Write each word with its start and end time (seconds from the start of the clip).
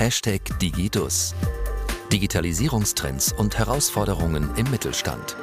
Hashtag 0.00 0.40
Digidus. 0.58 1.34
Digitalisierungstrends 2.10 3.34
und 3.34 3.58
Herausforderungen 3.58 4.48
im 4.56 4.70
Mittelstand. 4.70 5.36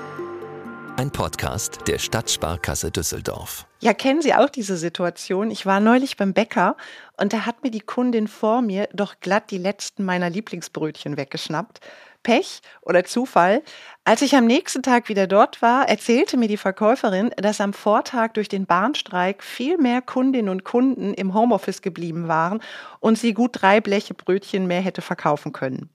Ein 0.95 1.11
Podcast 1.11 1.81
der 1.87 1.99
Stadtsparkasse 1.99 2.89
Düsseldorf. 2.89 3.67
Ja, 3.81 3.93
kennen 3.93 4.23
Sie 4.23 4.33
auch 4.33 4.49
diese 4.49 4.75
Situation? 4.75 5.51
Ich 5.51 5.67
war 5.67 5.79
neulich 5.79 6.17
beim 6.17 6.33
Bäcker 6.33 6.75
und 7.17 7.33
da 7.33 7.45
hat 7.45 7.61
mir 7.61 7.69
die 7.69 7.81
Kundin 7.81 8.27
vor 8.27 8.63
mir 8.63 8.89
doch 8.93 9.19
glatt 9.19 9.51
die 9.51 9.59
letzten 9.59 10.03
meiner 10.03 10.31
Lieblingsbrötchen 10.31 11.17
weggeschnappt. 11.17 11.79
Pech 12.27 12.59
oder 12.81 13.05
Zufall. 13.05 13.63
Als 14.03 14.21
ich 14.21 14.35
am 14.35 14.45
nächsten 14.45 14.83
Tag 14.83 15.07
wieder 15.07 15.27
dort 15.27 15.61
war, 15.61 15.87
erzählte 15.87 16.35
mir 16.35 16.49
die 16.49 16.57
Verkäuferin, 16.57 17.31
dass 17.37 17.61
am 17.61 17.71
Vortag 17.71 18.33
durch 18.33 18.49
den 18.49 18.65
Bahnstreik 18.65 19.41
viel 19.41 19.77
mehr 19.77 20.01
Kundinnen 20.01 20.49
und 20.49 20.65
Kunden 20.65 21.13
im 21.13 21.33
Homeoffice 21.33 21.81
geblieben 21.81 22.27
waren 22.27 22.59
und 22.99 23.17
sie 23.17 23.33
gut 23.33 23.51
drei 23.53 23.79
Bleche 23.79 24.13
Brötchen 24.13 24.67
mehr 24.67 24.81
hätte 24.81 25.01
verkaufen 25.01 25.53
können. 25.53 25.89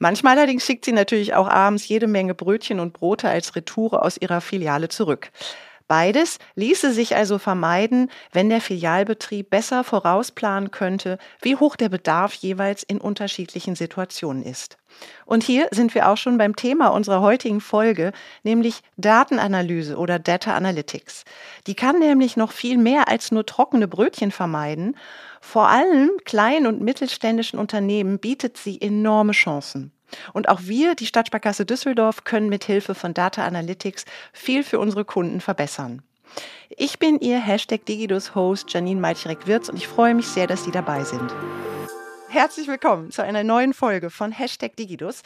Manchmal 0.00 0.36
allerdings 0.36 0.64
schickt 0.66 0.84
sie 0.84 0.90
natürlich 0.90 1.34
auch 1.34 1.48
abends 1.48 1.86
jede 1.86 2.08
Menge 2.08 2.34
Brötchen 2.34 2.80
und 2.80 2.92
Brote 2.92 3.28
als 3.28 3.54
Retoure 3.54 4.02
aus 4.02 4.16
ihrer 4.16 4.40
Filiale 4.40 4.88
zurück. 4.88 5.30
Beides 5.86 6.38
ließe 6.56 6.92
sich 6.92 7.14
also 7.14 7.38
vermeiden, 7.38 8.10
wenn 8.32 8.50
der 8.50 8.60
Filialbetrieb 8.60 9.48
besser 9.48 9.84
vorausplanen 9.84 10.72
könnte, 10.72 11.18
wie 11.40 11.54
hoch 11.54 11.76
der 11.76 11.88
Bedarf 11.88 12.34
jeweils 12.34 12.82
in 12.82 13.00
unterschiedlichen 13.00 13.76
Situationen 13.76 14.42
ist. 14.42 14.76
Und 15.26 15.44
hier 15.44 15.68
sind 15.70 15.94
wir 15.94 16.08
auch 16.08 16.16
schon 16.16 16.38
beim 16.38 16.56
Thema 16.56 16.88
unserer 16.88 17.20
heutigen 17.20 17.60
Folge, 17.60 18.12
nämlich 18.42 18.80
Datenanalyse 18.96 19.96
oder 19.96 20.18
Data 20.18 20.54
Analytics. 20.54 21.24
Die 21.66 21.74
kann 21.74 21.98
nämlich 21.98 22.36
noch 22.36 22.52
viel 22.52 22.78
mehr 22.78 23.08
als 23.08 23.30
nur 23.30 23.44
trockene 23.44 23.88
Brötchen 23.88 24.30
vermeiden. 24.30 24.96
Vor 25.40 25.68
allem 25.68 26.10
kleinen 26.24 26.66
und 26.66 26.80
mittelständischen 26.80 27.58
Unternehmen 27.58 28.18
bietet 28.18 28.56
sie 28.56 28.80
enorme 28.80 29.32
Chancen. 29.32 29.92
Und 30.32 30.48
auch 30.48 30.60
wir, 30.62 30.94
die 30.94 31.06
Stadtsparkasse 31.06 31.66
Düsseldorf, 31.66 32.24
können 32.24 32.48
mit 32.48 32.64
Hilfe 32.64 32.94
von 32.94 33.14
Data 33.14 33.44
Analytics 33.44 34.04
viel 34.32 34.64
für 34.64 34.78
unsere 34.78 35.04
Kunden 35.04 35.40
verbessern. 35.40 36.02
Ich 36.70 36.98
bin 36.98 37.18
Ihr 37.20 37.38
Hashtag 37.38 37.84
Digidus-Host 37.86 38.72
Janine 38.72 39.00
Malchrek-Wirz 39.00 39.68
und 39.68 39.76
ich 39.76 39.88
freue 39.88 40.14
mich 40.14 40.26
sehr, 40.26 40.46
dass 40.46 40.64
Sie 40.64 40.70
dabei 40.70 41.04
sind. 41.04 41.32
Herzlich 42.30 42.68
willkommen 42.68 43.10
zu 43.10 43.22
einer 43.22 43.42
neuen 43.42 43.72
Folge 43.72 44.10
von 44.10 44.32
Hashtag 44.32 44.76
Digidus. 44.76 45.22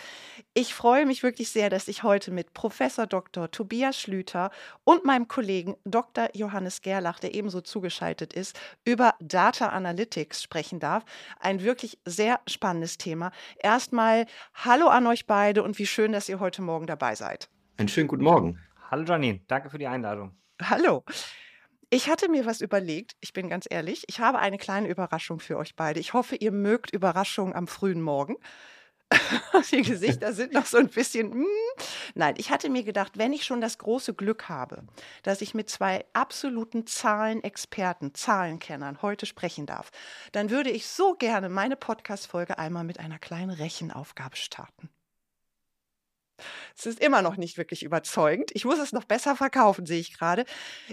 Ich 0.55 0.73
freue 0.73 1.05
mich 1.05 1.25
wirklich 1.25 1.51
sehr, 1.51 1.69
dass 1.69 1.89
ich 1.89 2.05
heute 2.05 2.31
mit 2.31 2.55
Professor 2.55 3.09
Dr. 3.09 3.51
Tobias 3.51 4.01
Schlüter 4.01 4.53
und 4.85 5.05
meinem 5.05 5.27
Kollegen 5.27 5.75
Dr. 5.85 6.29
Johannes 6.33 6.81
Gerlach, 6.81 7.19
der 7.19 7.35
ebenso 7.35 7.61
zugeschaltet 7.61 8.33
ist, 8.33 8.57
über 8.85 9.15
Data 9.21 9.71
Analytics 9.71 10.45
sprechen 10.45 10.79
darf. 10.79 11.05
Ein 11.41 11.65
wirklich 11.65 11.99
sehr 12.05 12.39
spannendes 12.47 12.99
Thema. 12.99 13.33
Erstmal 13.61 14.27
Hallo 14.55 14.87
an 14.87 15.09
euch 15.09 15.27
beide 15.27 15.65
und 15.65 15.81
wie 15.81 15.87
schön, 15.87 16.13
dass 16.13 16.29
ihr 16.29 16.39
heute 16.39 16.63
Morgen 16.63 16.87
dabei 16.87 17.17
seid. 17.17 17.51
Einen 17.79 17.89
schönen 17.89 18.07
guten 18.07 18.23
Morgen. 18.23 18.61
Hallo 18.93 19.03
Janine, 19.03 19.41
danke 19.49 19.71
für 19.71 19.79
die 19.79 19.89
Einladung. 19.89 20.37
Hallo. 20.63 21.03
Ich 21.95 22.09
hatte 22.09 22.31
mir 22.31 22.47
was 22.47 22.63
überlegt, 22.63 23.17
ich 23.21 23.35
bin 23.35 23.51
ganz 23.51 23.67
ehrlich. 23.69 24.05
Ich 24.07 24.19
habe 24.19 24.39
eine 24.39 24.57
kleine 24.57 24.89
Überraschung 24.89 25.41
für 25.41 25.59
euch 25.59 25.77
beide. 25.77 26.01
Ich 26.01 26.15
hoffe, 26.15 26.37
ihr 26.37 26.51
mögt 26.51 26.91
Überraschungen 26.91 27.55
am 27.55 27.67
frühen 27.67 28.01
Morgen. 28.01 28.37
Die 29.71 29.83
Gesichter 29.83 30.33
sind 30.33 30.55
noch 30.55 30.65
so 30.65 30.79
ein 30.79 30.89
bisschen. 30.89 31.41
Mm. 31.41 31.47
Nein, 32.15 32.37
ich 32.39 32.51
hatte 32.51 32.71
mir 32.71 32.83
gedacht, 32.83 33.19
wenn 33.19 33.35
ich 33.35 33.45
schon 33.45 33.61
das 33.61 33.77
große 33.77 34.15
Glück 34.15 34.49
habe, 34.49 34.85
dass 35.23 35.43
ich 35.43 35.53
mit 35.53 35.69
zwei 35.69 36.07
absoluten 36.15 36.87
Zahlenexperten, 36.87 38.15
Zahlenkennern 38.15 39.03
heute 39.03 39.27
sprechen 39.27 39.67
darf, 39.67 39.91
dann 40.33 40.49
würde 40.49 40.71
ich 40.71 40.87
so 40.87 41.13
gerne 41.13 41.51
meine 41.51 41.77
Podcast-Folge 41.77 42.57
einmal 42.57 42.85
mit 42.85 43.01
einer 43.01 43.19
kleinen 43.19 43.51
Rechenaufgabe 43.51 44.37
starten. 44.37 44.89
Es 46.77 46.87
ist 46.87 47.01
immer 47.01 47.23
noch 47.23 47.37
nicht 47.37 47.59
wirklich 47.59 47.83
überzeugend. 47.83 48.51
Ich 48.55 48.65
muss 48.65 48.79
es 48.79 48.93
noch 48.93 49.05
besser 49.05 49.37
verkaufen, 49.37 49.87
sehe 49.87 50.01
ich 50.01 50.17
gerade. 50.17 50.45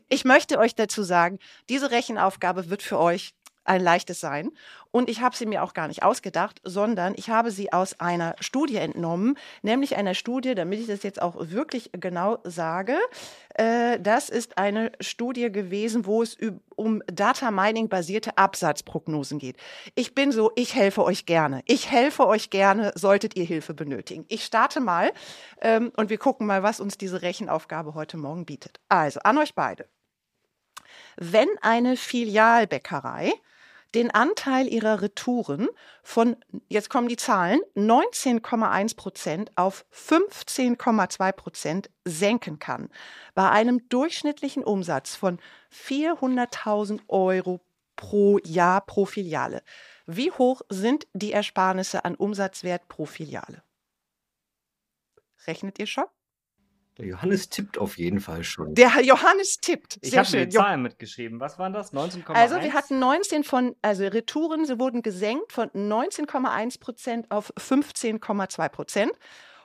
Ich 0.07 0.25
möchte 0.25 0.57
euch 0.59 0.75
dazu 0.75 1.03
sagen, 1.03 1.39
diese 1.69 1.91
Rechenaufgabe 1.91 2.69
wird 2.69 2.83
für 2.83 2.99
euch 2.99 3.33
ein 3.63 3.81
leichtes 3.81 4.19
sein. 4.19 4.51
Und 4.91 5.09
ich 5.09 5.21
habe 5.21 5.35
sie 5.35 5.45
mir 5.45 5.63
auch 5.63 5.73
gar 5.73 5.87
nicht 5.87 6.01
ausgedacht, 6.01 6.61
sondern 6.63 7.13
ich 7.15 7.29
habe 7.29 7.51
sie 7.51 7.71
aus 7.71 7.99
einer 7.99 8.35
Studie 8.39 8.77
entnommen, 8.77 9.37
nämlich 9.61 9.95
einer 9.95 10.15
Studie, 10.15 10.55
damit 10.55 10.79
ich 10.79 10.87
das 10.87 11.03
jetzt 11.03 11.21
auch 11.21 11.35
wirklich 11.37 11.91
genau 11.93 12.39
sage. 12.43 12.97
Äh, 13.53 13.99
das 13.99 14.29
ist 14.29 14.57
eine 14.57 14.91
Studie 14.99 15.51
gewesen, 15.51 16.07
wo 16.07 16.23
es 16.23 16.37
um 16.75 17.03
Data 17.05 17.51
Mining 17.51 17.87
basierte 17.87 18.37
Absatzprognosen 18.37 19.37
geht. 19.37 19.57
Ich 19.93 20.15
bin 20.15 20.31
so, 20.31 20.51
ich 20.55 20.73
helfe 20.73 21.03
euch 21.03 21.27
gerne. 21.27 21.61
Ich 21.65 21.91
helfe 21.91 22.25
euch 22.25 22.49
gerne, 22.49 22.91
solltet 22.95 23.35
ihr 23.35 23.45
Hilfe 23.45 23.75
benötigen. 23.75 24.25
Ich 24.27 24.43
starte 24.43 24.79
mal 24.79 25.11
ähm, 25.61 25.91
und 25.97 26.09
wir 26.09 26.17
gucken 26.17 26.47
mal, 26.47 26.63
was 26.63 26.79
uns 26.79 26.97
diese 26.97 27.21
Rechenaufgabe 27.21 27.93
heute 27.93 28.17
Morgen 28.17 28.45
bietet. 28.45 28.79
Also 28.89 29.19
an 29.19 29.37
euch 29.37 29.53
beide. 29.53 29.87
Wenn 31.17 31.49
eine 31.61 31.95
Filialbäckerei 31.95 33.33
den 33.95 34.11
Anteil 34.11 34.67
ihrer 34.67 35.01
Retouren 35.01 35.67
von, 36.03 36.35
jetzt 36.67 36.89
kommen 36.89 37.07
die 37.07 37.17
Zahlen, 37.17 37.59
19,1 37.75 38.95
Prozent 38.95 39.51
auf 39.55 39.85
15,2 39.93 41.31
Prozent 41.31 41.89
senken 42.05 42.59
kann. 42.59 42.89
Bei 43.33 43.49
einem 43.49 43.87
durchschnittlichen 43.89 44.63
Umsatz 44.63 45.15
von 45.15 45.39
400.000 45.71 47.01
Euro 47.07 47.61
pro 47.95 48.37
Jahr 48.45 48.81
pro 48.81 49.05
Filiale. 49.05 49.63
Wie 50.05 50.31
hoch 50.31 50.61
sind 50.69 51.07
die 51.13 51.33
Ersparnisse 51.33 52.05
an 52.05 52.15
Umsatzwert 52.15 52.87
pro 52.87 53.05
Filiale? 53.05 53.63
Rechnet 55.47 55.79
ihr 55.79 55.87
schon? 55.87 56.05
Der 56.99 57.07
Johannes 57.07 57.47
tippt 57.47 57.77
auf 57.77 57.97
jeden 57.97 58.19
Fall 58.19 58.43
schon. 58.43 58.75
Der 58.75 59.01
Johannes 59.01 59.61
tippt. 59.61 59.99
Ich 60.01 60.17
habe 60.17 60.27
die 60.27 60.49
Zahlen 60.49 60.81
mitgeschrieben. 60.81 61.39
Was 61.39 61.57
waren 61.57 61.71
das? 61.71 61.93
19,1? 61.93 62.33
Also 62.33 62.61
wir 62.61 62.73
hatten 62.73 62.99
19 62.99 63.45
von, 63.45 63.73
also 63.81 64.05
Retouren, 64.05 64.65
sie 64.65 64.79
wurden 64.79 65.01
gesenkt 65.01 65.53
von 65.53 65.69
19,1 65.69 66.81
Prozent 66.81 67.31
auf 67.31 67.53
15,2 67.55 68.67
Prozent. 68.67 69.13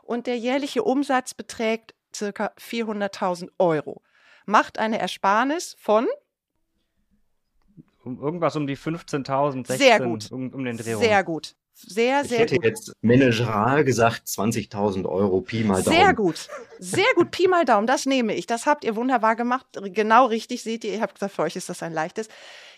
Und 0.03 0.29
der 0.29 0.39
jährliche 0.39 0.85
Umsatz 0.85 1.35
beträgt 1.35 1.97
circa 2.15 2.53
400.000 2.57 3.49
Euro. 3.59 4.01
Macht 4.47 4.79
eine 4.79 5.01
Ersparnis 5.01 5.75
von 5.81 6.07
um 8.05 8.21
irgendwas 8.21 8.55
um 8.55 8.67
die 8.67 8.77
15.000, 8.77 9.67
16, 9.67 9.79
Sehr 9.79 10.01
gut. 10.01 10.31
Um, 10.31 10.51
um 10.51 10.65
den 10.65 10.77
Dreh 10.77 10.95
Sehr 10.95 11.25
gut. 11.25 11.57
Sehr, 11.75 12.23
ich 12.23 12.29
sehr 12.29 12.39
hätte 12.41 12.57
gut. 12.57 12.65
jetzt 12.65 12.93
managerial 13.03 13.85
gesagt 13.85 14.27
20.000 14.27 15.07
Euro 15.07 15.41
Pi 15.41 15.65
mal 15.65 15.83
Daumen. 15.83 15.97
Sehr 15.97 16.15
gut. 16.15 16.49
Sehr 16.79 17.05
gut. 17.17 17.31
Pi 17.33 17.49
mal 17.49 17.65
Daumen. 17.65 17.87
Das 17.87 18.07
nehme 18.07 18.35
ich. 18.35 18.47
Das 18.47 18.67
habt 18.67 18.85
ihr 18.85 18.95
wunderbar 18.95 19.35
gemacht. 19.35 19.67
Genau 19.83 20.27
richtig 20.27 20.63
seht 20.63 20.85
ihr. 20.85 20.95
Ihr 20.95 21.01
habt 21.01 21.15
gesagt, 21.15 21.35
für 21.35 21.43
euch 21.43 21.57
ist 21.57 21.69
das 21.69 21.83
ein 21.83 21.93
leichtes. 21.93 22.29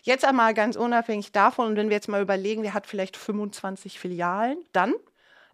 Jetzt 0.02 0.24
einmal 0.24 0.54
ganz 0.54 0.76
unabhängig 0.76 1.32
davon. 1.32 1.68
Und 1.68 1.76
wenn 1.76 1.90
wir 1.90 1.96
jetzt 1.96 2.08
mal 2.08 2.22
überlegen, 2.22 2.62
der 2.62 2.74
hat 2.74 2.86
vielleicht 2.86 3.16
25 3.16 3.98
Filialen, 3.98 4.58
dann 4.72 4.94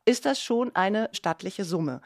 ist 0.04 0.25
das 0.25 0.41
schon 0.41 0.75
eine 0.75 1.08
stattliche 1.12 1.64
Summe. 1.64 2.00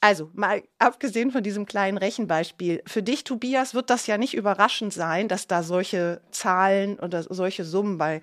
Also, 0.00 0.30
mal 0.34 0.62
abgesehen 0.78 1.32
von 1.32 1.42
diesem 1.42 1.66
kleinen 1.66 1.98
Rechenbeispiel, 1.98 2.82
für 2.86 3.02
dich, 3.02 3.24
Tobias, 3.24 3.74
wird 3.74 3.90
das 3.90 4.06
ja 4.06 4.16
nicht 4.16 4.34
überraschend 4.34 4.92
sein, 4.92 5.26
dass 5.26 5.48
da 5.48 5.64
solche 5.64 6.20
Zahlen 6.30 7.00
oder 7.00 7.24
solche 7.24 7.64
Summen 7.64 7.98
bei, 7.98 8.20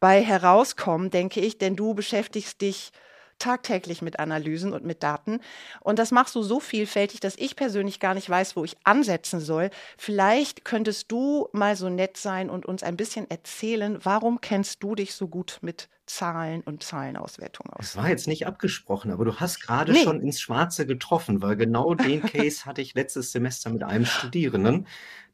bei 0.00 0.22
herauskommen, 0.22 1.10
denke 1.10 1.40
ich, 1.40 1.56
denn 1.56 1.76
du 1.76 1.94
beschäftigst 1.94 2.60
dich 2.60 2.92
tagtäglich 3.38 4.02
mit 4.02 4.20
Analysen 4.20 4.72
und 4.74 4.84
mit 4.84 5.02
Daten. 5.02 5.40
Und 5.80 5.98
das 5.98 6.10
machst 6.12 6.34
du 6.34 6.42
so 6.42 6.60
vielfältig, 6.60 7.20
dass 7.20 7.36
ich 7.36 7.56
persönlich 7.56 8.00
gar 8.00 8.14
nicht 8.14 8.28
weiß, 8.28 8.54
wo 8.56 8.64
ich 8.64 8.76
ansetzen 8.84 9.40
soll. 9.40 9.70
Vielleicht 9.98 10.64
könntest 10.64 11.10
du 11.10 11.48
mal 11.52 11.74
so 11.76 11.88
nett 11.88 12.16
sein 12.18 12.50
und 12.50 12.66
uns 12.66 12.82
ein 12.82 12.96
bisschen 12.98 13.28
erzählen, 13.30 13.98
warum 14.04 14.40
kennst 14.42 14.82
du 14.82 14.94
dich 14.94 15.14
so 15.14 15.28
gut 15.28 15.58
mit 15.62 15.88
Zahlen 16.06 16.60
und 16.62 16.82
Zahlenauswertung 16.82 17.66
aus? 17.70 17.92
Das 17.92 17.96
war 17.96 18.08
jetzt 18.08 18.28
nicht 18.28 18.46
abgesprochen, 18.46 19.10
aber 19.10 19.24
du 19.24 19.36
hast 19.36 19.60
gerade 19.60 19.92
Nee. 19.92 20.02
schon 20.02 20.20
ins 20.20 20.40
Schwarze 20.40 20.86
getroffen, 20.86 21.42
weil 21.42 21.56
genau 21.56 21.94
den 21.94 22.22
Case 22.22 22.64
hatte 22.66 22.82
ich 22.82 22.94
letztes 22.94 23.32
Semester 23.32 23.70
mit 23.70 23.82
einem 23.82 24.04
Studierenden, 24.06 24.86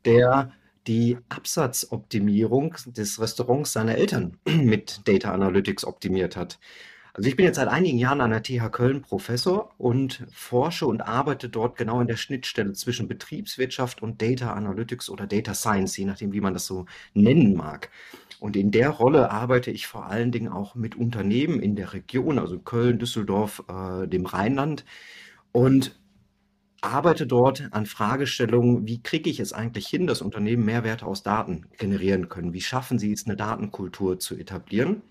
der 0.05 0.52
die 0.87 1.19
Absatzoptimierung 1.28 2.75
des 2.87 3.20
Restaurants 3.20 3.72
seiner 3.72 3.96
Eltern 3.96 4.37
mit 4.46 5.06
Data 5.06 5.32
Analytics 5.32 5.84
optimiert 5.84 6.37
hat. 6.37 6.58
Also 7.12 7.28
ich 7.28 7.34
bin 7.37 7.44
jetzt 7.44 7.56
seit 7.56 7.69
einigen 7.69 7.99
Jahren 7.99 8.20
an 8.20 8.31
der 8.31 8.43
TH 8.43 8.70
Köln 8.70 9.02
Professor 9.02 9.75
und 9.78 10.25
forsche 10.32 10.87
und 10.87 11.00
arbeite 11.02 11.49
dort 11.49 11.76
genau 11.76 12.00
in 12.00 12.06
der 12.06 12.16
Schnittstelle 12.16 12.73
zwischen 12.73 13.08
Betriebswirtschaft 13.08 14.00
und 14.00 14.23
Data 14.23 14.52
Analytics 14.55 15.11
oder 15.11 15.26
Data 15.26 15.52
Science, 15.55 15.96
je 15.96 16.05
nachdem, 16.05 16.32
wie 16.32 16.40
man 16.40 16.55
das 16.55 16.66
so 16.66 16.87
nennen 17.12 17.55
mag. 17.56 17.90
Und 18.40 18.56
in 18.56 18.70
der 18.70 18.88
Rolle 18.88 19.31
arbeite 19.31 19.70
ich 19.70 19.87
vor 19.87 20.06
allen 20.06 20.32
Dingen 20.32 20.48
auch 20.48 20.75
mit 20.75 20.96
Unternehmen 20.96 21.60
in 21.60 21.76
der 21.76 21.92
Region, 21.92 22.38
also 22.38 22.58
Köln, 22.58 22.98
Düsseldorf, 22.98 23.62
äh, 23.69 24.08
dem 24.08 24.25
Rheinland 24.26 24.84
und 25.52 26.00
arbeite 26.81 27.26
dort 27.26 27.69
an 27.72 27.84
Fragestellungen, 27.84 28.87
wie 28.87 29.02
kriege 29.02 29.28
ich 29.28 29.40
es 29.40 29.52
eigentlich 29.52 29.87
hin, 29.87 30.06
dass 30.06 30.22
Unternehmen 30.22 30.64
Mehrwerte 30.64 31.04
aus 31.04 31.22
Daten 31.22 31.66
generieren 31.76 32.31
können? 32.31 32.54
Wie 32.54 32.62
schaffen 32.62 32.98
sie 32.98 33.12
es, 33.12 33.26
eine 33.26 33.37
Datenkultur 33.37 34.19
zu 34.19 34.37
etablieren? 34.37 35.02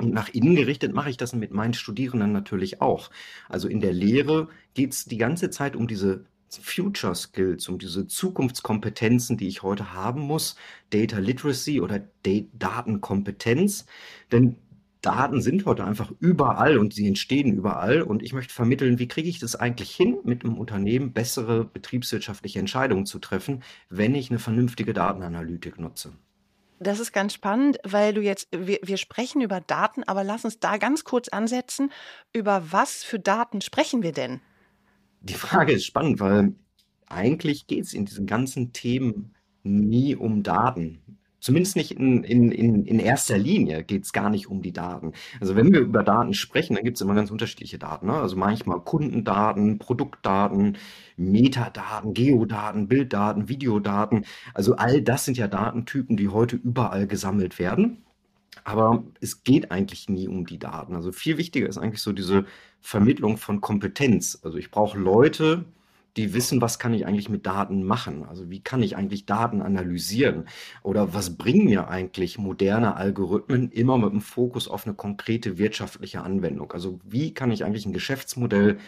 Und 0.00 0.12
nach 0.12 0.28
innen 0.30 0.56
gerichtet 0.56 0.92
mache 0.92 1.10
ich 1.10 1.16
das 1.16 1.32
mit 1.32 1.52
meinen 1.52 1.74
Studierenden 1.74 2.32
natürlich 2.32 2.80
auch. 2.80 3.10
Also 3.48 3.68
in 3.68 3.80
der 3.80 3.92
Lehre 3.92 4.48
geht 4.74 4.92
es 4.92 5.04
die 5.04 5.18
ganze 5.18 5.50
Zeit 5.50 5.76
um 5.76 5.86
diese 5.86 6.24
Future 6.58 7.14
Skills, 7.14 7.68
um 7.68 7.78
diese 7.78 8.06
Zukunftskompetenzen, 8.06 9.36
die 9.36 9.48
ich 9.48 9.62
heute 9.62 9.92
haben 9.92 10.22
muss, 10.22 10.56
Data 10.90 11.18
Literacy 11.18 11.80
oder 11.80 12.00
Datenkompetenz. 12.22 13.86
Denn 14.32 14.56
Daten 15.04 15.42
sind 15.42 15.66
heute 15.66 15.84
einfach 15.84 16.10
überall 16.18 16.78
und 16.78 16.94
sie 16.94 17.06
entstehen 17.06 17.52
überall. 17.52 18.00
Und 18.02 18.22
ich 18.22 18.32
möchte 18.32 18.54
vermitteln, 18.54 18.98
wie 18.98 19.08
kriege 19.08 19.28
ich 19.28 19.38
das 19.38 19.54
eigentlich 19.54 19.94
hin, 19.94 20.18
mit 20.24 20.44
einem 20.44 20.56
Unternehmen 20.56 21.12
bessere 21.12 21.64
betriebswirtschaftliche 21.64 22.58
Entscheidungen 22.58 23.04
zu 23.04 23.18
treffen, 23.18 23.62
wenn 23.90 24.14
ich 24.14 24.30
eine 24.30 24.38
vernünftige 24.38 24.94
Datenanalytik 24.94 25.78
nutze. 25.78 26.12
Das 26.80 27.00
ist 27.00 27.12
ganz 27.12 27.34
spannend, 27.34 27.78
weil 27.84 28.14
du 28.14 28.20
jetzt, 28.20 28.48
wir, 28.50 28.78
wir 28.82 28.96
sprechen 28.96 29.42
über 29.42 29.60
Daten, 29.60 30.04
aber 30.04 30.24
lass 30.24 30.44
uns 30.44 30.58
da 30.58 30.78
ganz 30.78 31.04
kurz 31.04 31.28
ansetzen. 31.28 31.92
Über 32.32 32.72
was 32.72 33.04
für 33.04 33.20
Daten 33.20 33.60
sprechen 33.60 34.02
wir 34.02 34.12
denn? 34.12 34.40
Die 35.24 35.34
Frage 35.34 35.72
ist 35.72 35.86
spannend, 35.86 36.20
weil 36.20 36.54
eigentlich 37.06 37.66
geht 37.66 37.84
es 37.84 37.94
in 37.94 38.04
diesen 38.04 38.26
ganzen 38.26 38.74
Themen 38.74 39.34
nie 39.62 40.14
um 40.14 40.42
Daten. 40.42 40.98
Zumindest 41.40 41.76
nicht 41.76 41.92
in, 41.92 42.24
in, 42.24 42.52
in, 42.52 42.84
in 42.84 42.98
erster 42.98 43.38
Linie 43.38 43.84
geht 43.84 44.04
es 44.04 44.12
gar 44.12 44.28
nicht 44.28 44.48
um 44.48 44.60
die 44.60 44.72
Daten. 44.72 45.12
Also 45.40 45.56
wenn 45.56 45.72
wir 45.72 45.80
über 45.80 46.02
Daten 46.02 46.34
sprechen, 46.34 46.74
dann 46.74 46.84
gibt 46.84 46.98
es 46.98 47.00
immer 47.00 47.14
ganz 47.14 47.30
unterschiedliche 47.30 47.78
Daten. 47.78 48.06
Ne? 48.06 48.12
Also 48.12 48.36
manchmal 48.36 48.80
Kundendaten, 48.80 49.78
Produktdaten, 49.78 50.76
Metadaten, 51.16 52.12
Geodaten, 52.12 52.88
Bilddaten, 52.88 53.48
Videodaten. 53.48 54.26
Also 54.52 54.76
all 54.76 55.00
das 55.00 55.24
sind 55.24 55.38
ja 55.38 55.48
Datentypen, 55.48 56.18
die 56.18 56.28
heute 56.28 56.56
überall 56.56 57.06
gesammelt 57.06 57.58
werden. 57.58 58.03
Aber 58.62 59.02
es 59.20 59.42
geht 59.42 59.70
eigentlich 59.70 60.08
nie 60.08 60.28
um 60.28 60.46
die 60.46 60.58
Daten. 60.58 60.94
Also 60.94 61.12
viel 61.12 61.38
wichtiger 61.38 61.68
ist 61.68 61.78
eigentlich 61.78 62.02
so 62.02 62.12
diese 62.12 62.46
Vermittlung 62.80 63.36
von 63.36 63.60
Kompetenz. 63.60 64.38
Also 64.42 64.58
ich 64.58 64.70
brauche 64.70 64.98
Leute, 64.98 65.64
die 66.16 66.32
wissen, 66.32 66.60
was 66.60 66.78
kann 66.78 66.94
ich 66.94 67.06
eigentlich 67.06 67.28
mit 67.28 67.44
Daten 67.44 67.82
machen? 67.82 68.24
Also 68.24 68.48
wie 68.50 68.60
kann 68.60 68.82
ich 68.82 68.96
eigentlich 68.96 69.26
Daten 69.26 69.62
analysieren? 69.62 70.44
Oder 70.82 71.12
was 71.12 71.36
bringen 71.36 71.64
mir 71.64 71.88
eigentlich 71.88 72.38
moderne 72.38 72.96
Algorithmen 72.96 73.70
immer 73.72 73.98
mit 73.98 74.12
dem 74.12 74.20
Fokus 74.20 74.68
auf 74.68 74.86
eine 74.86 74.94
konkrete 74.94 75.58
wirtschaftliche 75.58 76.22
Anwendung? 76.22 76.72
Also 76.72 77.00
wie 77.04 77.34
kann 77.34 77.50
ich 77.50 77.64
eigentlich 77.64 77.86
ein 77.86 77.92
Geschäftsmodell 77.92 78.78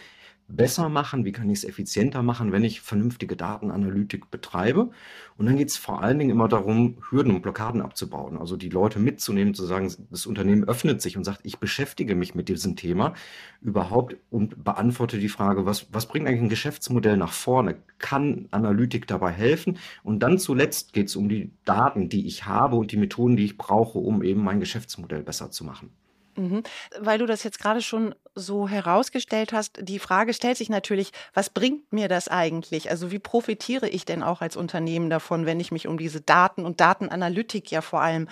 besser 0.47 0.87
machen, 0.87 1.25
wie 1.25 1.33
kann 1.33 1.49
ich 1.49 1.59
es 1.59 1.63
effizienter 1.65 2.23
machen, 2.23 2.51
wenn 2.51 2.63
ich 2.63 2.81
vernünftige 2.81 3.35
Datenanalytik 3.35 4.31
betreibe. 4.31 4.91
Und 5.37 5.45
dann 5.45 5.57
geht 5.57 5.69
es 5.69 5.77
vor 5.77 6.01
allen 6.01 6.19
Dingen 6.19 6.31
immer 6.31 6.47
darum, 6.47 6.97
Hürden 7.09 7.35
und 7.35 7.41
Blockaden 7.41 7.81
abzubauen. 7.81 8.37
Also 8.37 8.55
die 8.55 8.69
Leute 8.69 8.99
mitzunehmen, 8.99 9.53
zu 9.53 9.65
sagen, 9.65 9.93
das 10.09 10.25
Unternehmen 10.25 10.63
öffnet 10.63 11.01
sich 11.01 11.17
und 11.17 11.25
sagt, 11.25 11.41
ich 11.43 11.59
beschäftige 11.59 12.15
mich 12.15 12.33
mit 12.33 12.47
diesem 12.47 12.75
Thema 12.75 13.13
überhaupt 13.61 14.15
und 14.29 14.63
beantworte 14.63 15.19
die 15.19 15.29
Frage, 15.29 15.65
was, 15.65 15.87
was 15.91 16.05
bringt 16.05 16.27
eigentlich 16.27 16.43
ein 16.43 16.49
Geschäftsmodell 16.49 17.17
nach 17.17 17.33
vorne? 17.33 17.75
Kann 17.99 18.47
Analytik 18.51 19.05
dabei 19.07 19.31
helfen? 19.31 19.77
Und 20.03 20.19
dann 20.19 20.39
zuletzt 20.39 20.93
geht 20.93 21.07
es 21.07 21.15
um 21.17 21.27
die 21.27 21.51
Daten, 21.65 22.07
die 22.07 22.25
ich 22.25 22.45
habe 22.45 22.77
und 22.77 22.91
die 22.91 22.97
Methoden, 22.97 23.35
die 23.35 23.45
ich 23.45 23.57
brauche, 23.57 23.99
um 23.99 24.23
eben 24.23 24.43
mein 24.43 24.61
Geschäftsmodell 24.61 25.23
besser 25.23 25.51
zu 25.51 25.65
machen. 25.65 25.91
Mhm. 26.37 26.63
Weil 26.99 27.17
du 27.17 27.25
das 27.25 27.43
jetzt 27.43 27.59
gerade 27.59 27.81
schon 27.81 28.15
so 28.37 28.67
herausgestellt 28.67 29.51
hast, 29.51 29.79
die 29.81 29.99
Frage 29.99 30.33
stellt 30.33 30.57
sich 30.57 30.69
natürlich, 30.69 31.11
was 31.33 31.49
bringt 31.49 31.91
mir 31.91 32.07
das 32.07 32.27
eigentlich? 32.27 32.89
Also 32.89 33.11
wie 33.11 33.19
profitiere 33.19 33.89
ich 33.89 34.05
denn 34.05 34.23
auch 34.23 34.41
als 34.41 34.55
Unternehmen 34.55 35.09
davon, 35.09 35.45
wenn 35.45 35.59
ich 35.59 35.71
mich 35.71 35.87
um 35.87 35.97
diese 35.97 36.21
Daten 36.21 36.65
und 36.65 36.79
Datenanalytik 36.79 37.71
ja 37.71 37.81
vor 37.81 38.01
allem 38.01 38.29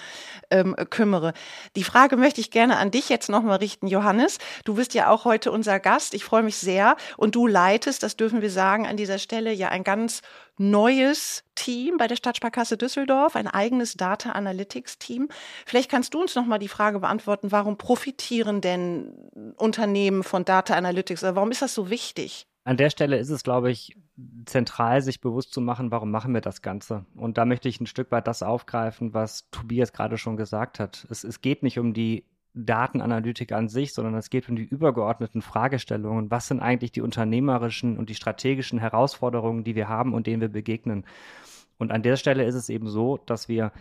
ähm, 0.52 0.76
kümmere? 0.90 1.34
Die 1.76 1.84
Frage 1.84 2.18
möchte 2.18 2.40
ich 2.40 2.52
gerne 2.52 2.78
an 2.78 2.92
dich 2.92 3.10
jetzt 3.10 3.30
nochmal 3.30 3.58
richten, 3.58 3.88
Johannes. 3.88 4.38
Du 4.64 4.76
bist 4.76 4.94
ja 4.94 5.10
auch 5.10 5.26
heute 5.26 5.52
unser 5.52 5.80
Gast. 5.80 6.14
Ich 6.14 6.24
freue 6.24 6.44
mich 6.44 6.58
sehr. 6.58 6.96
Und 7.18 7.36
du 7.36 7.48
leitest, 7.48 8.04
das 8.04 8.16
dürfen 8.16 8.42
wir 8.42 8.52
sagen, 8.52 8.86
an 8.86 8.98
dieser 8.98 9.18
Stelle 9.18 9.52
ja 9.52 9.70
ein 9.70 9.84
ganz 9.84 10.22
neues 10.58 11.44
Team 11.56 11.98
bei 11.98 12.08
der 12.08 12.16
Stadtsparkasse 12.16 12.78
Düsseldorf, 12.78 13.36
ein 13.36 13.48
eigenes 13.48 13.96
Data 13.96 14.32
Analytics 14.32 15.00
Team. 15.00 15.30
Vielleicht 15.66 15.90
kannst 15.90 16.14
du 16.14 16.22
uns 16.22 16.36
noch 16.36 16.46
mal 16.46 16.60
die 16.60 16.68
Frage 16.68 17.00
beantworten, 17.00 17.52
warum 17.52 17.78
profitieren 17.78 18.62
denn 18.62 19.14
Unternehmen 19.58 19.95
von 20.24 20.46
Data 20.46 20.76
Analytics 20.76 21.24
warum 21.24 21.52
ist 21.52 21.62
das 21.62 21.74
so 21.74 21.90
wichtig? 21.90 22.48
An 22.64 22.78
der 22.78 22.90
Stelle 22.90 23.18
ist 23.18 23.30
es, 23.30 23.44
glaube 23.44 23.70
ich, 23.70 23.96
zentral, 24.46 25.02
sich 25.02 25.22
bewusst 25.22 25.54
zu 25.54 25.62
machen, 25.62 25.92
warum 25.92 26.10
machen 26.10 26.34
wir 26.34 26.42
das 26.42 26.62
Ganze. 26.62 27.06
Und 27.16 27.38
da 27.38 27.46
möchte 27.46 27.70
ich 27.70 27.80
ein 27.80 27.86
Stück 27.86 28.12
weit 28.12 28.28
das 28.28 28.42
aufgreifen, 28.42 29.14
was 29.14 29.50
Tobias 29.52 29.94
gerade 29.94 30.18
schon 30.18 30.36
gesagt 30.36 30.80
hat. 30.80 31.06
Es, 31.10 31.24
es 31.24 31.42
geht 31.42 31.62
nicht 31.62 31.78
um 31.78 31.94
die 31.94 32.26
Datenanalytik 32.56 33.52
an 33.52 33.68
sich, 33.68 33.94
sondern 33.94 34.16
es 34.16 34.30
geht 34.30 34.50
um 34.50 34.56
die 34.56 34.64
übergeordneten 34.64 35.42
Fragestellungen. 35.42 36.32
Was 36.32 36.48
sind 36.48 36.62
eigentlich 36.62 36.92
die 36.92 37.02
unternehmerischen 37.02 37.98
und 37.98 38.10
die 38.10 38.16
strategischen 38.16 38.80
Herausforderungen, 38.80 39.64
die 39.64 39.76
wir 39.76 39.90
haben 39.90 40.14
und 40.14 40.26
denen 40.26 40.42
wir 40.42 40.50
begegnen? 40.50 41.06
Und 41.78 41.92
an 41.92 42.02
der 42.02 42.16
Stelle 42.16 42.46
ist 42.46 42.56
es 42.56 42.70
eben 42.70 42.88
so, 42.88 43.18
dass 43.18 43.50
wir 43.50 43.74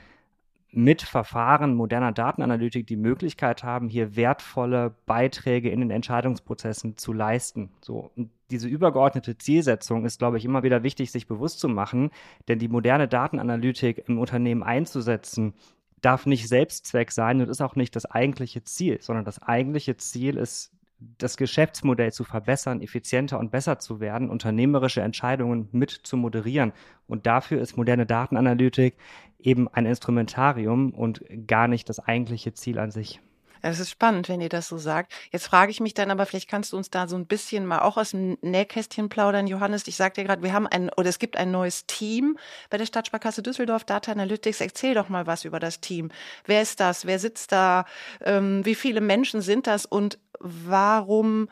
mit 0.77 1.03
Verfahren 1.03 1.75
moderner 1.75 2.13
Datenanalytik 2.13 2.87
die 2.87 2.97
Möglichkeit 2.97 3.63
haben, 3.63 3.89
hier 3.89 4.17
wertvolle 4.17 4.95
Beiträge 5.07 5.71
in 5.71 5.81
den 5.81 5.91
Entscheidungsprozessen 5.91 6.97
zu 6.97 7.13
leisten. 7.13 7.71
So, 7.81 8.11
und 8.17 8.31
diese 8.51 8.69
übergeordnete 8.69 9.39
Zielsetzung 9.39 10.05
ist, 10.05 10.19
glaube 10.19 10.39
ich, 10.39 10.45
immer 10.45 10.65
wieder 10.65 10.83
wichtig, 10.83 11.13
sich 11.13 11.29
bewusst 11.29 11.61
zu 11.61 11.69
machen, 11.69 12.11
denn 12.49 12.59
die 12.59 12.69
moderne 12.69 13.07
Datenanalytik 13.07 14.05
im 14.09 14.19
Unternehmen 14.19 14.63
einzusetzen, 14.63 15.55
darf 16.01 16.27
nicht 16.27 16.49
Selbstzweck 16.49 17.13
sein 17.13 17.41
und 17.41 17.49
ist 17.49 17.63
auch 17.63 17.77
nicht 17.77 17.95
das 17.97 18.07
eigentliche 18.07 18.65
Ziel, 18.65 19.01
sondern 19.01 19.25
das 19.25 19.41
eigentliche 19.41 19.97
Ziel 19.97 20.37
ist, 20.37 20.73
das 21.19 21.37
Geschäftsmodell 21.37 22.13
zu 22.13 22.25
verbessern, 22.25 22.81
effizienter 22.81 23.39
und 23.39 23.51
besser 23.51 23.79
zu 23.79 24.01
werden, 24.01 24.31
unternehmerische 24.31 25.03
Entscheidungen 25.03 25.69
mit 25.73 25.91
zu 25.91 26.17
moderieren. 26.17 26.73
Und 27.07 27.27
dafür 27.27 27.61
ist 27.61 27.77
moderne 27.77 28.07
Datenanalytik 28.07 28.97
eben 29.45 29.69
ein 29.69 29.87
Instrumentarium 29.87 30.91
und 30.93 31.23
gar 31.47 31.69
nicht 31.69 31.89
das 31.89 32.01
eigentliche 32.01 32.55
Ziel 32.55 32.79
an 32.79 32.91
sich. 32.91 33.21
Es 33.67 33.81
ist 33.81 33.89
spannend, 33.89 34.29
wenn 34.29 34.43
ihr 34.43 34.51
das 34.51 34.69
so 34.69 34.77
sagt. 34.77 35.15
Jetzt 35.33 35.47
frage 35.47 35.71
ich 35.71 35.81
mich 35.81 35.95
dann 35.95 36.11
aber, 36.11 36.27
vielleicht 36.27 36.51
kannst 36.51 36.75
du 36.75 36.77
uns 36.77 36.91
da 36.91 37.09
so 37.09 37.17
ein 37.17 37.27
bisschen 37.27 37.65
mal 37.65 37.79
auch 37.79 37.97
aus 37.97 38.11
dem 38.11 38.37
Nähkästchen 38.43 39.09
plaudern, 39.09 39.47
Johannes. 39.47 39.87
Ich 39.87 39.97
sagte 39.97 40.23
gerade, 40.23 40.43
wir 40.43 40.53
haben 40.53 40.67
ein, 40.67 40.91
oder 40.99 41.09
es 41.09 41.19
gibt 41.19 41.39
ein 41.39 41.51
neues 41.51 41.87
Team 41.87 42.37
bei 42.69 42.77
der 42.77 42.85
Stadtsparkasse 42.85 43.43
Düsseldorf, 43.43 43.85
Data 43.85 44.13
Analytics. 44.13 44.61
Erzähl 44.61 44.93
doch 44.93 45.09
mal 45.09 45.27
was 45.27 45.47
über 45.47 45.61
das 45.61 45.81
Team. 45.81 46.11
Wer 46.45 46.61
ist 46.61 46.79
das? 46.79 47.07
Wer 47.07 47.19
sitzt 47.19 47.53
da? 47.53 47.87
Ähm, 48.21 48.67
wie 48.67 48.75
viele 48.75 49.01
Menschen 49.01 49.41
sind 49.41 49.67
das? 49.67 49.87
Und 49.87 50.19
warum 50.41 51.49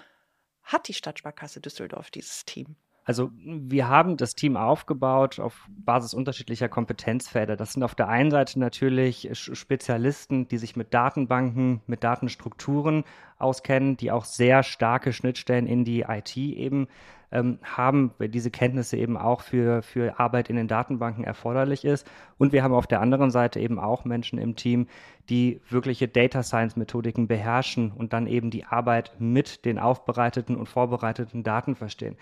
hat 0.64 0.88
die 0.88 0.94
Stadtsparkasse 0.94 1.62
Düsseldorf 1.62 2.10
dieses 2.10 2.44
Team? 2.44 2.76
Also 3.04 3.30
wir 3.44 3.88
haben 3.88 4.16
das 4.16 4.34
Team 4.34 4.56
aufgebaut 4.56 5.40
auf 5.40 5.66
Basis 5.68 6.14
unterschiedlicher 6.14 6.68
Kompetenzfelder. 6.68 7.56
Das 7.56 7.72
sind 7.72 7.82
auf 7.82 7.96
der 7.96 8.08
einen 8.08 8.30
Seite 8.30 8.60
natürlich 8.60 9.28
Spezialisten, 9.32 10.46
die 10.46 10.58
sich 10.58 10.76
mit 10.76 10.94
Datenbanken, 10.94 11.80
mit 11.86 12.04
Datenstrukturen 12.04 13.04
auskennen, 13.38 13.96
die 13.96 14.12
auch 14.12 14.24
sehr 14.24 14.62
starke 14.62 15.12
Schnittstellen 15.12 15.66
in 15.66 15.84
die 15.84 16.02
IT 16.02 16.36
eben 16.36 16.86
ähm, 17.32 17.58
haben, 17.62 18.12
weil 18.18 18.28
diese 18.28 18.50
Kenntnisse 18.50 18.96
eben 18.96 19.16
auch 19.16 19.40
für, 19.40 19.82
für 19.82 20.20
Arbeit 20.20 20.50
in 20.50 20.56
den 20.56 20.68
Datenbanken 20.68 21.24
erforderlich 21.24 21.84
ist. 21.84 22.06
Und 22.38 22.52
wir 22.52 22.62
haben 22.62 22.74
auf 22.74 22.86
der 22.86 23.00
anderen 23.00 23.30
Seite 23.30 23.58
eben 23.58 23.80
auch 23.80 24.04
Menschen 24.04 24.38
im 24.38 24.54
Team, 24.54 24.86
die 25.28 25.60
wirkliche 25.68 26.08
Data 26.08 26.42
Science 26.42 26.76
Methodiken 26.76 27.26
beherrschen 27.26 27.90
und 27.90 28.12
dann 28.12 28.26
eben 28.26 28.50
die 28.50 28.64
Arbeit 28.64 29.12
mit 29.18 29.64
den 29.64 29.78
aufbereiteten 29.78 30.56
und 30.56 30.68
vorbereiteten 30.68 31.42
Daten 31.42 31.74
verstehen. 31.74 32.16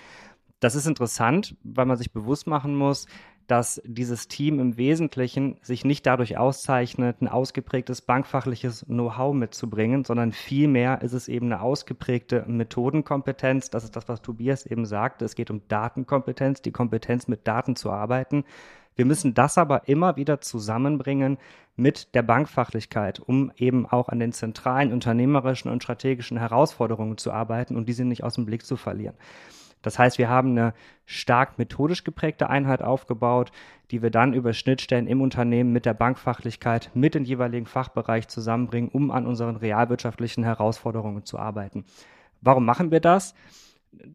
Das 0.60 0.74
ist 0.74 0.86
interessant, 0.86 1.56
weil 1.64 1.86
man 1.86 1.96
sich 1.96 2.12
bewusst 2.12 2.46
machen 2.46 2.74
muss, 2.76 3.06
dass 3.50 3.82
dieses 3.84 4.28
Team 4.28 4.60
im 4.60 4.76
Wesentlichen 4.76 5.56
sich 5.60 5.84
nicht 5.84 6.06
dadurch 6.06 6.38
auszeichnet, 6.38 7.20
ein 7.20 7.26
ausgeprägtes 7.26 8.00
bankfachliches 8.00 8.84
Know-how 8.86 9.34
mitzubringen, 9.34 10.04
sondern 10.04 10.30
vielmehr 10.30 11.02
ist 11.02 11.14
es 11.14 11.26
eben 11.26 11.46
eine 11.46 11.60
ausgeprägte 11.60 12.44
Methodenkompetenz. 12.46 13.68
Das 13.70 13.82
ist 13.82 13.96
das, 13.96 14.08
was 14.08 14.22
Tobias 14.22 14.66
eben 14.66 14.86
sagte. 14.86 15.24
Es 15.24 15.34
geht 15.34 15.50
um 15.50 15.62
Datenkompetenz, 15.66 16.62
die 16.62 16.70
Kompetenz 16.70 17.26
mit 17.26 17.48
Daten 17.48 17.74
zu 17.74 17.90
arbeiten. 17.90 18.44
Wir 18.94 19.04
müssen 19.04 19.34
das 19.34 19.58
aber 19.58 19.88
immer 19.88 20.16
wieder 20.16 20.40
zusammenbringen 20.40 21.38
mit 21.74 22.14
der 22.14 22.22
Bankfachlichkeit, 22.22 23.18
um 23.18 23.50
eben 23.56 23.84
auch 23.84 24.10
an 24.10 24.20
den 24.20 24.32
zentralen 24.32 24.92
unternehmerischen 24.92 25.72
und 25.72 25.82
strategischen 25.82 26.36
Herausforderungen 26.36 27.18
zu 27.18 27.32
arbeiten 27.32 27.76
und 27.76 27.88
diese 27.88 28.04
nicht 28.04 28.22
aus 28.22 28.34
dem 28.34 28.46
Blick 28.46 28.64
zu 28.64 28.76
verlieren. 28.76 29.16
Das 29.82 29.98
heißt, 29.98 30.18
wir 30.18 30.28
haben 30.28 30.50
eine 30.50 30.74
stark 31.06 31.58
methodisch 31.58 32.04
geprägte 32.04 32.50
Einheit 32.50 32.82
aufgebaut, 32.82 33.50
die 33.90 34.02
wir 34.02 34.10
dann 34.10 34.34
über 34.34 34.52
Schnittstellen 34.52 35.06
im 35.06 35.20
Unternehmen 35.20 35.72
mit 35.72 35.86
der 35.86 35.94
Bankfachlichkeit, 35.94 36.90
mit 36.94 37.14
dem 37.14 37.24
jeweiligen 37.24 37.66
Fachbereich 37.66 38.28
zusammenbringen, 38.28 38.90
um 38.90 39.10
an 39.10 39.26
unseren 39.26 39.56
realwirtschaftlichen 39.56 40.44
Herausforderungen 40.44 41.24
zu 41.24 41.38
arbeiten. 41.38 41.84
Warum 42.40 42.64
machen 42.64 42.90
wir 42.90 43.00
das? 43.00 43.34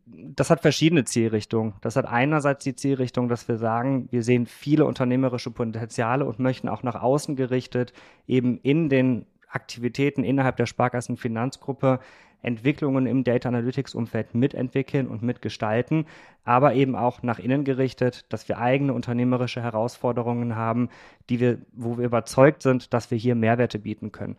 das 0.07 0.49
hat 0.49 0.61
verschiedene 0.61 1.03
Zielrichtungen. 1.03 1.73
Das 1.81 1.95
hat 1.95 2.05
einerseits 2.05 2.63
die 2.63 2.75
Zielrichtung, 2.75 3.27
dass 3.27 3.47
wir 3.47 3.57
sagen, 3.57 4.07
wir 4.11 4.23
sehen 4.23 4.45
viele 4.45 4.85
unternehmerische 4.85 5.51
Potenziale 5.51 6.25
und 6.25 6.39
möchten 6.39 6.69
auch 6.69 6.83
nach 6.83 7.01
außen 7.01 7.35
gerichtet 7.35 7.93
eben 8.27 8.57
in 8.59 8.89
den 8.89 9.25
Aktivitäten 9.49 10.23
innerhalb 10.23 10.57
der 10.57 10.65
Sparkassenfinanzgruppe 10.65 11.99
Entwicklungen 12.45 13.07
im 13.07 13.23
Data 13.23 13.49
Analytics 13.49 13.95
Umfeld 13.95 14.35
mitentwickeln 14.35 15.07
und 15.07 15.21
mitgestalten, 15.23 16.05
aber 16.43 16.73
eben 16.73 16.95
auch 16.95 17.23
nach 17.23 17.39
innen 17.39 17.63
gerichtet, 17.63 18.25
dass 18.29 18.47
wir 18.47 18.59
eigene 18.59 18.93
unternehmerische 18.93 19.61
Herausforderungen 19.61 20.55
haben, 20.55 20.89
die 21.29 21.39
wir, 21.39 21.57
wo 21.73 21.97
wir 21.97 22.05
überzeugt 22.05 22.61
sind, 22.61 22.93
dass 22.93 23.11
wir 23.11 23.17
hier 23.17 23.35
Mehrwerte 23.35 23.79
bieten 23.79 24.11
können. 24.11 24.37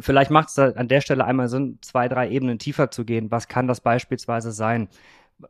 Vielleicht 0.00 0.30
macht 0.30 0.48
es 0.48 0.58
an 0.58 0.88
der 0.88 1.00
Stelle 1.00 1.24
einmal 1.24 1.48
Sinn, 1.48 1.78
zwei, 1.80 2.08
drei 2.08 2.28
Ebenen 2.30 2.58
tiefer 2.58 2.90
zu 2.90 3.04
gehen. 3.04 3.30
Was 3.30 3.48
kann 3.48 3.66
das 3.66 3.80
beispielsweise 3.80 4.52
sein? 4.52 4.88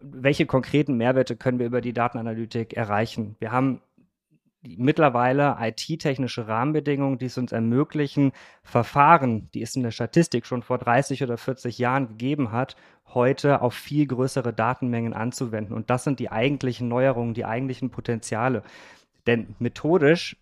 Welche 0.01 0.47
konkreten 0.47 0.97
Mehrwerte 0.97 1.37
können 1.37 1.59
wir 1.59 1.67
über 1.67 1.81
die 1.81 1.93
Datenanalytik 1.93 2.75
erreichen? 2.75 3.37
Wir 3.41 3.53
haben 3.53 3.81
mittlerweile 4.63 5.57
IT-technische 5.61 6.49
Rahmenbedingungen, 6.49 7.19
die 7.19 7.27
es 7.27 7.39
uns 7.39 7.53
ermöglichen, 7.53 8.33
Verfahren, 8.63 9.49
die 9.55 9.63
es 9.63 9.77
in 9.77 9.83
der 9.83 9.91
Statistik 9.91 10.47
schon 10.47 10.63
vor 10.63 10.79
30 10.79 11.23
oder 11.23 11.37
40 11.37 11.79
Jahren 11.79 12.09
gegeben 12.09 12.53
hat, 12.53 12.77
heute 13.15 13.63
auf 13.63 13.75
viel 13.75 14.07
größere 14.07 14.53
Datenmengen 14.53 15.15
anzuwenden. 15.15 15.75
Und 15.75 15.91
das 15.91 16.05
sind 16.05 16.19
die 16.19 16.31
eigentlichen 16.31 16.89
Neuerungen, 16.89 17.35
die 17.35 17.45
eigentlichen 17.45 17.91
Potenziale. 17.91 18.63
Denn 19.27 19.55
methodisch 19.59 20.37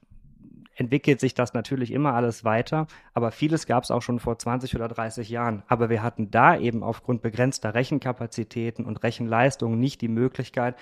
entwickelt 0.77 1.21
sich 1.21 1.35
das 1.35 1.55
natürlich 1.55 1.91
immer 1.91 2.13
alles 2.15 2.45
weiter, 2.45 2.87
aber 3.15 3.31
vieles 3.31 3.67
gab 3.67 3.85
es 3.85 3.91
auch 3.91 4.03
schon 4.03 4.21
vor 4.21 4.39
20 4.39 4.75
oder 4.77 4.89
30 4.89 5.29
Jahren. 5.31 5.63
Aber 5.69 5.89
wir 5.89 6.03
hatten 6.03 6.31
da 6.31 6.57
eben 6.57 6.83
aufgrund 6.83 7.23
begrenzter 7.23 7.75
Rechenkapazitäten 7.75 8.85
und 8.85 9.03
Rechenleistungen 9.03 9.81
nicht 9.81 10.03
die 10.03 10.09
Möglichkeit, 10.09 10.77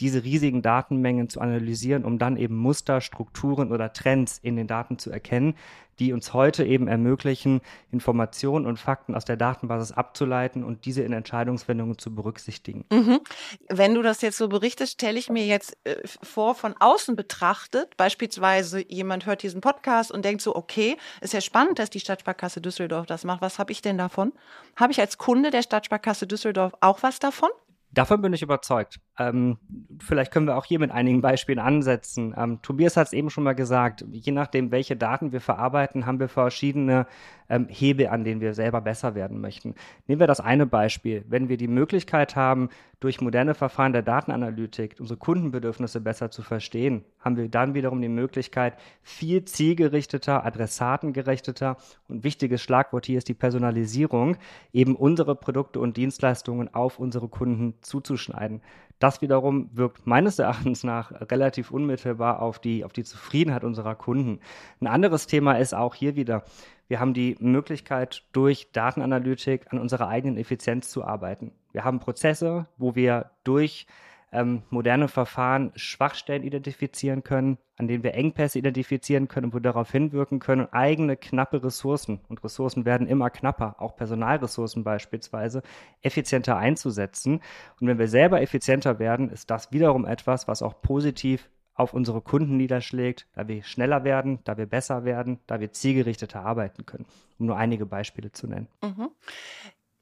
diese 0.00 0.24
riesigen 0.24 0.62
Datenmengen 0.62 1.28
zu 1.28 1.40
analysieren, 1.40 2.04
um 2.04 2.18
dann 2.18 2.36
eben 2.36 2.56
Muster, 2.56 3.00
Strukturen 3.00 3.72
oder 3.72 3.92
Trends 3.92 4.38
in 4.38 4.56
den 4.56 4.66
Daten 4.66 4.98
zu 4.98 5.10
erkennen, 5.10 5.54
die 5.98 6.12
uns 6.12 6.32
heute 6.32 6.64
eben 6.64 6.86
ermöglichen, 6.86 7.60
Informationen 7.90 8.66
und 8.66 8.78
Fakten 8.78 9.14
aus 9.14 9.24
der 9.24 9.36
Datenbasis 9.36 9.92
abzuleiten 9.92 10.62
und 10.62 10.84
diese 10.84 11.02
in 11.02 11.12
Entscheidungsfindungen 11.12 11.98
zu 11.98 12.14
berücksichtigen. 12.14 12.84
Mhm. 12.90 13.20
Wenn 13.68 13.94
du 13.94 14.02
das 14.02 14.20
jetzt 14.20 14.38
so 14.38 14.48
berichtest, 14.48 14.92
stelle 14.92 15.18
ich 15.18 15.28
mir 15.28 15.46
jetzt 15.46 15.76
äh, 15.84 15.96
vor, 16.22 16.54
von 16.54 16.74
außen 16.78 17.16
betrachtet, 17.16 17.96
beispielsweise 17.96 18.84
jemand 18.88 19.26
hört 19.26 19.42
diesen 19.42 19.60
Podcast 19.60 20.12
und 20.12 20.24
denkt 20.24 20.42
so, 20.42 20.54
okay, 20.54 20.96
ist 21.20 21.34
ja 21.34 21.40
spannend, 21.40 21.78
dass 21.78 21.90
die 21.90 22.00
Stadtsparkasse 22.00 22.60
Düsseldorf 22.60 23.06
das 23.06 23.24
macht. 23.24 23.42
Was 23.42 23.58
habe 23.58 23.72
ich 23.72 23.82
denn 23.82 23.98
davon? 23.98 24.32
Habe 24.76 24.92
ich 24.92 25.00
als 25.00 25.18
Kunde 25.18 25.50
der 25.50 25.62
Stadtsparkasse 25.62 26.26
Düsseldorf 26.26 26.74
auch 26.80 27.02
was 27.02 27.18
davon? 27.18 27.50
Davon 27.90 28.20
bin 28.20 28.32
ich 28.32 28.42
überzeugt. 28.42 29.00
Ähm, 29.18 29.58
vielleicht 30.00 30.32
können 30.32 30.46
wir 30.46 30.56
auch 30.56 30.64
hier 30.64 30.78
mit 30.78 30.92
einigen 30.92 31.20
Beispielen 31.20 31.58
ansetzen. 31.58 32.34
Ähm, 32.36 32.62
Tobias 32.62 32.96
hat 32.96 33.08
es 33.08 33.12
eben 33.12 33.30
schon 33.30 33.44
mal 33.44 33.54
gesagt, 33.54 34.04
je 34.10 34.32
nachdem, 34.32 34.70
welche 34.70 34.96
Daten 34.96 35.32
wir 35.32 35.40
verarbeiten, 35.40 36.06
haben 36.06 36.20
wir 36.20 36.28
verschiedene 36.28 37.06
ähm, 37.48 37.66
Hebel, 37.68 38.08
an 38.08 38.24
denen 38.24 38.40
wir 38.40 38.54
selber 38.54 38.80
besser 38.80 39.14
werden 39.14 39.40
möchten. 39.40 39.74
Nehmen 40.06 40.20
wir 40.20 40.26
das 40.26 40.40
eine 40.40 40.66
Beispiel. 40.66 41.24
Wenn 41.28 41.48
wir 41.48 41.56
die 41.56 41.68
Möglichkeit 41.68 42.36
haben, 42.36 42.68
durch 43.00 43.20
moderne 43.20 43.54
Verfahren 43.54 43.92
der 43.92 44.02
Datenanalytik 44.02 44.96
unsere 44.98 45.18
Kundenbedürfnisse 45.18 46.00
besser 46.00 46.30
zu 46.30 46.42
verstehen, 46.42 47.04
haben 47.20 47.36
wir 47.36 47.48
dann 47.48 47.74
wiederum 47.74 48.02
die 48.02 48.08
Möglichkeit, 48.08 48.76
viel 49.02 49.44
zielgerichteter, 49.44 50.44
adressatengerichteter 50.44 51.76
und 52.08 52.24
wichtiges 52.24 52.60
Schlagwort 52.60 53.06
hier 53.06 53.18
ist 53.18 53.28
die 53.28 53.34
Personalisierung, 53.34 54.36
eben 54.72 54.96
unsere 54.96 55.36
Produkte 55.36 55.78
und 55.80 55.96
Dienstleistungen 55.96 56.74
auf 56.74 56.98
unsere 56.98 57.28
Kunden 57.28 57.74
zuzuschneiden. 57.82 58.62
Das 58.98 59.22
wiederum 59.22 59.70
wirkt 59.72 60.06
meines 60.06 60.38
Erachtens 60.38 60.82
nach 60.82 61.12
relativ 61.30 61.70
unmittelbar 61.70 62.42
auf 62.42 62.58
die, 62.58 62.84
auf 62.84 62.92
die 62.92 63.04
Zufriedenheit 63.04 63.62
unserer 63.64 63.94
Kunden. 63.94 64.40
Ein 64.80 64.88
anderes 64.88 65.26
Thema 65.26 65.54
ist 65.54 65.74
auch 65.74 65.94
hier 65.94 66.16
wieder, 66.16 66.44
wir 66.88 67.00
haben 67.00 67.14
die 67.14 67.36
Möglichkeit, 67.38 68.24
durch 68.32 68.72
Datenanalytik 68.72 69.72
an 69.72 69.78
unserer 69.78 70.08
eigenen 70.08 70.38
Effizienz 70.38 70.88
zu 70.88 71.04
arbeiten. 71.04 71.52
Wir 71.72 71.84
haben 71.84 72.00
Prozesse, 72.00 72.66
wo 72.76 72.94
wir 72.94 73.30
durch 73.44 73.86
ähm, 74.32 74.62
moderne 74.70 75.08
Verfahren 75.08 75.72
Schwachstellen 75.74 76.42
identifizieren 76.42 77.24
können, 77.24 77.58
an 77.76 77.88
denen 77.88 78.02
wir 78.02 78.14
Engpässe 78.14 78.58
identifizieren 78.58 79.28
können 79.28 79.46
und 79.46 79.54
wo 79.54 79.58
darauf 79.58 79.90
hinwirken 79.90 80.38
können, 80.38 80.68
eigene 80.72 81.16
knappe 81.16 81.62
Ressourcen, 81.62 82.20
und 82.28 82.42
Ressourcen 82.44 82.84
werden 82.84 83.06
immer 83.06 83.30
knapper, 83.30 83.76
auch 83.78 83.96
Personalressourcen 83.96 84.84
beispielsweise, 84.84 85.62
effizienter 86.02 86.56
einzusetzen. 86.56 87.40
Und 87.80 87.86
wenn 87.86 87.98
wir 87.98 88.08
selber 88.08 88.42
effizienter 88.42 88.98
werden, 88.98 89.30
ist 89.30 89.50
das 89.50 89.72
wiederum 89.72 90.04
etwas, 90.04 90.48
was 90.48 90.62
auch 90.62 90.80
positiv 90.82 91.48
auf 91.78 91.94
unsere 91.94 92.20
Kunden 92.20 92.56
niederschlägt, 92.56 93.28
da 93.34 93.46
wir 93.46 93.62
schneller 93.62 94.02
werden, 94.02 94.40
da 94.42 94.58
wir 94.58 94.66
besser 94.66 95.04
werden, 95.04 95.38
da 95.46 95.60
wir 95.60 95.72
zielgerichteter 95.72 96.44
arbeiten 96.44 96.84
können, 96.84 97.06
um 97.38 97.46
nur 97.46 97.56
einige 97.56 97.86
Beispiele 97.86 98.32
zu 98.32 98.48
nennen. 98.48 98.66
Mhm. 98.82 99.10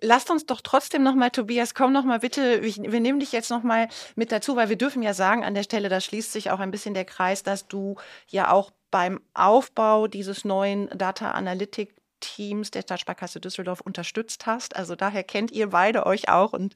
Lasst 0.00 0.30
uns 0.30 0.44
doch 0.44 0.60
trotzdem 0.60 1.02
nochmal, 1.02 1.30
Tobias, 1.30 1.74
komm 1.74 1.92
nochmal 1.92 2.18
bitte, 2.18 2.62
wir 2.62 3.00
nehmen 3.00 3.18
dich 3.18 3.32
jetzt 3.32 3.50
nochmal 3.50 3.88
mit 4.14 4.30
dazu, 4.30 4.54
weil 4.54 4.68
wir 4.68 4.76
dürfen 4.76 5.02
ja 5.02 5.14
sagen 5.14 5.42
an 5.42 5.54
der 5.54 5.62
Stelle, 5.62 5.88
da 5.88 6.00
schließt 6.00 6.32
sich 6.32 6.50
auch 6.50 6.60
ein 6.60 6.70
bisschen 6.70 6.92
der 6.92 7.06
Kreis, 7.06 7.42
dass 7.42 7.66
du 7.66 7.96
ja 8.28 8.50
auch 8.50 8.72
beim 8.90 9.20
Aufbau 9.32 10.06
dieses 10.06 10.44
neuen 10.44 10.88
Data 10.90 11.30
Analytic 11.30 11.94
Teams 12.26 12.70
der 12.70 12.82
Stadtsparkasse 12.82 13.40
Düsseldorf 13.40 13.80
unterstützt 13.80 14.46
hast. 14.46 14.76
Also 14.76 14.96
daher 14.96 15.22
kennt 15.22 15.52
ihr 15.52 15.70
beide 15.70 16.06
euch 16.06 16.28
auch. 16.28 16.52
Und 16.52 16.74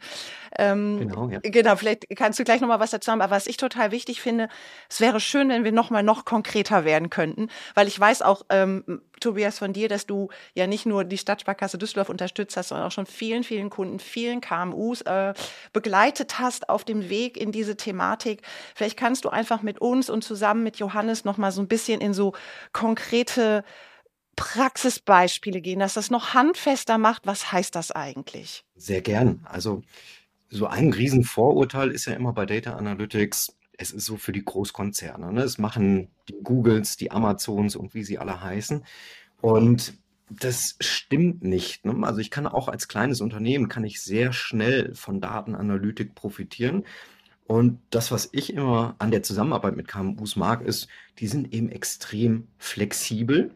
ähm, 0.56 0.98
genau, 0.98 1.28
ja. 1.28 1.40
genau, 1.42 1.76
vielleicht 1.76 2.06
kannst 2.16 2.38
du 2.38 2.44
gleich 2.44 2.60
nochmal 2.60 2.80
was 2.80 2.90
dazu 2.90 3.10
haben. 3.10 3.20
Aber 3.20 3.34
was 3.34 3.46
ich 3.46 3.56
total 3.56 3.90
wichtig 3.90 4.20
finde, 4.20 4.48
es 4.88 5.00
wäre 5.00 5.20
schön, 5.20 5.48
wenn 5.48 5.64
wir 5.64 5.72
nochmal 5.72 6.02
noch 6.02 6.24
konkreter 6.24 6.84
werden 6.84 7.10
könnten, 7.10 7.48
weil 7.74 7.88
ich 7.88 7.98
weiß 7.98 8.22
auch, 8.22 8.42
ähm, 8.48 9.02
Tobias, 9.20 9.58
von 9.58 9.72
dir, 9.72 9.88
dass 9.88 10.06
du 10.06 10.30
ja 10.54 10.66
nicht 10.66 10.86
nur 10.86 11.04
die 11.04 11.18
Stadtsparkasse 11.18 11.76
Düsseldorf 11.76 12.08
unterstützt 12.08 12.56
hast, 12.56 12.68
sondern 12.68 12.86
auch 12.86 12.92
schon 12.92 13.06
vielen, 13.06 13.44
vielen 13.44 13.68
Kunden, 13.68 13.98
vielen 13.98 14.40
KMUs 14.40 15.02
äh, 15.02 15.34
begleitet 15.72 16.38
hast 16.38 16.68
auf 16.68 16.84
dem 16.84 17.10
Weg 17.10 17.36
in 17.36 17.52
diese 17.52 17.76
Thematik. 17.76 18.42
Vielleicht 18.74 18.96
kannst 18.96 19.24
du 19.24 19.28
einfach 19.28 19.62
mit 19.62 19.78
uns 19.78 20.08
und 20.08 20.24
zusammen 20.24 20.62
mit 20.62 20.78
Johannes 20.78 21.24
nochmal 21.24 21.52
so 21.52 21.60
ein 21.60 21.68
bisschen 21.68 22.00
in 22.00 22.14
so 22.14 22.32
konkrete 22.72 23.62
Praxisbeispiele 24.36 25.60
gehen, 25.60 25.80
dass 25.80 25.94
das 25.94 26.10
noch 26.10 26.34
handfester 26.34 26.98
macht. 26.98 27.26
Was 27.26 27.52
heißt 27.52 27.74
das 27.74 27.90
eigentlich? 27.90 28.64
Sehr 28.76 29.02
gern. 29.02 29.40
Also 29.44 29.82
so 30.48 30.66
ein 30.66 30.92
Riesenvorurteil 30.92 31.90
ist 31.90 32.06
ja 32.06 32.14
immer 32.14 32.32
bei 32.32 32.46
Data 32.46 32.74
Analytics, 32.74 33.56
es 33.80 33.92
ist 33.92 34.04
so 34.04 34.16
für 34.16 34.32
die 34.32 34.44
Großkonzerne. 34.44 35.32
Ne? 35.32 35.42
Es 35.42 35.58
machen 35.58 36.08
die 36.28 36.36
Googles, 36.42 36.96
die 36.96 37.10
Amazons 37.10 37.76
und 37.76 37.94
wie 37.94 38.04
sie 38.04 38.18
alle 38.18 38.42
heißen. 38.42 38.84
Und 39.40 39.94
das 40.28 40.76
stimmt 40.80 41.42
nicht. 41.42 41.84
Ne? 41.84 42.06
Also 42.06 42.20
ich 42.20 42.30
kann 42.30 42.46
auch 42.46 42.68
als 42.68 42.88
kleines 42.88 43.20
Unternehmen, 43.20 43.68
kann 43.68 43.84
ich 43.84 44.02
sehr 44.02 44.32
schnell 44.32 44.94
von 44.94 45.20
Datenanalytik 45.20 46.14
profitieren. 46.14 46.84
Und 47.46 47.80
das, 47.90 48.12
was 48.12 48.28
ich 48.32 48.52
immer 48.52 48.94
an 48.98 49.10
der 49.10 49.22
Zusammenarbeit 49.22 49.76
mit 49.76 49.88
KMUs 49.88 50.36
mag, 50.36 50.60
ist, 50.60 50.86
die 51.18 51.26
sind 51.26 51.52
eben 51.52 51.70
extrem 51.70 52.46
flexibel 52.58 53.54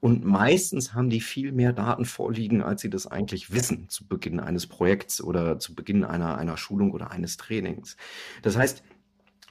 und 0.00 0.24
meistens 0.24 0.94
haben 0.94 1.10
die 1.10 1.20
viel 1.20 1.52
mehr 1.52 1.74
Daten 1.74 2.06
vorliegen, 2.06 2.62
als 2.62 2.80
sie 2.80 2.88
das 2.88 3.06
eigentlich 3.06 3.52
wissen 3.52 3.88
zu 3.90 4.06
Beginn 4.06 4.40
eines 4.40 4.66
Projekts 4.66 5.22
oder 5.22 5.58
zu 5.58 5.74
Beginn 5.74 6.04
einer, 6.04 6.38
einer 6.38 6.56
Schulung 6.56 6.92
oder 6.92 7.10
eines 7.10 7.36
Trainings. 7.36 7.96
Das 8.42 8.56
heißt, 8.56 8.82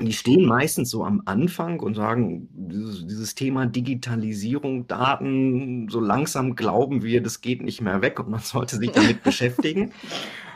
die 0.01 0.13
stehen 0.13 0.46
meistens 0.46 0.89
so 0.89 1.03
am 1.03 1.22
Anfang 1.25 1.82
und 1.82 1.94
sagen, 1.94 2.48
dieses, 2.53 3.06
dieses, 3.06 3.36
Thema 3.36 3.65
Digitalisierung, 3.65 4.88
Daten, 4.88 5.89
so 5.89 6.00
langsam 6.00 6.56
glauben 6.56 7.03
wir, 7.03 7.22
das 7.22 7.41
geht 7.41 7.62
nicht 7.62 7.82
mehr 7.82 8.01
weg 8.01 8.20
und 8.20 8.29
man 8.29 8.39
sollte 8.39 8.77
sich 8.77 8.91
damit 8.91 9.24
beschäftigen. 9.24 9.91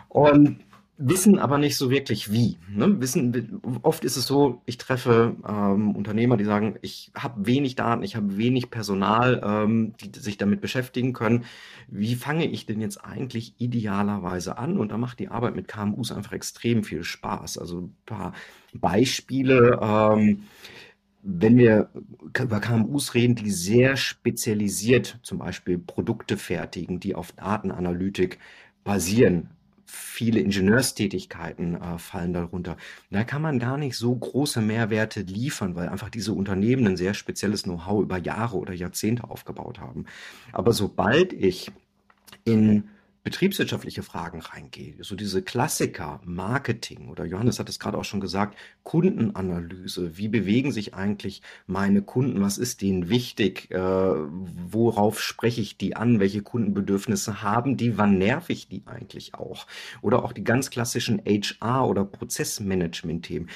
Und 0.08 0.60
wissen 0.98 1.40
aber 1.40 1.58
nicht 1.58 1.76
so 1.76 1.90
wirklich 1.90 2.32
wie. 2.32 2.58
Ne? 2.70 3.02
Wissen, 3.02 3.62
oft 3.82 4.06
ist 4.06 4.16
es 4.16 4.28
so, 4.28 4.62
ich 4.66 4.78
treffe 4.78 5.36
ähm, 5.48 5.96
Unternehmer, 5.96 6.38
die 6.38 6.44
sagen, 6.44 6.76
ich 6.82 7.12
habe 7.16 7.46
wenig 7.48 7.76
Daten, 7.76 8.04
ich 8.04 8.16
habe 8.16 8.38
wenig 8.38 8.70
Personal, 8.70 9.42
ähm, 9.44 9.94
die 10.00 10.20
sich 10.20 10.38
damit 10.38 10.62
beschäftigen 10.62 11.14
können. 11.14 11.46
Wie 11.88 12.16
fange 12.16 12.46
ich 12.46 12.66
denn 12.66 12.80
jetzt 12.80 13.04
eigentlich 13.04 13.56
idealerweise 13.58 14.58
an? 14.58 14.78
Und 14.78 14.92
da 14.92 14.98
macht 14.98 15.20
die 15.20 15.30
Arbeit 15.30 15.56
mit 15.56 15.68
KMUs 15.68 16.12
einfach 16.12 16.34
extrem 16.34 16.84
viel 16.84 17.04
Spaß. 17.04 17.58
Also 17.58 17.82
ein 17.82 17.96
paar 18.06 18.34
Beispiele. 18.74 19.80
Ähm, 19.82 20.44
wenn 21.24 21.58
wir 21.58 21.90
über 22.38 22.60
KMUs 22.60 23.14
reden, 23.14 23.36
die 23.36 23.50
sehr 23.50 23.96
spezialisiert 23.96 25.20
zum 25.24 25.40
Beispiel 25.40 25.80
Produkte 25.80 26.38
fertigen, 26.38 27.00
die 27.00 27.16
auf 27.16 27.32
Datenanalytik 27.32 28.40
basieren, 28.84 29.50
viele 29.94 30.40
Ingenieurstätigkeiten 30.40 31.76
äh, 31.76 31.98
fallen 32.00 32.34
darunter. 32.34 32.78
Da 33.12 33.24
kann 33.24 33.42
man 33.42 33.60
gar 33.60 33.78
nicht 33.78 33.96
so 33.96 34.16
große 34.16 34.60
Mehrwerte 34.62 35.22
liefern, 35.22 35.76
weil 35.76 35.88
einfach 35.88 36.10
diese 36.10 36.34
Unternehmen 36.34 36.88
ein 36.88 36.98
sehr 36.98 37.14
spezielles 37.14 37.64
Know-how 37.64 38.02
über 38.02 38.18
Jahre 38.18 38.58
oder 38.58 38.74
Jahrzehnte 38.74 39.30
aufgebaut 39.30 39.80
haben. 39.80 40.06
Aber 40.52 40.74
sobald 40.74 41.32
ich 41.34 41.72
in 42.44 42.90
betriebswirtschaftliche 43.24 44.04
Fragen 44.04 44.42
reingehe, 44.42 44.96
so 45.02 45.16
diese 45.16 45.42
Klassiker, 45.42 46.20
Marketing 46.26 47.10
oder 47.10 47.24
Johannes 47.24 47.58
hat 47.58 47.70
es 47.70 47.80
gerade 47.80 47.98
auch 47.98 48.04
schon 48.04 48.20
gesagt, 48.20 48.58
Kundenanalyse, 48.84 50.18
wie 50.18 50.28
bewegen 50.28 50.72
sich 50.74 50.94
eigentlich 50.94 51.42
meine 51.66 52.02
Kunden, 52.02 52.42
was 52.42 52.58
ist 52.58 52.82
denen 52.82 53.10
wichtig, 53.10 53.72
äh, 53.72 53.78
worauf 53.80 55.22
spreche 55.22 55.62
ich 55.62 55.78
die 55.78 55.96
an, 55.96 56.20
welche 56.20 56.42
Kundenbedürfnisse 56.42 57.42
haben 57.42 57.78
die, 57.78 57.98
wann 57.98 58.18
nerv 58.18 58.50
ich 58.50 58.68
die 58.68 58.84
eigentlich 58.86 59.36
auch? 59.36 59.68
Oder 60.02 60.24
auch 60.24 60.34
die 60.34 60.44
ganz 60.44 60.70
klassischen 60.70 61.22
HR- 61.22 61.88
oder 61.88 62.04
Prozessmanagement-Themen 62.04 63.50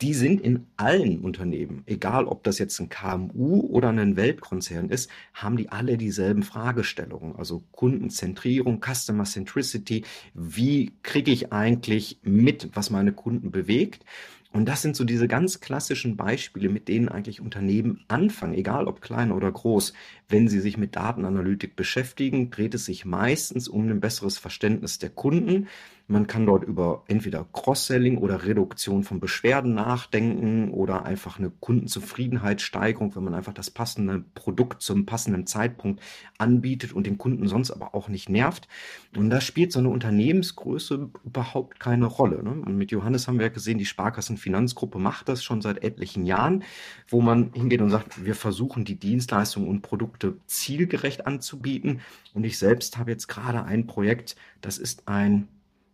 die 0.00 0.14
sind 0.14 0.40
in 0.40 0.66
allen 0.76 1.20
Unternehmen, 1.20 1.82
egal 1.86 2.26
ob 2.26 2.44
das 2.44 2.58
jetzt 2.58 2.78
ein 2.78 2.88
KMU 2.88 3.60
oder 3.60 3.88
ein 3.88 4.16
Weltkonzern 4.16 4.90
ist, 4.90 5.10
haben 5.34 5.56
die 5.56 5.70
alle 5.70 5.96
dieselben 5.96 6.44
Fragestellungen. 6.44 7.34
Also 7.34 7.64
Kundenzentrierung, 7.72 8.80
Customer 8.80 9.24
Centricity. 9.24 10.04
Wie 10.34 10.92
kriege 11.02 11.32
ich 11.32 11.52
eigentlich 11.52 12.20
mit, 12.22 12.70
was 12.74 12.90
meine 12.90 13.12
Kunden 13.12 13.50
bewegt? 13.50 14.04
Und 14.50 14.66
das 14.66 14.80
sind 14.80 14.96
so 14.96 15.04
diese 15.04 15.28
ganz 15.28 15.60
klassischen 15.60 16.16
Beispiele, 16.16 16.70
mit 16.70 16.88
denen 16.88 17.08
eigentlich 17.08 17.40
Unternehmen 17.40 18.04
anfangen, 18.08 18.54
egal 18.54 18.86
ob 18.86 19.02
klein 19.02 19.30
oder 19.30 19.52
groß. 19.52 19.92
Wenn 20.28 20.48
sie 20.48 20.60
sich 20.60 20.78
mit 20.78 20.96
Datenanalytik 20.96 21.76
beschäftigen, 21.76 22.50
dreht 22.50 22.74
es 22.74 22.86
sich 22.86 23.04
meistens 23.04 23.68
um 23.68 23.88
ein 23.88 24.00
besseres 24.00 24.38
Verständnis 24.38 24.98
der 24.98 25.10
Kunden 25.10 25.68
man 26.10 26.26
kann 26.26 26.46
dort 26.46 26.64
über 26.64 27.04
entweder 27.06 27.46
Cross-Selling 27.52 28.16
oder 28.16 28.46
Reduktion 28.46 29.04
von 29.04 29.20
Beschwerden 29.20 29.74
nachdenken 29.74 30.70
oder 30.70 31.04
einfach 31.04 31.38
eine 31.38 31.50
Kundenzufriedenheitssteigerung, 31.50 33.14
wenn 33.14 33.24
man 33.24 33.34
einfach 33.34 33.52
das 33.52 33.70
passende 33.70 34.24
Produkt 34.34 34.80
zum 34.80 35.04
passenden 35.04 35.46
Zeitpunkt 35.46 36.00
anbietet 36.38 36.94
und 36.94 37.06
den 37.06 37.18
Kunden 37.18 37.46
sonst 37.46 37.70
aber 37.70 37.94
auch 37.94 38.08
nicht 38.08 38.30
nervt. 38.30 38.68
Und 39.16 39.28
da 39.28 39.42
spielt 39.42 39.70
so 39.70 39.80
eine 39.80 39.90
Unternehmensgröße 39.90 41.10
überhaupt 41.24 41.78
keine 41.78 42.06
Rolle. 42.06 42.42
Ne? 42.42 42.52
Und 42.52 42.78
mit 42.78 42.90
Johannes 42.90 43.28
haben 43.28 43.38
wir 43.38 43.46
ja 43.46 43.52
gesehen, 43.52 43.76
die 43.76 43.84
Sparkassenfinanzgruppe 43.84 44.98
macht 44.98 45.28
das 45.28 45.44
schon 45.44 45.60
seit 45.60 45.84
etlichen 45.84 46.24
Jahren, 46.24 46.64
wo 47.08 47.20
man 47.20 47.52
hingeht 47.52 47.82
und 47.82 47.90
sagt, 47.90 48.24
wir 48.24 48.34
versuchen 48.34 48.86
die 48.86 48.98
Dienstleistungen 48.98 49.68
und 49.68 49.82
Produkte 49.82 50.38
zielgerecht 50.46 51.26
anzubieten. 51.26 52.00
Und 52.32 52.44
ich 52.44 52.56
selbst 52.56 52.96
habe 52.96 53.10
jetzt 53.10 53.26
gerade 53.26 53.64
ein 53.64 53.86
Projekt, 53.86 54.36
das 54.62 54.78
ist 54.78 55.06
ein 55.06 55.48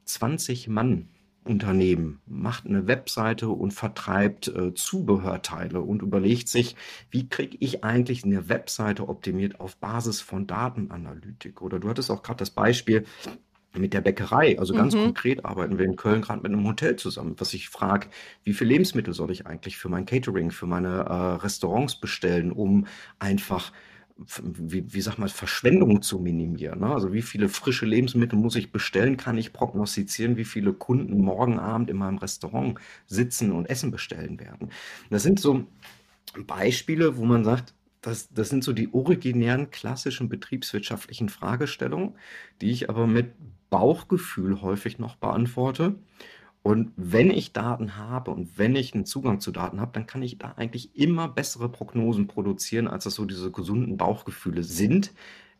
20 0.04 0.68
Mann 0.68 1.08
Unternehmen 1.44 2.20
macht 2.26 2.66
eine 2.66 2.86
Webseite 2.86 3.48
und 3.48 3.72
vertreibt 3.72 4.48
äh, 4.48 4.74
Zubehörteile 4.74 5.80
und 5.80 6.02
überlegt 6.02 6.48
sich, 6.48 6.74
wie 7.10 7.28
kriege 7.28 7.56
ich 7.60 7.84
eigentlich 7.84 8.24
eine 8.24 8.48
Webseite 8.48 9.08
optimiert 9.08 9.60
auf 9.60 9.76
Basis 9.76 10.20
von 10.20 10.46
Datenanalytik? 10.46 11.60
Oder 11.60 11.78
du 11.78 11.88
hattest 11.88 12.10
auch 12.10 12.22
gerade 12.22 12.38
das 12.38 12.50
Beispiel 12.50 13.04
mit 13.76 13.92
der 13.92 14.00
Bäckerei. 14.00 14.58
Also 14.58 14.72
ganz 14.72 14.94
mhm. 14.94 15.02
konkret 15.02 15.44
arbeiten 15.44 15.78
wir 15.78 15.84
in 15.84 15.96
Köln 15.96 16.22
gerade 16.22 16.42
mit 16.42 16.52
einem 16.52 16.66
Hotel 16.66 16.96
zusammen, 16.96 17.34
was 17.38 17.52
ich 17.54 17.68
frage, 17.68 18.08
wie 18.44 18.54
viele 18.54 18.70
Lebensmittel 18.70 19.12
soll 19.12 19.30
ich 19.30 19.46
eigentlich 19.46 19.76
für 19.76 19.88
mein 19.88 20.06
Catering, 20.06 20.50
für 20.50 20.66
meine 20.66 20.88
äh, 20.88 21.42
Restaurants 21.42 21.96
bestellen, 21.96 22.52
um 22.52 22.86
einfach 23.18 23.72
wie, 24.16 24.92
wie 24.92 25.00
sag 25.00 25.18
mal, 25.18 25.28
Verschwendung 25.28 26.00
zu 26.00 26.20
minimieren. 26.20 26.80
Ne? 26.80 26.86
Also 26.86 27.12
wie 27.12 27.22
viele 27.22 27.48
frische 27.48 27.84
Lebensmittel 27.84 28.38
muss 28.38 28.54
ich 28.54 28.70
bestellen, 28.70 29.16
kann 29.16 29.36
ich 29.36 29.52
prognostizieren, 29.52 30.36
wie 30.36 30.44
viele 30.44 30.72
Kunden 30.72 31.20
morgen 31.20 31.58
Abend 31.58 31.90
in 31.90 31.96
meinem 31.96 32.18
Restaurant 32.18 32.78
sitzen 33.06 33.50
und 33.50 33.66
Essen 33.66 33.90
bestellen 33.90 34.38
werden. 34.38 34.70
Das 35.10 35.24
sind 35.24 35.40
so 35.40 35.66
Beispiele, 36.46 37.16
wo 37.16 37.24
man 37.24 37.44
sagt, 37.44 37.74
das, 38.02 38.28
das 38.32 38.50
sind 38.50 38.62
so 38.62 38.72
die 38.72 38.92
originären 38.92 39.70
klassischen 39.70 40.28
betriebswirtschaftlichen 40.28 41.28
Fragestellungen, 41.28 42.14
die 42.60 42.70
ich 42.70 42.90
aber 42.90 43.06
mit 43.06 43.32
Bauchgefühl 43.70 44.60
häufig 44.62 44.98
noch 44.98 45.16
beantworte 45.16 45.96
und 46.64 46.92
wenn 46.96 47.30
ich 47.30 47.52
Daten 47.52 47.96
habe 47.98 48.30
und 48.30 48.58
wenn 48.58 48.74
ich 48.74 48.94
einen 48.94 49.04
Zugang 49.04 49.38
zu 49.40 49.52
Daten 49.52 49.80
habe, 49.82 49.92
dann 49.92 50.06
kann 50.06 50.22
ich 50.22 50.38
da 50.38 50.52
eigentlich 50.52 50.96
immer 50.96 51.28
bessere 51.28 51.68
Prognosen 51.70 52.26
produzieren, 52.26 52.88
als 52.88 53.04
das 53.04 53.14
so 53.16 53.26
diese 53.26 53.52
gesunden 53.52 53.98
Bauchgefühle 53.98 54.62
sind, 54.64 55.12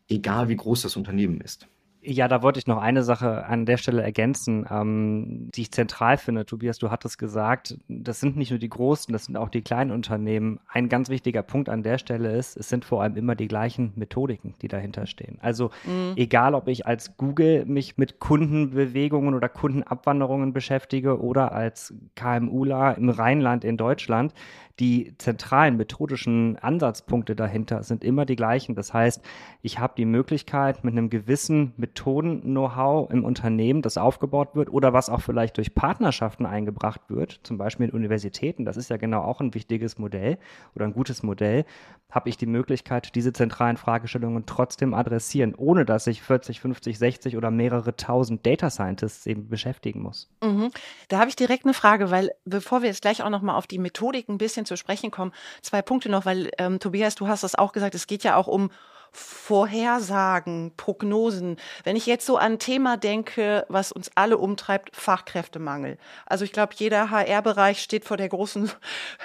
egal 0.08 0.48
wie 0.48 0.56
groß 0.56 0.82
das 0.82 0.96
Unternehmen 0.96 1.42
ist. 1.42 1.68
Ja, 2.06 2.28
da 2.28 2.42
wollte 2.42 2.58
ich 2.58 2.66
noch 2.66 2.82
eine 2.82 3.02
Sache 3.02 3.46
an 3.46 3.64
der 3.64 3.78
Stelle 3.78 4.02
ergänzen, 4.02 4.66
ähm, 4.70 5.50
die 5.54 5.62
ich 5.62 5.72
zentral 5.72 6.18
finde. 6.18 6.44
Tobias, 6.44 6.78
du 6.78 6.90
hattest 6.90 7.18
gesagt, 7.18 7.78
das 7.88 8.20
sind 8.20 8.36
nicht 8.36 8.50
nur 8.50 8.58
die 8.58 8.68
großen, 8.68 9.10
das 9.10 9.24
sind 9.24 9.38
auch 9.38 9.48
die 9.48 9.62
kleinen 9.62 9.90
Unternehmen. 9.90 10.60
Ein 10.68 10.90
ganz 10.90 11.08
wichtiger 11.08 11.42
Punkt 11.42 11.70
an 11.70 11.82
der 11.82 11.96
Stelle 11.96 12.36
ist, 12.36 12.58
es 12.58 12.68
sind 12.68 12.84
vor 12.84 13.02
allem 13.02 13.16
immer 13.16 13.34
die 13.34 13.48
gleichen 13.48 13.94
Methodiken, 13.96 14.54
die 14.60 14.68
dahinter 14.68 15.06
stehen. 15.06 15.38
Also 15.40 15.70
mhm. 15.84 16.12
egal, 16.16 16.54
ob 16.54 16.68
ich 16.68 16.86
als 16.86 17.16
Google 17.16 17.64
mich 17.64 17.96
mit 17.96 18.20
Kundenbewegungen 18.20 19.34
oder 19.34 19.48
Kundenabwanderungen 19.48 20.52
beschäftige 20.52 21.20
oder 21.22 21.52
als 21.52 21.94
KMUler 22.16 22.98
im 22.98 23.08
Rheinland 23.08 23.64
in 23.64 23.78
Deutschland, 23.78 24.34
die 24.80 25.14
zentralen 25.18 25.76
methodischen 25.76 26.58
Ansatzpunkte 26.58 27.36
dahinter 27.36 27.84
sind 27.84 28.02
immer 28.02 28.24
die 28.24 28.34
gleichen. 28.34 28.74
Das 28.74 28.92
heißt, 28.92 29.22
ich 29.62 29.78
habe 29.78 29.94
die 29.96 30.04
Möglichkeit, 30.04 30.82
mit 30.82 30.92
einem 30.92 31.10
gewissen 31.10 31.72
Methoden-Know-how 31.76 33.10
im 33.10 33.24
Unternehmen, 33.24 33.82
das 33.82 33.96
aufgebaut 33.96 34.56
wird 34.56 34.70
oder 34.70 34.92
was 34.92 35.10
auch 35.10 35.20
vielleicht 35.20 35.56
durch 35.58 35.74
Partnerschaften 35.74 36.44
eingebracht 36.44 37.02
wird, 37.08 37.40
zum 37.44 37.56
Beispiel 37.56 37.86
in 37.86 37.92
Universitäten, 37.92 38.64
das 38.64 38.76
ist 38.76 38.90
ja 38.90 38.96
genau 38.96 39.22
auch 39.22 39.40
ein 39.40 39.54
wichtiges 39.54 39.98
Modell 39.98 40.38
oder 40.74 40.86
ein 40.86 40.92
gutes 40.92 41.22
Modell, 41.22 41.64
habe 42.10 42.28
ich 42.28 42.36
die 42.36 42.46
Möglichkeit, 42.46 43.14
diese 43.14 43.32
zentralen 43.32 43.76
Fragestellungen 43.76 44.46
trotzdem 44.46 44.94
adressieren, 44.94 45.54
ohne 45.54 45.84
dass 45.84 46.06
ich 46.06 46.22
40, 46.22 46.60
50, 46.60 46.98
60 46.98 47.36
oder 47.36 47.50
mehrere 47.50 47.96
tausend 47.96 48.46
Data 48.46 48.70
Scientists 48.70 49.26
eben 49.26 49.48
beschäftigen 49.48 50.00
muss. 50.00 50.30
Mhm. 50.42 50.70
Da 51.08 51.18
habe 51.18 51.28
ich 51.28 51.36
direkt 51.36 51.64
eine 51.64 51.74
Frage, 51.74 52.10
weil 52.10 52.30
bevor 52.44 52.82
wir 52.82 52.88
jetzt 52.88 53.02
gleich 53.02 53.22
auch 53.22 53.30
nochmal 53.30 53.56
auf 53.56 53.66
die 53.66 53.78
Methodik 53.78 54.28
ein 54.28 54.38
bisschen 54.38 54.63
bisschen 54.64 54.76
zu 54.76 54.76
sprechen 54.76 55.10
kommen. 55.10 55.32
Zwei 55.62 55.82
Punkte 55.82 56.08
noch, 56.08 56.24
weil 56.24 56.50
ähm, 56.58 56.80
Tobias, 56.80 57.14
du 57.14 57.28
hast 57.28 57.44
das 57.44 57.54
auch 57.54 57.72
gesagt, 57.72 57.94
es 57.94 58.06
geht 58.06 58.24
ja 58.24 58.36
auch 58.36 58.46
um 58.46 58.70
Vorhersagen, 59.16 60.72
Prognosen. 60.76 61.56
Wenn 61.84 61.94
ich 61.94 62.04
jetzt 62.04 62.26
so 62.26 62.36
an 62.36 62.54
ein 62.54 62.58
Thema 62.58 62.96
denke, 62.96 63.64
was 63.68 63.92
uns 63.92 64.10
alle 64.16 64.38
umtreibt, 64.38 64.96
Fachkräftemangel. 64.96 65.98
Also 66.26 66.44
ich 66.44 66.50
glaube, 66.50 66.74
jeder 66.76 67.10
HR-Bereich 67.10 67.80
steht 67.80 68.04
vor 68.04 68.16
der 68.16 68.28
großen 68.28 68.72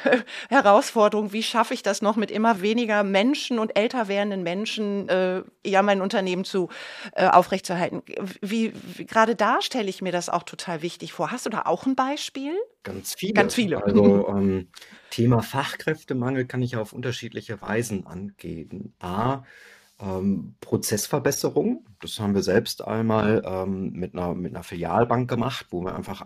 Herausforderung, 0.49 1.33
wie 1.33 1.41
schaffe 1.41 1.73
ich 1.73 1.81
das 1.81 2.03
noch 2.03 2.17
mit 2.17 2.29
immer 2.29 2.61
weniger 2.61 3.03
Menschen 3.03 3.57
und 3.57 3.75
älter 3.75 4.07
werdenden 4.07 4.43
Menschen, 4.43 5.09
äh, 5.09 5.41
ja, 5.65 5.81
mein 5.81 6.03
Unternehmen 6.03 6.45
zu 6.45 6.69
äh, 7.15 7.27
aufrechtzuerhalten. 7.27 8.03
Wie, 8.41 8.73
wie 8.95 9.07
gerade 9.07 9.35
da 9.35 9.59
stelle 9.59 9.89
ich 9.89 10.03
mir 10.03 10.11
das 10.11 10.29
auch 10.29 10.43
total 10.43 10.83
wichtig 10.83 11.13
vor. 11.13 11.31
Hast 11.31 11.47
du 11.47 11.49
da 11.49 11.63
auch 11.63 11.87
ein 11.87 11.95
Beispiel? 11.95 12.53
Ganz 12.83 13.13
viele. 13.13 13.33
Ganz 13.33 13.55
viele. 13.55 13.83
Also 13.83 14.27
ähm, 14.29 14.69
Thema 15.09 15.41
Fachkräftemangel 15.41 16.45
kann 16.45 16.61
ich 16.61 16.75
auf 16.75 16.93
unterschiedliche 16.93 17.61
Weisen 17.61 18.07
angehen. 18.07 18.93
A, 18.99 19.43
ähm, 19.99 20.55
Prozessverbesserung. 20.61 21.85
Das 22.01 22.19
haben 22.19 22.33
wir 22.33 22.43
selbst 22.43 22.85
einmal 22.85 23.41
ähm, 23.45 23.91
mit, 23.91 24.13
einer, 24.13 24.33
mit 24.33 24.55
einer 24.55 24.63
Filialbank 24.63 25.29
gemacht, 25.29 25.67
wo 25.71 25.81
wir 25.81 25.95
einfach 25.95 26.23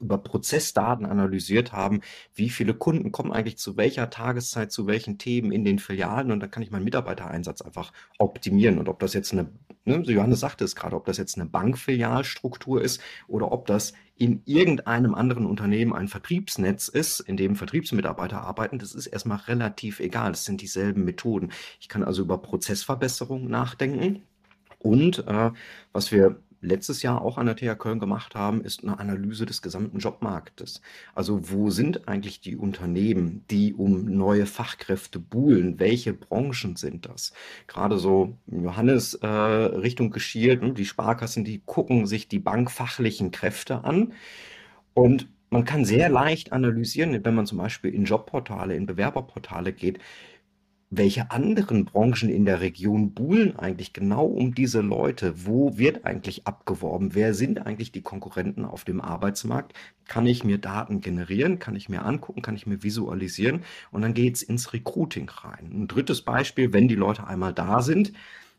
über 0.00 0.18
Prozessdaten 0.18 1.06
analysiert 1.06 1.72
haben, 1.72 2.02
wie 2.34 2.50
viele 2.50 2.74
Kunden 2.74 3.12
kommen 3.12 3.32
eigentlich 3.32 3.58
zu 3.58 3.76
welcher 3.76 4.10
Tageszeit 4.10 4.70
zu 4.70 4.86
welchen 4.86 5.18
Themen 5.18 5.52
in 5.52 5.64
den 5.64 5.78
Filialen 5.78 6.32
und 6.32 6.40
dann 6.40 6.50
kann 6.50 6.62
ich 6.62 6.70
meinen 6.70 6.84
Mitarbeitereinsatz 6.84 7.62
einfach 7.62 7.92
optimieren. 8.18 8.78
Und 8.78 8.88
ob 8.88 8.98
das 9.00 9.14
jetzt 9.14 9.32
eine, 9.32 9.50
ne, 9.84 10.02
Johannes 10.02 10.40
sagte 10.40 10.64
es 10.64 10.76
gerade, 10.76 10.96
ob 10.96 11.06
das 11.06 11.16
jetzt 11.16 11.38
eine 11.38 11.48
Bankfilialstruktur 11.48 12.82
ist 12.82 13.00
oder 13.26 13.50
ob 13.52 13.66
das 13.66 13.94
in 14.18 14.42
irgendeinem 14.46 15.14
anderen 15.14 15.46
Unternehmen 15.46 15.92
ein 15.92 16.08
Vertriebsnetz 16.08 16.88
ist, 16.88 17.20
in 17.20 17.36
dem 17.36 17.54
Vertriebsmitarbeiter 17.54 18.40
arbeiten, 18.40 18.78
das 18.78 18.94
ist 18.94 19.06
erstmal 19.06 19.38
relativ 19.38 20.00
egal. 20.00 20.32
Das 20.32 20.44
sind 20.44 20.62
dieselben 20.62 21.04
Methoden. 21.04 21.50
Ich 21.80 21.88
kann 21.88 22.02
also 22.02 22.22
über 22.22 22.38
Prozessverbesserung 22.38 23.48
nachdenken. 23.48 24.22
Und 24.78 25.26
äh, 25.26 25.50
was 25.92 26.12
wir 26.12 26.40
letztes 26.60 27.02
Jahr 27.02 27.22
auch 27.22 27.38
an 27.38 27.46
der 27.46 27.56
TH 27.56 27.78
Köln 27.78 27.98
gemacht 27.98 28.34
haben, 28.34 28.60
ist 28.62 28.82
eine 28.82 28.98
Analyse 28.98 29.46
des 29.46 29.62
gesamten 29.62 29.98
Jobmarktes. 29.98 30.80
Also 31.14 31.50
wo 31.50 31.70
sind 31.70 32.08
eigentlich 32.08 32.40
die 32.40 32.56
Unternehmen, 32.56 33.44
die 33.50 33.74
um 33.74 34.04
neue 34.04 34.46
Fachkräfte 34.46 35.18
buhlen? 35.18 35.78
Welche 35.78 36.12
Branchen 36.12 36.76
sind 36.76 37.06
das? 37.06 37.32
Gerade 37.66 37.98
so 37.98 38.36
Johannes 38.46 39.14
äh, 39.14 39.26
Richtung 39.26 40.10
geschielt, 40.10 40.62
ne? 40.62 40.72
die 40.72 40.86
Sparkassen, 40.86 41.44
die 41.44 41.62
gucken 41.64 42.06
sich 42.06 42.28
die 42.28 42.38
bankfachlichen 42.38 43.30
Kräfte 43.30 43.84
an 43.84 44.12
und 44.94 45.28
man 45.50 45.64
kann 45.64 45.84
sehr 45.84 46.08
leicht 46.08 46.52
analysieren, 46.52 47.24
wenn 47.24 47.34
man 47.34 47.46
zum 47.46 47.58
Beispiel 47.58 47.94
in 47.94 48.04
Jobportale, 48.04 48.74
in 48.74 48.86
Bewerberportale 48.86 49.72
geht, 49.72 50.00
welche 50.90 51.32
anderen 51.32 51.84
Branchen 51.84 52.28
in 52.28 52.44
der 52.44 52.60
Region 52.60 53.12
buhlen 53.12 53.58
eigentlich 53.58 53.92
genau 53.92 54.24
um 54.24 54.54
diese 54.54 54.80
Leute? 54.80 55.44
Wo 55.44 55.76
wird 55.76 56.04
eigentlich 56.04 56.46
abgeworben? 56.46 57.14
Wer 57.14 57.34
sind 57.34 57.66
eigentlich 57.66 57.90
die 57.90 58.02
Konkurrenten 58.02 58.64
auf 58.64 58.84
dem 58.84 59.00
Arbeitsmarkt? 59.00 59.74
Kann 60.06 60.26
ich 60.26 60.44
mir 60.44 60.58
Daten 60.58 61.00
generieren? 61.00 61.58
Kann 61.58 61.74
ich 61.74 61.88
mir 61.88 62.04
angucken? 62.04 62.40
Kann 62.40 62.54
ich 62.54 62.68
mir 62.68 62.84
visualisieren? 62.84 63.62
Und 63.90 64.02
dann 64.02 64.14
geht's 64.14 64.42
ins 64.42 64.72
Recruiting 64.72 65.28
rein. 65.28 65.70
Ein 65.72 65.88
drittes 65.88 66.22
Beispiel, 66.22 66.72
wenn 66.72 66.86
die 66.86 66.94
Leute 66.94 67.26
einmal 67.26 67.52
da 67.52 67.82
sind, 67.82 68.12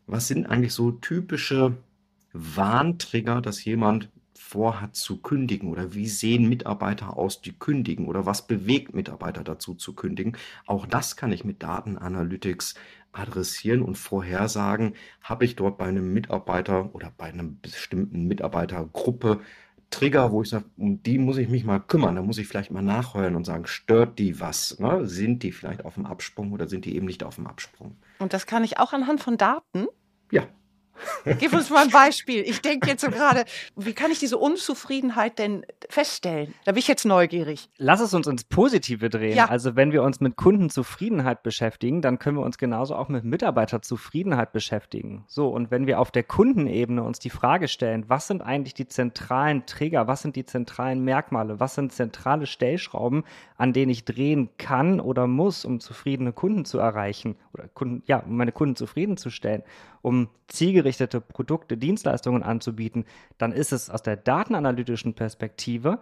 was 0.05 0.27
sind 0.27 0.47
eigentlich 0.47 0.73
so 0.73 0.91
typische 0.91 1.77
Warntrigger, 2.33 3.41
dass 3.41 3.63
jemand 3.63 4.09
vorhat 4.47 4.95
zu 4.95 5.17
kündigen 5.17 5.69
oder 5.69 5.93
wie 5.93 6.07
sehen 6.07 6.47
Mitarbeiter 6.47 7.17
aus, 7.17 7.41
die 7.41 7.51
kündigen 7.51 8.07
oder 8.07 8.25
was 8.25 8.47
bewegt 8.47 8.93
Mitarbeiter 8.93 9.43
dazu 9.43 9.75
zu 9.75 9.93
kündigen. 9.93 10.37
Auch 10.65 10.85
das 10.85 11.17
kann 11.17 11.33
ich 11.33 11.43
mit 11.43 11.61
Datenanalytics 11.61 12.75
adressieren 13.11 13.81
und 13.81 13.97
vorhersagen, 13.97 14.93
habe 15.21 15.43
ich 15.43 15.55
dort 15.55 15.77
bei 15.77 15.85
einem 15.85 16.13
Mitarbeiter 16.13 16.93
oder 16.95 17.11
bei 17.17 17.25
einer 17.25 17.43
bestimmten 17.43 18.27
Mitarbeitergruppe 18.27 19.41
Trigger, 19.89 20.31
wo 20.31 20.41
ich 20.41 20.49
sage, 20.49 20.65
um 20.77 21.01
die 21.01 21.17
muss 21.17 21.37
ich 21.37 21.47
mich 21.47 21.63
mal 21.63 21.79
kümmern. 21.79 22.15
Da 22.15 22.21
muss 22.21 22.37
ich 22.37 22.47
vielleicht 22.47 22.71
mal 22.71 22.81
nachheulen 22.81 23.35
und 23.35 23.45
sagen, 23.45 23.67
stört 23.67 24.19
die 24.19 24.39
was? 24.39 24.79
Ne? 24.79 25.07
Sind 25.07 25.43
die 25.43 25.53
vielleicht 25.53 25.85
auf 25.85 25.93
dem 25.93 26.05
Absprung 26.05 26.51
oder 26.51 26.67
sind 26.67 26.83
die 26.83 26.95
eben 26.95 27.05
nicht 27.05 27.23
auf 27.23 27.35
dem 27.35 27.47
Absprung? 27.47 27.95
Und 28.19 28.33
das 28.33 28.45
kann 28.45 28.65
ich 28.65 28.79
auch 28.79 28.91
anhand 28.91 29.21
von 29.21 29.37
Daten? 29.37 29.87
Ja, 30.29 30.43
Gib 31.39 31.53
uns 31.53 31.69
mal 31.69 31.83
ein 31.83 31.89
Beispiel. 31.89 32.41
Ich 32.41 32.61
denke 32.61 32.87
jetzt 32.87 33.01
so 33.01 33.09
gerade, 33.09 33.45
wie 33.75 33.93
kann 33.93 34.11
ich 34.11 34.19
diese 34.19 34.37
Unzufriedenheit 34.37 35.39
denn 35.39 35.65
feststellen? 35.89 36.53
Da 36.65 36.71
bin 36.71 36.79
ich 36.79 36.87
jetzt 36.87 37.05
neugierig. 37.05 37.69
Lass 37.77 37.99
es 37.99 38.13
uns 38.13 38.27
ins 38.27 38.43
Positive 38.43 39.09
drehen. 39.09 39.35
Ja. 39.35 39.45
Also 39.45 39.75
wenn 39.75 39.91
wir 39.91 40.03
uns 40.03 40.19
mit 40.19 40.35
Kundenzufriedenheit 40.35 41.43
beschäftigen, 41.43 42.01
dann 42.01 42.19
können 42.19 42.37
wir 42.37 42.43
uns 42.43 42.57
genauso 42.57 42.95
auch 42.95 43.09
mit 43.09 43.23
Mitarbeiterzufriedenheit 43.23 44.51
beschäftigen. 44.51 45.23
So, 45.27 45.49
und 45.49 45.71
wenn 45.71 45.87
wir 45.87 45.99
auf 45.99 46.11
der 46.11 46.23
Kundenebene 46.23 47.03
uns 47.03 47.19
die 47.19 47.29
Frage 47.29 47.67
stellen, 47.67 48.05
was 48.07 48.27
sind 48.27 48.41
eigentlich 48.41 48.73
die 48.73 48.87
zentralen 48.87 49.65
Trigger, 49.65 50.07
was 50.07 50.21
sind 50.21 50.35
die 50.35 50.45
zentralen 50.45 51.03
Merkmale, 51.03 51.59
was 51.59 51.75
sind 51.75 51.91
zentrale 51.91 52.45
Stellschrauben, 52.45 53.23
an 53.57 53.73
denen 53.73 53.91
ich 53.91 54.05
drehen 54.05 54.49
kann 54.57 54.99
oder 54.99 55.27
muss, 55.27 55.65
um 55.65 55.79
zufriedene 55.79 56.33
Kunden 56.33 56.65
zu 56.65 56.79
erreichen 56.79 57.35
oder 57.53 57.67
Kunden, 57.67 58.03
ja, 58.05 58.19
um 58.19 58.37
meine 58.37 58.51
Kunden 58.51 58.75
zufriedenzustellen, 58.75 59.63
um 60.07 60.29
zielgerichtete 60.47 61.19
Produkte, 61.19 61.77
Dienstleistungen 61.77 62.41
anzubieten, 62.41 63.05
dann 63.37 63.51
ist 63.51 63.73
es 63.73 63.89
aus 63.89 64.01
der 64.01 64.15
datenanalytischen 64.15 65.13
Perspektive 65.13 65.99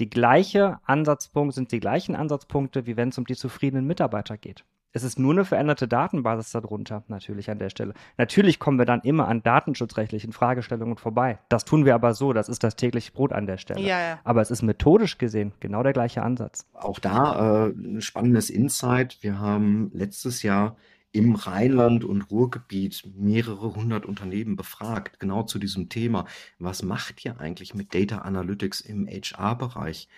die 0.00 0.10
gleiche 0.10 0.80
Ansatzpunkt, 0.84 1.54
sind 1.54 1.70
die 1.70 1.78
gleichen 1.78 2.16
Ansatzpunkte, 2.16 2.86
wie 2.86 2.96
wenn 2.96 3.10
es 3.10 3.18
um 3.18 3.26
die 3.26 3.36
zufriedenen 3.36 3.86
Mitarbeiter 3.86 4.36
geht. 4.36 4.64
Es 4.96 5.02
ist 5.02 5.18
nur 5.18 5.32
eine 5.32 5.44
veränderte 5.44 5.88
Datenbasis 5.88 6.52
darunter, 6.52 7.02
natürlich 7.08 7.50
an 7.50 7.58
der 7.58 7.68
Stelle. 7.68 7.94
Natürlich 8.16 8.60
kommen 8.60 8.78
wir 8.78 8.86
dann 8.86 9.00
immer 9.00 9.26
an 9.26 9.42
datenschutzrechtlichen 9.42 10.32
Fragestellungen 10.32 10.96
vorbei. 10.96 11.40
Das 11.48 11.64
tun 11.64 11.84
wir 11.84 11.96
aber 11.96 12.14
so, 12.14 12.32
das 12.32 12.48
ist 12.48 12.62
das 12.62 12.76
tägliche 12.76 13.10
Brot 13.10 13.32
an 13.32 13.46
der 13.46 13.58
Stelle. 13.58 13.80
Ja, 13.80 14.00
ja. 14.00 14.20
Aber 14.22 14.40
es 14.40 14.52
ist 14.52 14.62
methodisch 14.62 15.18
gesehen 15.18 15.52
genau 15.58 15.82
der 15.82 15.94
gleiche 15.94 16.22
Ansatz. 16.22 16.68
Auch 16.74 17.00
da 17.00 17.66
äh, 17.66 17.70
ein 17.70 18.02
spannendes 18.02 18.50
Insight. 18.50 19.18
Wir 19.20 19.40
haben 19.40 19.90
letztes 19.92 20.44
Jahr 20.44 20.76
im 21.14 21.36
Rheinland 21.36 22.04
und 22.04 22.22
Ruhrgebiet 22.22 23.04
mehrere 23.16 23.76
hundert 23.76 24.04
Unternehmen 24.04 24.56
befragt, 24.56 25.20
genau 25.20 25.44
zu 25.44 25.60
diesem 25.60 25.88
Thema. 25.88 26.26
Was 26.58 26.82
macht 26.82 27.24
ihr 27.24 27.40
eigentlich 27.40 27.72
mit 27.72 27.94
Data 27.94 28.18
Analytics 28.18 28.80
im 28.80 29.06
HR-Bereich? 29.06 30.08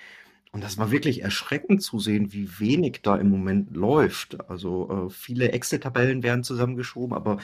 Und 0.53 0.65
das 0.65 0.79
war 0.79 0.91
wirklich 0.91 1.23
erschreckend 1.23 1.83
zu 1.83 1.99
sehen, 1.99 2.33
wie 2.33 2.49
wenig 2.59 3.01
da 3.03 3.17
im 3.17 3.29
Moment 3.29 3.77
läuft. 3.77 4.49
Also 4.49 5.09
äh, 5.09 5.11
viele 5.11 5.53
Excel-Tabellen 5.53 6.23
werden 6.23 6.45
zusammengeschoben, 6.45 7.15
aber 7.15 7.41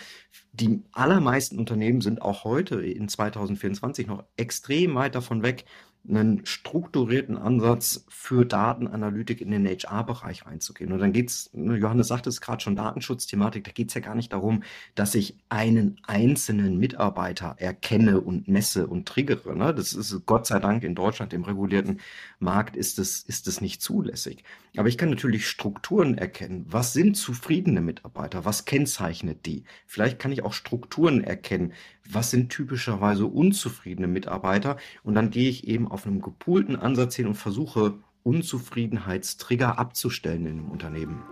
die 0.55 0.81
allermeisten 0.93 1.59
Unternehmen 1.59 2.01
sind 2.01 2.23
auch 2.23 2.45
heute 2.45 2.81
in 2.81 3.11
2024 3.11 4.07
noch 4.07 4.25
extrem 4.39 4.95
weit 4.95 5.15
davon 5.15 5.43
weg, 5.43 5.67
einen 6.09 6.45
strukturierten 6.45 7.37
Ansatz 7.37 8.05
für 8.09 8.45
Datenanalytik 8.45 9.41
in 9.41 9.53
den 9.53 9.67
HR-Bereich 9.67 10.47
reinzugehen. 10.47 10.93
Und 10.93 10.99
dann 10.99 11.13
geht 11.13 11.29
es, 11.29 11.51
ne, 11.53 11.77
Johannes 11.77 12.09
sagte 12.09 12.29
es 12.29 12.41
gerade 12.41 12.61
schon, 12.61 12.75
Datenschutzthematik, 12.75 13.65
da 13.65 13.71
geht 13.71 13.89
es 13.89 13.95
ja 13.95 14.01
gar 14.01 14.17
nicht 14.17 14.33
darum, 14.33 14.65
dass 14.97 15.15
ich 15.15 15.37
einen 15.49 16.01
einzelnen 16.07 16.79
Mitarbeiter 16.79 17.55
erkenne 17.59 18.21
und 18.21 18.49
messe 18.49 18.89
und 18.89 19.07
triggere. 19.07 19.57
Ne? 19.57 19.73
Das 19.73 19.93
ist 19.93 20.27
Gott 20.27 20.47
sei 20.47 20.59
Dank 20.59 20.83
in 20.83 20.97
Deutschland, 20.97 21.33
im 21.33 21.45
regulierten 21.45 22.01
Markt, 22.41 22.77
ist 22.77 22.99
es, 22.99 23.23
ist 23.23 23.47
es 23.47 23.61
nicht 23.61 23.81
zulässig. 23.81 24.43
Aber 24.77 24.89
ich 24.89 24.99
kann 24.99 25.11
natürlich 25.11 25.47
Strukturen 25.47 26.19
erkennen. 26.19 26.67
Was 26.69 26.93
sind 26.93 27.17
zufriedene 27.17 27.81
Mitarbeiter? 27.81 28.45
Was 28.45 28.65
kennzeichnet 28.65 29.47
die? 29.47 29.65
Vielleicht 29.87 30.19
kann 30.19 30.33
ich 30.33 30.43
auch 30.43 30.53
Strukturen 30.53 31.23
erkennen. 31.23 31.73
Was 32.15 32.31
sind 32.31 32.51
typischerweise 32.51 33.25
unzufriedene 33.25 34.07
Mitarbeiter? 34.07 34.77
Und 35.03 35.15
dann 35.15 35.31
gehe 35.31 35.49
ich 35.49 35.67
eben 35.67 35.91
auf 35.91 36.07
einem 36.07 36.21
gepoolten 36.21 36.77
Ansatz 36.77 37.17
hin 37.17 37.27
und 37.27 37.37
versuche, 37.37 37.95
Unzufriedenheitstrigger 38.23 39.79
abzustellen 39.79 40.45
in 40.45 40.59
einem 40.59 40.71
Unternehmen. 40.71 41.23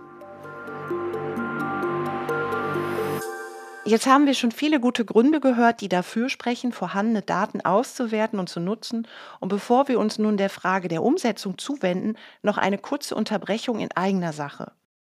Jetzt 3.85 4.07
haben 4.07 4.25
wir 4.25 4.33
schon 4.33 4.51
viele 4.51 4.79
gute 4.79 5.05
Gründe 5.05 5.39
gehört, 5.39 5.81
die 5.81 5.89
dafür 5.89 6.29
sprechen, 6.29 6.71
vorhandene 6.71 7.21
Daten 7.21 7.61
auszuwerten 7.61 8.39
und 8.39 8.49
zu 8.49 8.59
nutzen. 8.59 9.07
Und 9.39 9.49
bevor 9.49 9.87
wir 9.87 9.99
uns 9.99 10.17
nun 10.17 10.37
der 10.37 10.49
Frage 10.49 10.87
der 10.87 11.03
Umsetzung 11.03 11.59
zuwenden, 11.59 12.17
noch 12.41 12.57
eine 12.57 12.79
kurze 12.79 13.13
Unterbrechung 13.13 13.79
in 13.79 13.91
eigener 13.91 14.33
Sache. 14.33 14.71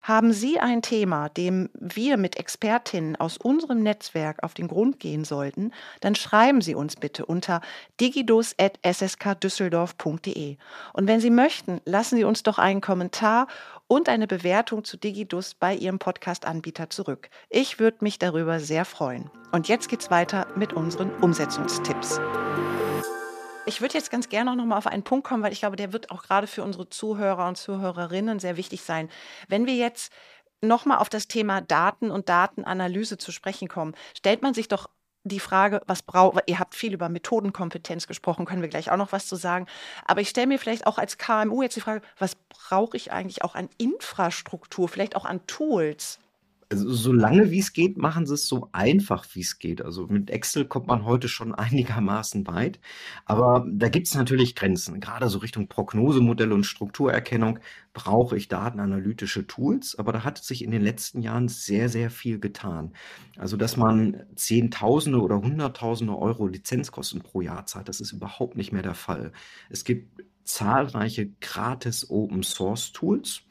Haben 0.04 0.32
Sie 0.34 0.60
ein 0.60 0.82
Thema, 0.82 1.30
dem 1.30 1.70
wir 1.74 2.18
mit 2.18 2.36
Expertinnen 2.36 3.16
aus 3.16 3.38
unserem 3.38 3.82
Netzwerk 3.82 4.44
auf 4.44 4.54
den 4.54 4.68
Grund 4.68 5.00
gehen 5.00 5.24
sollten, 5.24 5.72
dann 6.02 6.13
schreiben 6.13 6.60
Sie 6.60 6.76
uns 6.76 6.98
bitte 6.98 7.26
unter 7.26 7.62
digidus.sskdüsseldorf.de. 8.02 10.58
Und 10.92 11.08
wenn 11.08 11.22
Sie 11.22 11.30
möchten, 11.30 11.80
lassen 11.86 12.18
Sie 12.18 12.26
uns 12.26 12.44
doch 12.44 12.60
einen 12.60 12.82
Kommentar 12.82 13.48
und 13.88 14.10
eine 14.10 14.28
Bewertung 14.28 14.84
zu 14.84 14.98
Digidus 14.98 15.54
bei 15.54 15.74
Ihrem 15.74 16.00
Podcast-Anbieter 16.00 16.89
zurück. 16.89 17.30
Ich 17.50 17.80
würde 17.80 18.00
mich 18.02 18.20
darüber 18.20 18.60
sehr 18.60 18.84
freuen. 18.84 19.32
Und 19.54 19.70
jetzt 19.70 19.88
geht's 19.88 20.12
weiter 20.12 20.48
mit 20.58 20.74
unseren 20.74 21.12
Umsetzungstipps. 21.22 22.20
Ich 23.65 23.80
würde 23.80 23.93
jetzt 23.93 24.12
ganz 24.12 24.28
gerne 24.28 24.56
noch 24.56 24.65
mal 24.65 24.78
auf 24.78 24.88
einen 24.88 25.04
Punkt 25.04 25.26
kommen, 25.26 25.41
weil 25.41 25.54
ich 25.54 25.60
glaube, 25.62 25.78
der 25.78 25.93
wird 25.93 26.12
auch 26.12 26.23
gerade 26.23 26.47
für 26.47 26.63
unsere 26.63 26.89
Zuhörer 26.89 27.47
und 27.47 27.56
Zuhörerinnen 27.56 28.39
sehr 28.39 28.58
wichtig 28.58 28.82
sein. 28.82 29.10
Wenn 29.47 29.65
wir 29.65 29.76
jetzt 29.76 30.12
noch 30.62 30.86
mal 30.86 30.97
auf 30.97 31.08
das 31.08 31.30
Thema 31.30 31.62
Daten 31.62 32.12
und 32.12 32.28
Datenanalyse 32.28 33.17
zu 33.17 33.32
sprechen 33.32 33.69
kommen, 33.69 33.95
stellt 34.17 34.41
man 34.41 34.54
sich 34.54 34.67
doch 34.67 34.89
die 35.23 35.39
Frage, 35.39 35.82
was 35.88 36.02
braucht, 36.02 36.43
ihr 36.47 36.60
habt 36.60 36.76
viel 36.76 36.93
über 36.93 37.08
Methodenkompetenz 37.08 38.08
gesprochen, 38.08 38.45
können 38.45 38.62
wir 38.62 38.67
gleich 38.67 38.91
auch 38.91 38.97
noch 38.97 39.13
was 39.13 39.28
zu 39.28 39.38
sagen. 39.38 39.67
Aber 40.06 40.19
ich 40.19 40.28
stelle 40.28 40.47
mir 40.47 40.60
vielleicht 40.60 40.86
auch 40.86 40.97
als 40.97 41.17
KMU 41.17 41.62
jetzt 41.62 41.78
die 41.78 41.82
Frage, 41.82 42.02
was 42.17 42.36
brauche 42.49 42.97
ich 42.97 43.13
eigentlich 43.13 43.43
auch 43.43 43.56
an 43.56 43.69
Infrastruktur, 43.78 44.89
vielleicht 44.89 45.15
auch 45.15 45.23
an 45.26 45.47
Tools? 45.47 46.19
Also, 46.73 46.91
solange 46.91 47.51
wie 47.51 47.59
es 47.59 47.71
geht, 47.71 47.97
machen 47.97 48.25
sie 48.25 48.33
es 48.33 48.47
so 48.47 48.69
einfach, 48.71 49.27
wie 49.33 49.41
es 49.41 49.59
geht. 49.59 49.83
Also, 49.83 50.07
mit 50.07 50.31
Excel 50.31 50.65
kommt 50.65 50.88
man 50.88 51.05
heute 51.05 51.27
schon 51.29 51.53
einigermaßen 51.55 52.47
weit, 52.47 52.79
aber 53.25 53.67
da 53.69 53.89
gibt 53.89 54.07
es 54.07 54.15
natürlich 54.15 54.55
Grenzen. 54.55 54.99
Gerade 54.99 55.29
so 55.29 55.38
Richtung 55.38 55.67
Prognosemodelle 55.67 56.53
und 56.55 56.65
Strukturerkennung 56.65 57.59
brauche 57.93 58.36
ich 58.36 58.47
datenanalytische 58.47 59.45
Tools, 59.45 59.95
aber 59.99 60.12
da 60.13 60.23
hat 60.23 60.39
sich 60.39 60.63
in 60.63 60.71
den 60.71 60.81
letzten 60.81 61.21
Jahren 61.21 61.47
sehr, 61.47 61.89
sehr 61.89 62.09
viel 62.09 62.39
getan. 62.39 62.93
Also, 63.38 63.55
dass 63.55 63.77
man 63.77 64.23
Zehntausende 64.36 65.21
oder 65.21 65.39
Hunderttausende 65.41 66.17
Euro 66.17 66.47
Lizenzkosten 66.47 67.21
pro 67.21 67.41
Jahr 67.41 67.67
zahlt, 67.67 67.88
das 67.88 68.01
ist 68.01 68.13
überhaupt 68.13 68.57
nicht 68.57 68.71
mehr 68.71 68.81
der 68.81 68.95
Fall. 68.95 69.31
Es 69.69 69.83
gibt 69.83 70.23
zahlreiche 70.43 71.29
gratis 71.39 72.09
Open 72.09 72.41
Source 72.41 72.91
Tools 72.93 73.43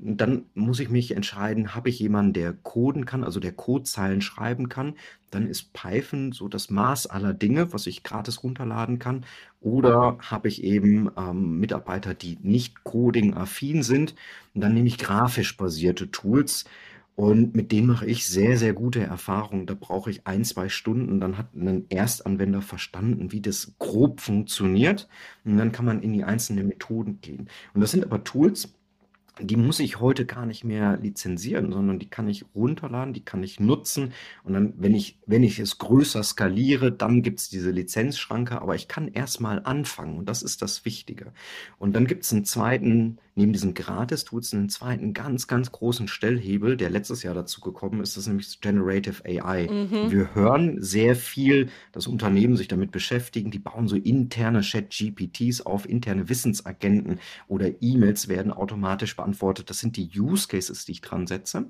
dann 0.00 0.44
muss 0.54 0.78
ich 0.80 0.90
mich 0.90 1.10
entscheiden, 1.10 1.74
habe 1.74 1.88
ich 1.88 1.98
jemanden, 1.98 2.32
der 2.32 2.52
coden 2.52 3.04
kann, 3.04 3.24
also 3.24 3.40
der 3.40 3.52
Codezeilen 3.52 4.20
schreiben 4.20 4.68
kann. 4.68 4.94
Dann 5.30 5.46
ist 5.48 5.72
Python 5.72 6.32
so 6.32 6.48
das 6.48 6.70
Maß 6.70 7.08
aller 7.08 7.34
Dinge, 7.34 7.72
was 7.72 7.86
ich 7.86 8.04
gratis 8.04 8.42
runterladen 8.42 8.98
kann. 8.98 9.24
Oder 9.60 10.18
habe 10.20 10.48
ich 10.48 10.62
eben 10.62 11.10
ähm, 11.16 11.58
Mitarbeiter, 11.58 12.14
die 12.14 12.38
nicht 12.42 12.84
coding-affin 12.84 13.82
sind. 13.82 14.14
Und 14.54 14.60
dann 14.60 14.74
nehme 14.74 14.86
ich 14.86 14.98
grafisch 14.98 15.56
basierte 15.56 16.10
Tools. 16.10 16.64
Und 17.16 17.56
mit 17.56 17.72
denen 17.72 17.88
mache 17.88 18.06
ich 18.06 18.28
sehr, 18.28 18.56
sehr 18.56 18.74
gute 18.74 19.00
Erfahrungen. 19.00 19.66
Da 19.66 19.74
brauche 19.74 20.08
ich 20.08 20.28
ein, 20.28 20.44
zwei 20.44 20.68
Stunden. 20.68 21.18
Dann 21.18 21.36
hat 21.36 21.52
ein 21.56 21.86
Erstanwender 21.88 22.62
verstanden, 22.62 23.32
wie 23.32 23.40
das 23.40 23.74
grob 23.80 24.20
funktioniert. 24.20 25.08
Und 25.44 25.56
dann 25.56 25.72
kann 25.72 25.84
man 25.84 26.00
in 26.00 26.12
die 26.12 26.22
einzelnen 26.22 26.68
Methoden 26.68 27.20
gehen. 27.20 27.48
Und 27.74 27.80
das 27.80 27.90
sind 27.90 28.04
aber 28.04 28.22
Tools, 28.22 28.72
die 29.40 29.56
muss 29.56 29.80
ich 29.80 30.00
heute 30.00 30.26
gar 30.26 30.46
nicht 30.46 30.64
mehr 30.64 30.96
lizenzieren, 30.96 31.72
sondern 31.72 31.98
die 31.98 32.08
kann 32.08 32.28
ich 32.28 32.44
runterladen, 32.54 33.14
die 33.14 33.24
kann 33.24 33.42
ich 33.42 33.60
nutzen. 33.60 34.12
Und 34.44 34.54
dann, 34.54 34.74
wenn 34.76 34.94
ich, 34.94 35.18
wenn 35.26 35.42
ich 35.42 35.58
es 35.58 35.78
größer 35.78 36.22
skaliere, 36.22 36.92
dann 36.92 37.22
gibt 37.22 37.40
es 37.40 37.48
diese 37.48 37.70
Lizenzschranke, 37.70 38.60
aber 38.60 38.74
ich 38.74 38.88
kann 38.88 39.08
erstmal 39.08 39.62
anfangen 39.64 40.18
und 40.18 40.28
das 40.28 40.42
ist 40.42 40.62
das 40.62 40.84
Wichtige. 40.84 41.32
Und 41.78 41.94
dann 41.94 42.06
gibt 42.06 42.24
es 42.24 42.32
einen 42.32 42.44
zweiten 42.44 43.18
neben 43.38 43.52
diesen 43.52 43.72
Gratis-Tools 43.72 44.52
einen 44.52 44.68
zweiten 44.68 45.14
ganz, 45.14 45.46
ganz 45.46 45.70
großen 45.72 46.08
Stellhebel, 46.08 46.76
der 46.76 46.90
letztes 46.90 47.22
Jahr 47.22 47.34
dazu 47.34 47.60
gekommen 47.60 48.00
ist, 48.00 48.16
das 48.16 48.24
ist 48.24 48.28
nämlich 48.28 48.60
Generative 48.60 49.24
AI. 49.24 49.68
Mhm. 49.70 50.10
Wir 50.10 50.34
hören 50.34 50.82
sehr 50.82 51.14
viel, 51.14 51.68
dass 51.92 52.08
Unternehmen 52.08 52.56
sich 52.56 52.66
damit 52.66 52.90
beschäftigen, 52.90 53.52
die 53.52 53.60
bauen 53.60 53.86
so 53.86 53.94
interne 53.96 54.60
Chat-GPTs 54.60 55.60
auf, 55.62 55.88
interne 55.88 56.28
Wissensagenten 56.28 57.20
oder 57.46 57.70
E-Mails 57.80 58.26
werden 58.26 58.52
automatisch 58.52 59.16
beantwortet. 59.16 59.70
Das 59.70 59.78
sind 59.78 59.96
die 59.96 60.10
Use 60.18 60.48
Cases, 60.48 60.84
die 60.84 60.92
ich 60.92 61.00
dran 61.00 61.28
setze. 61.28 61.66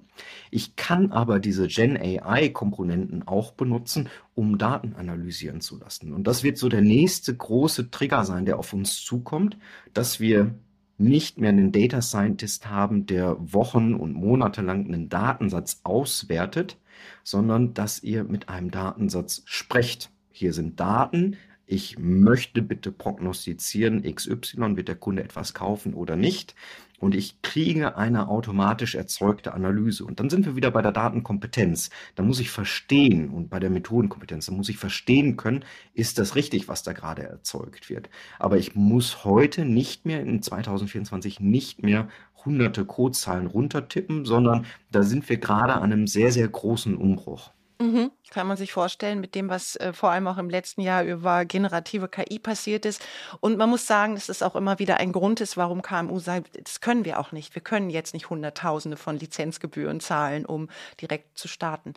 Ich 0.51 0.75
kann 0.77 1.13
aber 1.13 1.39
diese 1.39 1.69
Gen 1.69 1.99
AI-Komponenten 1.99 3.29
auch 3.29 3.53
benutzen, 3.53 4.09
um 4.35 4.57
Daten 4.57 4.95
analysieren 4.95 5.61
zu 5.61 5.79
lassen. 5.79 6.15
Und 6.15 6.27
das 6.27 6.43
wird 6.43 6.57
so 6.57 6.71
der 6.71 6.81
nächste 6.81 7.37
große 7.37 7.91
Trigger 7.91 8.25
sein, 8.25 8.47
der 8.47 8.59
auf 8.59 8.73
uns 8.73 9.03
zukommt, 9.05 9.59
dass 9.93 10.19
wir 10.19 10.55
nicht 10.99 11.39
mehr 11.39 11.51
einen 11.51 11.73
Data 11.73 12.03
Scientist 12.03 12.69
haben, 12.69 13.07
der 13.07 13.37
Wochen 13.39 13.95
und 13.95 14.13
Monate 14.13 14.63
lang 14.63 14.85
einen 14.85 15.09
Datensatz 15.09 15.81
auswertet, 15.85 16.77
sondern 17.23 17.73
dass 17.73 18.03
ihr 18.03 18.25
mit 18.25 18.49
einem 18.49 18.71
Datensatz 18.71 19.43
sprecht. 19.47 20.11
Hier 20.33 20.53
sind 20.53 20.79
Daten. 20.81 21.37
Ich 21.67 21.99
möchte 21.99 22.63
bitte 22.63 22.91
prognostizieren, 22.91 24.03
XY 24.03 24.77
wird 24.77 24.89
der 24.89 24.97
Kunde 24.97 25.23
etwas 25.23 25.55
kaufen 25.55 25.95
oder 25.95 26.17
nicht 26.17 26.55
und 26.99 27.15
ich 27.15 27.43
kriege 27.43 27.97
eine 27.97 28.29
automatisch 28.29 28.95
erzeugte 28.95 29.55
Analyse. 29.55 30.05
Und 30.05 30.21
dann 30.21 30.31
sind 30.31 30.47
wir 30.47 30.57
wieder 30.57 30.71
bei 30.71 30.83
der 30.83 30.93
Datenkompetenz. 30.93 31.91
Da 32.15 32.23
muss 32.23 32.41
ich 32.41 32.51
verstehen 32.51 33.31
und 33.31 33.51
bei 33.51 33.61
der 33.61 33.71
Methodenkompetenz, 33.71 34.47
da 34.47 34.53
muss 34.53 34.69
ich 34.69 34.79
verstehen 34.79 35.37
können, 35.37 35.65
ist 35.95 36.19
das 36.19 36.35
richtig, 36.35 36.69
was 36.69 36.83
da 36.83 36.93
gerade 36.93 37.23
erzeugt 37.23 37.89
wird. 37.89 38.11
Aber 38.39 38.59
ich 38.59 38.75
muss 38.75 39.25
heute 39.25 39.65
nicht 39.65 40.07
mehr 40.07 40.21
in 40.21 40.43
2024 40.43 41.41
nicht 41.41 41.83
mehr 41.83 42.09
hunderte 42.45 42.85
Codezahlen 42.85 43.47
runtertippen, 43.47 44.25
sondern 44.25 44.67
da 44.91 45.03
sind 45.03 45.29
wir 45.29 45.39
gerade 45.39 45.75
an 45.75 45.93
einem 45.93 46.07
sehr, 46.07 46.33
sehr 46.33 46.49
großen 46.49 46.97
Umbruch. 46.97 47.53
Mhm. 47.81 48.11
Kann 48.31 48.49
man 48.49 48.57
sich 48.57 48.73
vorstellen, 48.73 49.21
mit 49.21 49.37
dem, 49.37 49.49
was 49.49 49.77
äh, 49.77 49.93
vor 49.93 50.11
allem 50.11 50.27
auch 50.27 50.39
im 50.39 50.51
letzten 50.51 50.81
Jahr 50.81 51.05
über 51.05 51.45
generative 51.45 52.09
KI 52.09 52.41
passiert 52.41 52.85
ist. 52.85 53.01
Und 53.41 53.57
man 53.57 53.71
muss 53.71 53.87
sagen, 53.87 54.15
dass 54.15 54.29
es 54.29 54.43
auch 54.43 54.57
immer 54.57 54.81
wieder 54.81 54.97
ein 54.97 55.13
Grund 55.13 55.41
ist, 55.41 55.57
warum 55.57 55.81
KMU 55.81 56.19
sagt, 56.19 56.59
das 56.61 56.81
können 56.81 57.05
wir 57.05 57.21
auch 57.21 57.31
nicht. 57.31 57.55
Wir 57.55 57.63
können 57.63 57.89
jetzt 57.91 58.15
nicht 58.15 58.31
Hunderttausende 58.31 58.97
von 58.97 59.17
Lizenzgebühren 59.17 60.01
zahlen, 60.01 60.45
um 60.45 60.69
direkt 61.01 61.39
zu 61.39 61.47
starten. 61.47 61.95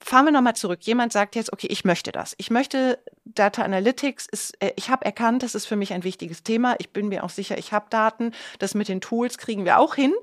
Fahren 0.00 0.26
wir 0.26 0.32
nochmal 0.32 0.54
zurück. 0.54 0.78
Jemand 0.82 1.12
sagt 1.12 1.34
jetzt, 1.34 1.52
okay, 1.52 1.66
ich 1.68 1.84
möchte 1.84 2.12
das. 2.12 2.36
Ich 2.38 2.50
möchte 2.50 3.00
Data 3.24 3.62
Analytics. 3.62 4.26
Ist, 4.26 4.62
äh, 4.62 4.72
ich 4.76 4.88
habe 4.90 5.04
erkannt, 5.04 5.42
das 5.42 5.56
ist 5.56 5.66
für 5.66 5.74
mich 5.74 5.92
ein 5.92 6.04
wichtiges 6.04 6.44
Thema. 6.44 6.76
Ich 6.78 6.90
bin 6.90 7.08
mir 7.08 7.24
auch 7.24 7.30
sicher, 7.30 7.58
ich 7.58 7.72
habe 7.72 7.86
Daten. 7.90 8.32
Das 8.60 8.74
mit 8.74 8.86
den 8.86 9.00
Tools 9.00 9.38
kriegen 9.38 9.64
wir 9.64 9.78
auch 9.78 9.96
hin 9.96 10.14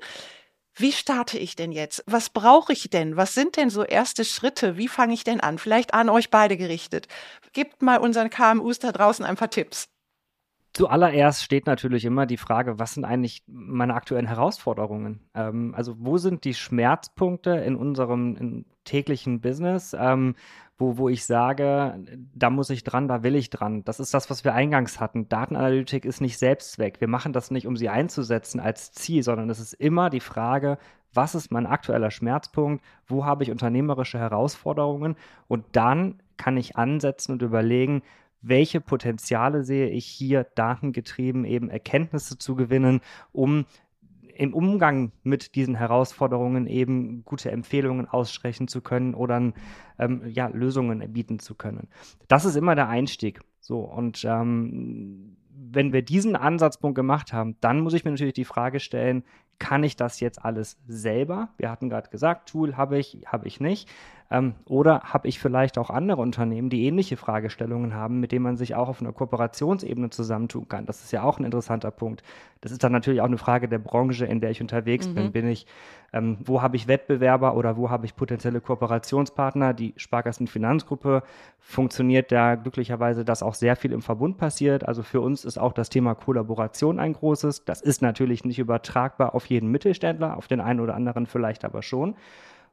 wie 0.76 0.92
starte 0.92 1.38
ich 1.38 1.56
denn 1.56 1.72
jetzt? 1.72 2.04
Was 2.06 2.28
brauche 2.28 2.72
ich 2.72 2.90
denn? 2.90 3.16
Was 3.16 3.34
sind 3.34 3.56
denn 3.56 3.70
so 3.70 3.82
erste 3.82 4.24
Schritte? 4.24 4.76
Wie 4.76 4.88
fange 4.88 5.14
ich 5.14 5.24
denn 5.24 5.40
an? 5.40 5.58
Vielleicht 5.58 5.94
an 5.94 6.10
euch 6.10 6.30
beide 6.30 6.56
gerichtet. 6.56 7.08
Gebt 7.52 7.80
mal 7.82 7.98
unseren 7.98 8.30
KMUs 8.30 8.78
da 8.78 8.92
draußen 8.92 9.24
ein 9.24 9.36
paar 9.36 9.50
Tipps. 9.50 9.88
Zuallererst 10.74 11.42
steht 11.42 11.64
natürlich 11.66 12.04
immer 12.04 12.26
die 12.26 12.36
Frage, 12.36 12.78
was 12.78 12.92
sind 12.92 13.06
eigentlich 13.06 13.42
meine 13.46 13.94
aktuellen 13.94 14.26
Herausforderungen? 14.26 15.20
Ähm, 15.34 15.74
also 15.74 15.94
wo 15.98 16.18
sind 16.18 16.44
die 16.44 16.52
Schmerzpunkte 16.52 17.52
in 17.52 17.76
unserem 17.76 18.36
in 18.36 18.66
täglichen 18.84 19.40
Business? 19.40 19.96
Ähm, 19.98 20.34
wo, 20.78 20.98
wo 20.98 21.08
ich 21.08 21.24
sage, 21.24 21.98
da 22.34 22.50
muss 22.50 22.70
ich 22.70 22.84
dran, 22.84 23.08
da 23.08 23.22
will 23.22 23.34
ich 23.34 23.50
dran. 23.50 23.84
Das 23.84 23.98
ist 23.98 24.12
das, 24.12 24.28
was 24.28 24.44
wir 24.44 24.54
eingangs 24.54 25.00
hatten. 25.00 25.28
Datenanalytik 25.28 26.04
ist 26.04 26.20
nicht 26.20 26.38
Selbstzweck. 26.38 27.00
Wir 27.00 27.08
machen 27.08 27.32
das 27.32 27.50
nicht, 27.50 27.66
um 27.66 27.76
sie 27.76 27.88
einzusetzen 27.88 28.60
als 28.60 28.92
Ziel, 28.92 29.22
sondern 29.22 29.48
es 29.48 29.58
ist 29.58 29.72
immer 29.72 30.10
die 30.10 30.20
Frage, 30.20 30.78
was 31.14 31.34
ist 31.34 31.50
mein 31.50 31.66
aktueller 31.66 32.10
Schmerzpunkt, 32.10 32.84
wo 33.06 33.24
habe 33.24 33.42
ich 33.42 33.50
unternehmerische 33.50 34.18
Herausforderungen 34.18 35.16
und 35.48 35.64
dann 35.72 36.20
kann 36.36 36.58
ich 36.58 36.76
ansetzen 36.76 37.32
und 37.32 37.42
überlegen, 37.42 38.02
welche 38.42 38.80
Potenziale 38.80 39.64
sehe 39.64 39.88
ich 39.88 40.06
hier 40.06 40.44
datengetrieben 40.54 41.44
eben 41.44 41.70
Erkenntnisse 41.70 42.38
zu 42.38 42.54
gewinnen, 42.54 43.00
um 43.32 43.64
im 44.36 44.54
Umgang 44.54 45.12
mit 45.22 45.54
diesen 45.54 45.74
Herausforderungen 45.74 46.66
eben 46.66 47.24
gute 47.24 47.50
Empfehlungen 47.50 48.06
aussprechen 48.06 48.68
zu 48.68 48.80
können 48.80 49.14
oder 49.14 49.52
ähm, 49.98 50.22
ja, 50.26 50.48
Lösungen 50.48 51.12
bieten 51.12 51.38
zu 51.38 51.54
können. 51.54 51.88
Das 52.28 52.44
ist 52.44 52.56
immer 52.56 52.74
der 52.74 52.88
Einstieg. 52.88 53.40
So, 53.60 53.80
und 53.80 54.24
ähm, 54.24 55.36
wenn 55.56 55.92
wir 55.92 56.02
diesen 56.02 56.36
Ansatzpunkt 56.36 56.94
gemacht 56.94 57.32
haben, 57.32 57.56
dann 57.60 57.80
muss 57.80 57.94
ich 57.94 58.04
mir 58.04 58.10
natürlich 58.10 58.34
die 58.34 58.44
Frage 58.44 58.78
stellen, 58.78 59.24
kann 59.58 59.84
ich 59.84 59.96
das 59.96 60.20
jetzt 60.20 60.44
alles 60.44 60.78
selber? 60.86 61.48
Wir 61.56 61.70
hatten 61.70 61.88
gerade 61.88 62.10
gesagt, 62.10 62.50
Tool 62.50 62.76
habe 62.76 62.98
ich, 62.98 63.22
habe 63.26 63.46
ich 63.46 63.58
nicht. 63.58 63.88
Ähm, 64.30 64.54
oder 64.66 65.00
habe 65.02 65.28
ich 65.28 65.38
vielleicht 65.38 65.78
auch 65.78 65.90
andere 65.90 66.20
Unternehmen, 66.20 66.68
die 66.68 66.86
ähnliche 66.86 67.16
Fragestellungen 67.16 67.94
haben, 67.94 68.18
mit 68.18 68.32
denen 68.32 68.42
man 68.42 68.56
sich 68.56 68.74
auch 68.74 68.88
auf 68.88 69.00
einer 69.00 69.12
Kooperationsebene 69.12 70.10
zusammentun 70.10 70.68
kann? 70.68 70.86
Das 70.86 71.02
ist 71.04 71.12
ja 71.12 71.22
auch 71.22 71.38
ein 71.38 71.44
interessanter 71.44 71.90
Punkt. 71.90 72.22
Das 72.60 72.72
ist 72.72 72.82
dann 72.82 72.92
natürlich 72.92 73.20
auch 73.20 73.26
eine 73.26 73.38
Frage 73.38 73.68
der 73.68 73.78
Branche, 73.78 74.26
in 74.26 74.40
der 74.40 74.50
ich 74.50 74.60
unterwegs 74.60 75.06
mhm. 75.08 75.14
bin. 75.14 75.32
Bin 75.32 75.48
ich, 75.48 75.66
ähm, 76.12 76.38
wo 76.44 76.60
habe 76.60 76.74
ich 76.74 76.88
Wettbewerber 76.88 77.56
oder 77.56 77.76
wo 77.76 77.88
habe 77.88 78.06
ich 78.06 78.16
potenzielle 78.16 78.60
Kooperationspartner? 78.60 79.74
Die 79.74 79.94
Sparkassenfinanzgruppe 79.96 81.22
funktioniert 81.60 82.32
da 82.32 82.56
glücklicherweise, 82.56 83.24
dass 83.24 83.44
auch 83.44 83.54
sehr 83.54 83.76
viel 83.76 83.92
im 83.92 84.02
Verbund 84.02 84.38
passiert. 84.38 84.88
Also 84.88 85.04
für 85.04 85.20
uns 85.20 85.44
ist 85.44 85.58
auch 85.58 85.72
das 85.72 85.88
Thema 85.88 86.16
Kollaboration 86.16 86.98
ein 86.98 87.12
großes. 87.12 87.64
Das 87.64 87.80
ist 87.80 88.02
natürlich 88.02 88.44
nicht 88.44 88.58
übertragbar 88.58 89.36
auf 89.36 89.46
jeden 89.46 89.70
Mittelständler, 89.70 90.36
auf 90.36 90.48
den 90.48 90.60
einen 90.60 90.80
oder 90.80 90.96
anderen 90.96 91.26
vielleicht 91.26 91.64
aber 91.64 91.82
schon. 91.82 92.16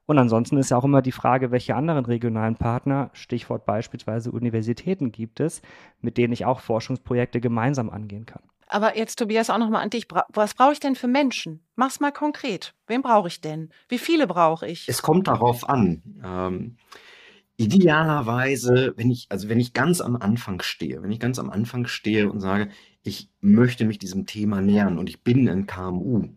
Und 0.06 0.18
ansonsten 0.18 0.58
ist 0.58 0.70
ja 0.70 0.78
auch 0.78 0.84
immer 0.84 1.02
die 1.02 1.12
Frage, 1.12 1.52
welche 1.52 1.76
anderen 1.76 2.06
regionalen 2.06 2.56
Partner, 2.56 3.10
Stichwort 3.14 3.66
beispielsweise 3.66 4.32
Universitäten 4.32 5.12
gibt 5.12 5.40
es, 5.40 5.62
mit 6.02 6.18
denen 6.18 6.34
ich 6.34 6.46
auch 6.46 6.60
Forschungsprojekte 6.60 7.40
gemeinsam 7.40 7.90
angehen 7.90 8.26
kann. 8.26 8.44
Aber 8.68 8.98
jetzt, 8.98 9.20
Tobias, 9.20 9.50
auch 9.50 9.60
nochmal 9.60 9.84
an 9.84 9.92
dich. 9.92 10.08
Was 10.30 10.56
brauche 10.56 10.74
ich 10.74 10.80
denn 10.80 10.96
für 10.96 11.08
Menschen? 11.08 11.62
Mach's 11.76 12.00
mal 12.00 12.12
konkret. 12.12 12.74
Wen 12.88 13.02
brauche 13.02 13.28
ich 13.28 13.40
denn? 13.40 13.70
Wie 13.88 14.00
viele 14.00 14.26
brauche 14.26 14.68
ich? 14.68 14.90
Es 14.90 15.02
kommt 15.02 15.28
darauf 15.28 15.70
an. 15.70 16.02
Ähm, 16.24 16.78
idealerweise, 17.58 18.94
wenn 18.98 19.12
ich, 19.12 19.28
also 19.30 19.48
wenn 19.48 19.60
ich 19.60 19.74
ganz 19.74 20.02
am 20.02 20.16
Anfang 20.16 20.62
stehe, 20.62 21.04
wenn 21.04 21.12
ich 21.12 21.20
ganz 21.20 21.40
am 21.40 21.50
Anfang 21.50 21.86
stehe 21.86 22.32
und 22.32 22.40
sage, 22.40 22.70
ich 23.04 23.30
möchte 23.42 23.86
mich 23.86 24.00
diesem 24.00 24.26
Thema 24.26 24.60
nähern 24.62 24.98
und 24.98 25.08
ich 25.08 25.24
bin 25.24 25.48
ein 25.48 25.68
KMU, 25.68 26.30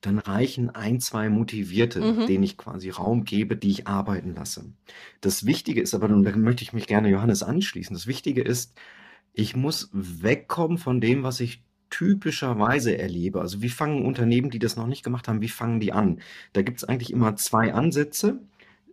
dann 0.00 0.18
reichen 0.18 0.70
ein, 0.70 1.00
zwei 1.00 1.28
Motivierte, 1.28 2.00
mhm. 2.00 2.26
denen 2.26 2.44
ich 2.44 2.56
quasi 2.56 2.90
Raum 2.90 3.24
gebe, 3.24 3.56
die 3.56 3.70
ich 3.70 3.86
arbeiten 3.86 4.34
lasse. 4.34 4.72
Das 5.20 5.44
Wichtige 5.44 5.80
ist 5.80 5.94
aber, 5.94 6.08
und 6.08 6.24
da 6.24 6.34
möchte 6.36 6.62
ich 6.62 6.72
mich 6.72 6.86
gerne 6.86 7.10
Johannes 7.10 7.42
anschließen, 7.42 7.94
das 7.94 8.06
Wichtige 8.06 8.42
ist, 8.42 8.74
ich 9.32 9.54
muss 9.54 9.90
wegkommen 9.92 10.78
von 10.78 11.00
dem, 11.00 11.22
was 11.22 11.40
ich 11.40 11.62
typischerweise 11.90 12.96
erlebe. 12.96 13.40
Also 13.40 13.62
wie 13.62 13.68
fangen 13.68 14.06
Unternehmen, 14.06 14.50
die 14.50 14.58
das 14.58 14.76
noch 14.76 14.86
nicht 14.86 15.02
gemacht 15.02 15.28
haben, 15.28 15.40
wie 15.40 15.48
fangen 15.48 15.80
die 15.80 15.92
an? 15.92 16.20
Da 16.52 16.62
gibt 16.62 16.78
es 16.78 16.84
eigentlich 16.84 17.12
immer 17.12 17.36
zwei 17.36 17.74
Ansätze. 17.74 18.40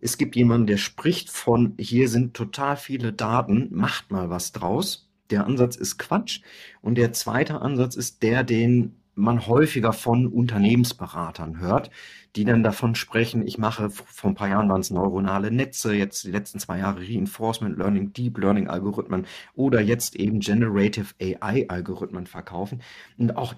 Es 0.02 0.18
gibt 0.18 0.36
jemanden, 0.36 0.68
der 0.68 0.78
spricht 0.78 1.30
von, 1.30 1.74
hier 1.80 2.10
sind 2.10 2.34
total 2.34 2.76
viele 2.76 3.14
Daten, 3.14 3.70
macht 3.72 4.12
mal 4.12 4.30
was 4.30 4.52
draus. 4.52 5.10
Der 5.30 5.46
Ansatz 5.46 5.76
ist 5.76 5.98
Quatsch. 5.98 6.42
Und 6.82 6.96
der 6.96 7.14
zweite 7.14 7.62
Ansatz 7.62 7.96
ist 7.96 8.24
der, 8.24 8.44
den 8.44 8.96
man 9.18 9.48
häufiger 9.48 9.94
von 9.94 10.28
Unternehmensberatern 10.28 11.60
hört, 11.60 11.90
die 12.36 12.46
dann 12.46 12.62
davon 12.64 12.94
sprechen, 12.94 13.46
ich 13.46 13.58
mache, 13.58 13.90
vor 13.90 14.30
ein 14.30 14.36
paar 14.36 14.48
Jahren 14.48 14.70
waren 14.70 14.82
es 14.82 14.92
neuronale 14.92 15.52
Netze, 15.52 15.94
jetzt 15.96 16.24
die 16.24 16.32
letzten 16.32 16.60
zwei 16.60 16.78
Jahre 16.78 17.02
Reinforcement 17.02 17.78
Learning, 17.78 18.14
Deep 18.14 18.38
Learning 18.38 18.68
Algorithmen 18.68 19.26
oder 19.56 19.82
jetzt 19.82 20.16
eben 20.16 20.40
Generative 20.40 21.16
AI 21.20 21.68
Algorithmen 21.68 22.28
verkaufen. 22.28 22.82
Und 23.18 23.36
auch 23.36 23.56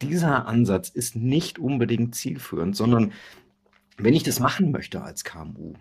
dieser 0.00 0.46
Ansatz 0.46 0.90
ist 0.90 1.16
nicht 1.16 1.58
unbedingt 1.58 2.14
zielführend, 2.14 2.76
sondern 2.76 3.12
wenn 3.96 4.14
ich 4.14 4.22
das 4.22 4.38
machen 4.38 4.70
möchte 4.70 5.02
als 5.02 5.24
KMU, 5.24 5.74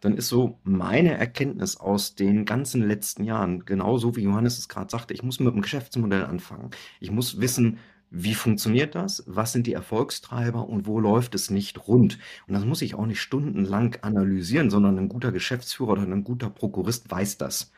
dann 0.00 0.16
ist 0.16 0.28
so 0.28 0.58
meine 0.64 1.16
Erkenntnis 1.16 1.76
aus 1.76 2.14
den 2.14 2.44
ganzen 2.44 2.86
letzten 2.86 3.24
Jahren, 3.24 3.64
genauso 3.64 4.16
wie 4.16 4.22
Johannes 4.22 4.58
es 4.58 4.68
gerade 4.68 4.90
sagte, 4.90 5.14
ich 5.14 5.22
muss 5.22 5.40
mit 5.40 5.54
dem 5.54 5.62
Geschäftsmodell 5.62 6.24
anfangen. 6.24 6.70
Ich 7.00 7.10
muss 7.10 7.40
wissen, 7.40 7.78
wie 8.10 8.34
funktioniert 8.34 8.94
das? 8.94 9.22
Was 9.26 9.52
sind 9.52 9.66
die 9.66 9.74
Erfolgstreiber 9.74 10.66
und 10.68 10.86
wo 10.86 10.98
läuft 10.98 11.34
es 11.34 11.50
nicht 11.50 11.88
rund? 11.88 12.18
Und 12.46 12.54
das 12.54 12.64
muss 12.64 12.82
ich 12.82 12.94
auch 12.94 13.06
nicht 13.06 13.20
stundenlang 13.20 13.96
analysieren, 14.02 14.70
sondern 14.70 14.98
ein 14.98 15.08
guter 15.08 15.32
Geschäftsführer 15.32 15.92
oder 15.92 16.02
ein 16.02 16.24
guter 16.24 16.48
Prokurist 16.48 17.10
weiß 17.10 17.38
das. 17.38 17.72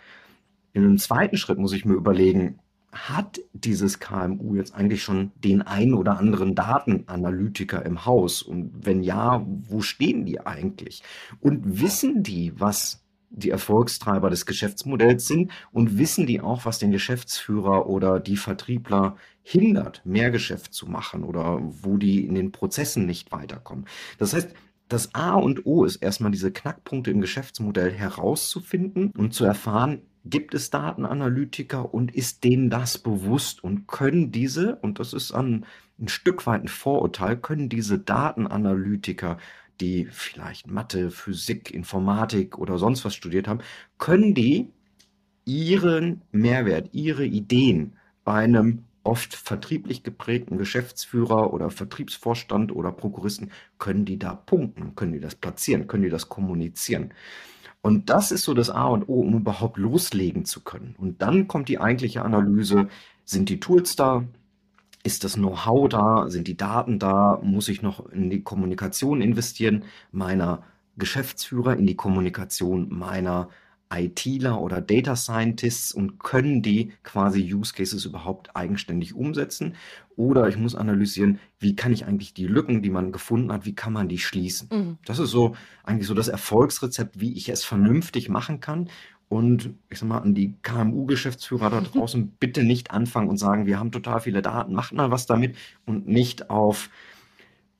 In 0.73 0.85
einem 0.85 0.99
zweiten 0.99 1.37
Schritt 1.37 1.59
muss 1.59 1.73
ich 1.73 1.85
mir 1.85 1.95
überlegen, 1.95 2.61
hat 2.93 3.41
dieses 3.53 4.01
KMU 4.01 4.57
jetzt 4.57 4.75
eigentlich 4.75 5.03
schon 5.03 5.33
den 5.37 5.63
einen 5.63 5.95
oder 5.95 6.19
anderen 6.19 6.55
Datenanalytiker 6.55 7.85
im 7.85 8.05
Haus? 8.05 8.43
Und 8.43 8.73
wenn 8.85 9.03
ja, 9.03 9.45
wo 9.47 9.81
stehen 9.81 10.25
die 10.25 10.41
eigentlich? 10.41 11.03
Und 11.41 11.81
wissen 11.81 12.23
die, 12.23 12.53
was 12.59 13.05
die 13.31 13.51
Erfolgstreiber 13.51 14.29
des 14.29 14.45
Geschäftsmodells 14.45 15.27
sind 15.27 15.53
und 15.73 15.99
wissen 15.99 16.27
die 16.27 16.41
auch, 16.41 16.65
was 16.65 16.81
den 16.81 16.91
Geschäftsführer 16.91 17.89
oder 17.89 18.19
die 18.19 18.37
Vertriebler 18.37 19.17
hindert, 19.43 20.03
mehr 20.05 20.31
Geschäft 20.31 20.75
zu 20.75 20.87
machen 20.87 21.25
oder 21.25 21.59
wo 21.63 21.97
die 21.97 22.27
in 22.27 22.35
den 22.35 22.53
Prozessen 22.53 23.07
nicht 23.07 23.33
weiterkommen. 23.33 23.87
Das 24.19 24.35
heißt, 24.35 24.55
das 24.89 25.15
A 25.15 25.35
und 25.35 25.67
O 25.67 25.85
ist 25.85 25.97
erstmal 25.97 26.33
diese 26.33 26.53
Knackpunkte 26.53 27.11
im 27.11 27.21
Geschäftsmodell 27.21 27.93
herauszufinden 27.93 29.13
und 29.17 29.35
zu 29.35 29.45
erfahren, 29.45 30.03
gibt 30.25 30.53
es 30.55 30.71
Datenanalytiker 30.71 31.95
und 31.95 32.15
ist 32.15 32.45
denen 32.45 32.71
das 32.71 32.99
bewusst 32.99 33.65
und 33.65 33.87
können 33.87 34.33
diese, 34.33 34.77
und 34.77 34.99
das 34.99 35.13
ist 35.13 35.33
ein, 35.33 35.65
ein 35.99 36.09
Stück 36.09 36.47
weit 36.47 36.63
ein 36.63 36.69
Vorurteil, 36.69 37.37
können 37.37 37.69
diese 37.69 37.99
Datenanalytiker 37.99 39.39
die 39.81 40.07
vielleicht 40.11 40.67
Mathe, 40.67 41.11
Physik, 41.11 41.71
Informatik 41.73 42.59
oder 42.59 42.79
sonst 42.79 43.05
was 43.05 43.15
studiert 43.15 43.49
haben, 43.49 43.61
können 43.99 44.35
die 44.35 44.71
ihren 45.45 46.23
Mehrwert, 46.33 46.91
ihre 46.93 47.25
Ideen 47.25 47.97
bei 48.25 48.45
einem 48.45 48.85
oft 49.03 49.35
vertrieblich 49.35 50.03
geprägten 50.03 50.59
Geschäftsführer 50.59 51.53
oder 51.53 51.71
Vertriebsvorstand 51.71 52.75
oder 52.75 52.93
Prokuristen, 52.93 53.51
können 53.79 54.05
die 54.05 54.19
da 54.19 54.35
punkten, 54.35 54.95
können 54.95 55.13
die 55.13 55.21
das 55.21 55.35
platzieren, 55.35 55.87
können 55.87 56.03
die 56.03 56.11
das 56.11 56.29
kommunizieren. 56.29 57.13
Und 57.83 58.11
das 58.11 58.31
ist 58.31 58.45
so 58.45 58.53
das 58.53 58.69
A 58.69 58.89
und 58.89 59.09
O, 59.09 59.21
um 59.21 59.35
überhaupt 59.35 59.79
loslegen 59.79 60.45
zu 60.45 60.61
können. 60.61 60.95
Und 60.99 61.23
dann 61.23 61.49
kommt 61.49 61.69
die 61.69 61.81
eigentliche 61.81 62.23
Analyse, 62.23 62.89
sind 63.25 63.49
die 63.49 63.61
Tools 63.61 63.97
da, 63.97 64.25
ist 65.03 65.25
das 65.25 65.35
Know-how 65.35 65.89
da? 65.89 66.29
Sind 66.29 66.47
die 66.47 66.57
Daten 66.57 66.99
da? 66.99 67.41
Muss 67.43 67.69
ich 67.69 67.81
noch 67.81 68.07
in 68.11 68.29
die 68.29 68.43
Kommunikation 68.43 69.23
investieren 69.23 69.85
meiner 70.13 70.63
Geschäftsführer, 70.99 71.77
in 71.77 71.87
die 71.87 71.97
Kommunikation 71.97 72.89
meiner 72.91 73.49
ITler 73.93 74.61
oder 74.61 74.81
Data 74.81 75.17
Scientists 75.17 75.93
und 75.93 76.19
können 76.19 76.63
die 76.63 76.93
quasi 77.03 77.53
Use 77.53 77.75
Cases 77.75 78.05
überhaupt 78.05 78.55
eigenständig 78.55 79.15
umsetzen? 79.15 79.75
Oder 80.17 80.49
ich 80.49 80.57
muss 80.57 80.75
analysieren, 80.75 81.41
wie 81.59 81.75
kann 81.75 81.93
ich 81.93 82.07
eigentlich 82.07 82.35
die 82.35 82.47
Lücken, 82.47 82.83
die 82.83 82.91
man 82.91 83.11
gefunden 83.11 83.53
hat, 83.53 83.65
wie 83.65 83.75
kann 83.75 83.93
man 83.93 84.09
die 84.09 84.19
schließen? 84.19 84.69
Mhm. 84.73 84.99
Das 85.05 85.19
ist 85.19 85.31
so 85.31 85.57
eigentlich 85.83 86.07
so 86.07 86.15
das 86.15 86.29
Erfolgsrezept, 86.29 87.21
wie 87.21 87.33
ich 87.35 87.49
es 87.49 87.65
vernünftig 87.65 88.29
machen 88.29 88.61
kann. 88.61 88.89
Und 89.29 89.71
ich 89.89 89.99
sag 90.01 90.09
mal, 90.09 90.19
an 90.19 90.35
die 90.35 90.55
KMU-Geschäftsführer 90.63 91.71
da 91.71 91.81
draußen 91.93 92.33
bitte 92.39 92.65
nicht 92.65 92.91
anfangen 92.91 93.29
und 93.29 93.39
sagen, 93.39 93.67
wir 93.67 93.79
haben 93.79 93.93
total 93.93 94.21
viele 94.21 94.43
Daten, 94.43 94.75
macht 94.75 94.93
mal 94.93 95.11
was 95.11 95.27
damit 95.27 95.57
und 95.87 96.07
nicht 96.07 96.51
auf 96.51 96.91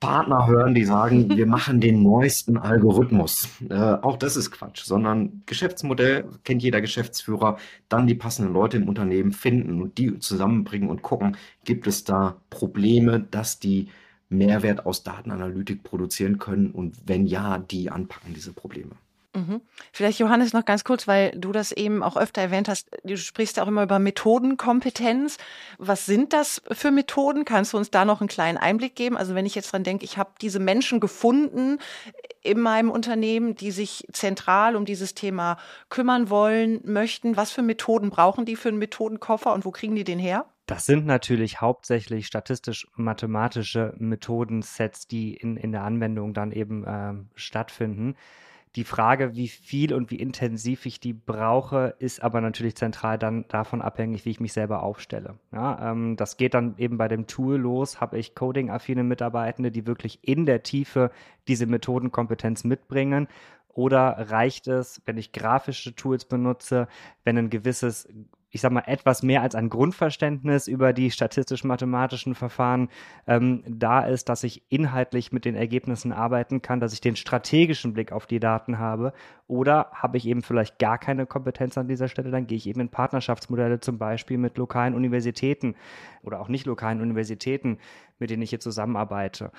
Partner 0.01 0.47
hören, 0.47 0.73
die 0.73 0.83
sagen, 0.83 1.29
wir 1.37 1.45
machen 1.45 1.79
den 1.79 2.03
neuesten 2.03 2.57
Algorithmus. 2.57 3.47
Äh, 3.69 3.75
auch 3.75 4.17
das 4.17 4.35
ist 4.35 4.51
Quatsch, 4.51 4.83
sondern 4.83 5.43
Geschäftsmodell 5.45 6.25
kennt 6.43 6.61
jeder 6.61 6.81
Geschäftsführer, 6.81 7.57
dann 7.87 8.07
die 8.07 8.15
passenden 8.15 8.51
Leute 8.51 8.75
im 8.75 8.89
Unternehmen 8.89 9.31
finden 9.31 9.81
und 9.81 9.97
die 9.97 10.19
zusammenbringen 10.19 10.89
und 10.89 11.01
gucken, 11.01 11.37
gibt 11.63 11.87
es 11.87 12.03
da 12.03 12.35
Probleme, 12.49 13.21
dass 13.31 13.59
die 13.59 13.87
Mehrwert 14.27 14.85
aus 14.85 15.03
Datenanalytik 15.03 15.83
produzieren 15.83 16.37
können 16.39 16.71
und 16.71 16.97
wenn 17.05 17.25
ja, 17.25 17.57
die 17.57 17.89
anpacken 17.89 18.33
diese 18.33 18.53
Probleme. 18.53 18.91
Mhm. 19.33 19.61
Vielleicht 19.93 20.19
Johannes 20.19 20.51
noch 20.51 20.65
ganz 20.65 20.83
kurz, 20.83 21.07
weil 21.07 21.31
du 21.31 21.53
das 21.53 21.71
eben 21.71 22.03
auch 22.03 22.17
öfter 22.17 22.41
erwähnt 22.41 22.67
hast. 22.67 22.89
Du 23.05 23.15
sprichst 23.15 23.57
ja 23.57 23.63
auch 23.63 23.67
immer 23.67 23.83
über 23.83 23.97
Methodenkompetenz. 23.97 25.37
Was 25.77 26.05
sind 26.05 26.33
das 26.33 26.61
für 26.69 26.91
Methoden? 26.91 27.45
Kannst 27.45 27.71
du 27.71 27.77
uns 27.77 27.91
da 27.91 28.03
noch 28.03 28.19
einen 28.19 28.27
kleinen 28.27 28.57
Einblick 28.57 28.95
geben? 28.95 29.15
Also 29.15 29.33
wenn 29.33 29.45
ich 29.45 29.55
jetzt 29.55 29.71
dran 29.71 29.83
denke, 29.83 30.03
ich 30.03 30.17
habe 30.17 30.31
diese 30.41 30.59
Menschen 30.59 30.99
gefunden 30.99 31.79
in 32.41 32.59
meinem 32.59 32.91
Unternehmen, 32.91 33.55
die 33.55 33.71
sich 33.71 34.05
zentral 34.11 34.75
um 34.75 34.83
dieses 34.83 35.13
Thema 35.13 35.57
kümmern 35.89 36.29
wollen, 36.29 36.81
möchten. 36.83 37.37
Was 37.37 37.51
für 37.51 37.61
Methoden 37.61 38.09
brauchen 38.09 38.45
die 38.45 38.57
für 38.57 38.69
einen 38.69 38.79
Methodenkoffer 38.79 39.53
und 39.53 39.63
wo 39.63 39.71
kriegen 39.71 39.95
die 39.95 40.03
den 40.03 40.19
her? 40.19 40.45
Das 40.65 40.85
sind 40.85 41.05
natürlich 41.05 41.61
hauptsächlich 41.61 42.27
statistisch-mathematische 42.27 43.93
Methodensets, 43.97 45.07
die 45.07 45.33
in, 45.33 45.57
in 45.57 45.71
der 45.71 45.83
Anwendung 45.83 46.33
dann 46.33 46.51
eben 46.51 46.85
äh, 46.85 47.13
stattfinden. 47.35 48.15
Die 48.77 48.85
Frage, 48.85 49.35
wie 49.35 49.49
viel 49.49 49.93
und 49.93 50.11
wie 50.11 50.15
intensiv 50.15 50.85
ich 50.85 51.01
die 51.01 51.11
brauche, 51.11 51.95
ist 51.99 52.23
aber 52.23 52.39
natürlich 52.39 52.75
zentral 52.77 53.17
dann 53.17 53.45
davon 53.49 53.81
abhängig, 53.81 54.23
wie 54.23 54.29
ich 54.29 54.39
mich 54.39 54.53
selber 54.53 54.83
aufstelle. 54.83 55.37
Ja, 55.51 55.91
ähm, 55.91 56.15
das 56.15 56.37
geht 56.37 56.53
dann 56.53 56.75
eben 56.77 56.97
bei 56.97 57.09
dem 57.09 57.27
Tool 57.27 57.57
los. 57.57 57.99
Habe 57.99 58.17
ich 58.17 58.33
Coding-affine 58.33 59.03
Mitarbeitende, 59.03 59.71
die 59.71 59.87
wirklich 59.87 60.19
in 60.21 60.45
der 60.45 60.63
Tiefe 60.63 61.11
diese 61.49 61.65
Methodenkompetenz 61.65 62.63
mitbringen? 62.63 63.27
Oder 63.67 64.29
reicht 64.29 64.67
es, 64.67 65.01
wenn 65.05 65.17
ich 65.17 65.33
grafische 65.33 65.93
Tools 65.93 66.23
benutze, 66.23 66.87
wenn 67.25 67.37
ein 67.37 67.49
gewisses 67.49 68.07
ich 68.51 68.59
sag 68.61 68.71
mal, 68.71 68.83
etwas 68.85 69.23
mehr 69.23 69.41
als 69.41 69.55
ein 69.55 69.69
Grundverständnis 69.69 70.67
über 70.67 70.91
die 70.91 71.09
statistisch-mathematischen 71.09 72.35
Verfahren 72.35 72.89
ähm, 73.25 73.63
da 73.65 74.01
ist, 74.01 74.27
dass 74.27 74.43
ich 74.43 74.63
inhaltlich 74.69 75.31
mit 75.31 75.45
den 75.45 75.55
Ergebnissen 75.55 76.11
arbeiten 76.11 76.61
kann, 76.61 76.81
dass 76.81 76.93
ich 76.93 76.99
den 76.99 77.15
strategischen 77.15 77.93
Blick 77.93 78.11
auf 78.11 78.27
die 78.27 78.41
Daten 78.41 78.77
habe. 78.77 79.13
Oder 79.47 79.91
habe 79.93 80.17
ich 80.17 80.27
eben 80.27 80.43
vielleicht 80.43 80.79
gar 80.79 80.97
keine 80.97 81.25
Kompetenz 81.25 81.77
an 81.77 81.87
dieser 81.87 82.09
Stelle, 82.09 82.29
dann 82.29 82.45
gehe 82.45 82.57
ich 82.57 82.67
eben 82.67 82.81
in 82.81 82.89
Partnerschaftsmodelle 82.89 83.79
zum 83.79 83.97
Beispiel 83.97 84.37
mit 84.37 84.57
lokalen 84.57 84.93
Universitäten 84.93 85.75
oder 86.21 86.41
auch 86.41 86.49
nicht 86.49 86.65
lokalen 86.65 87.01
Universitäten, 87.01 87.77
mit 88.19 88.29
denen 88.29 88.41
ich 88.41 88.49
hier 88.49 88.59
zusammenarbeite 88.59 89.51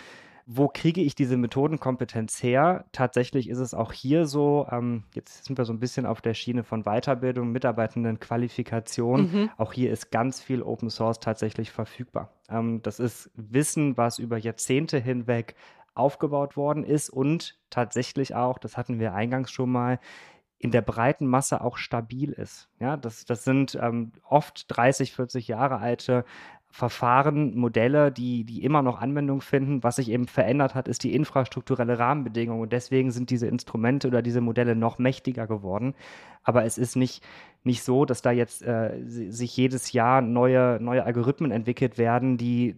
wo 0.46 0.68
kriege 0.68 1.00
ich 1.00 1.14
diese 1.14 1.36
Methodenkompetenz 1.36 2.42
her? 2.42 2.84
Tatsächlich 2.92 3.48
ist 3.48 3.58
es 3.58 3.74
auch 3.74 3.92
hier 3.92 4.26
so, 4.26 4.66
ähm, 4.70 5.04
jetzt 5.14 5.44
sind 5.44 5.58
wir 5.58 5.64
so 5.64 5.72
ein 5.72 5.78
bisschen 5.78 6.06
auf 6.06 6.20
der 6.20 6.34
Schiene 6.34 6.64
von 6.64 6.84
Weiterbildung, 6.84 7.52
Mitarbeitendenqualifikation. 7.52 9.20
Mhm. 9.20 9.50
Auch 9.56 9.72
hier 9.72 9.92
ist 9.92 10.10
ganz 10.10 10.40
viel 10.40 10.62
Open 10.62 10.90
Source 10.90 11.20
tatsächlich 11.20 11.70
verfügbar. 11.70 12.30
Ähm, 12.48 12.82
das 12.82 13.00
ist 13.00 13.30
Wissen, 13.34 13.96
was 13.96 14.18
über 14.18 14.36
Jahrzehnte 14.36 14.98
hinweg 14.98 15.54
aufgebaut 15.94 16.56
worden 16.56 16.84
ist 16.84 17.10
und 17.10 17.58
tatsächlich 17.70 18.34
auch, 18.34 18.58
das 18.58 18.76
hatten 18.76 18.98
wir 18.98 19.14
eingangs 19.14 19.50
schon 19.50 19.70
mal, 19.70 19.98
in 20.58 20.70
der 20.70 20.80
breiten 20.80 21.26
Masse 21.26 21.60
auch 21.60 21.76
stabil 21.76 22.30
ist. 22.32 22.68
Ja, 22.78 22.96
das, 22.96 23.24
das 23.24 23.42
sind 23.42 23.76
ähm, 23.80 24.12
oft 24.22 24.64
30, 24.68 25.12
40 25.12 25.48
Jahre 25.48 25.78
alte 25.78 26.24
Verfahren, 26.74 27.54
Modelle, 27.54 28.10
die, 28.10 28.44
die 28.44 28.64
immer 28.64 28.80
noch 28.80 28.98
Anwendung 28.98 29.42
finden. 29.42 29.82
Was 29.82 29.96
sich 29.96 30.10
eben 30.10 30.26
verändert 30.26 30.74
hat, 30.74 30.88
ist 30.88 31.04
die 31.04 31.14
infrastrukturelle 31.14 31.98
Rahmenbedingung. 31.98 32.60
Und 32.60 32.72
deswegen 32.72 33.10
sind 33.10 33.28
diese 33.28 33.46
Instrumente 33.46 34.08
oder 34.08 34.22
diese 34.22 34.40
Modelle 34.40 34.74
noch 34.74 34.98
mächtiger 34.98 35.46
geworden. 35.46 35.94
Aber 36.42 36.64
es 36.64 36.78
ist 36.78 36.96
nicht, 36.96 37.22
nicht 37.62 37.82
so, 37.82 38.06
dass 38.06 38.22
da 38.22 38.30
jetzt 38.30 38.62
äh, 38.62 39.02
sich 39.04 39.54
jedes 39.54 39.92
Jahr 39.92 40.22
neue, 40.22 40.78
neue 40.80 41.04
Algorithmen 41.04 41.50
entwickelt 41.50 41.98
werden, 41.98 42.38
die 42.38 42.74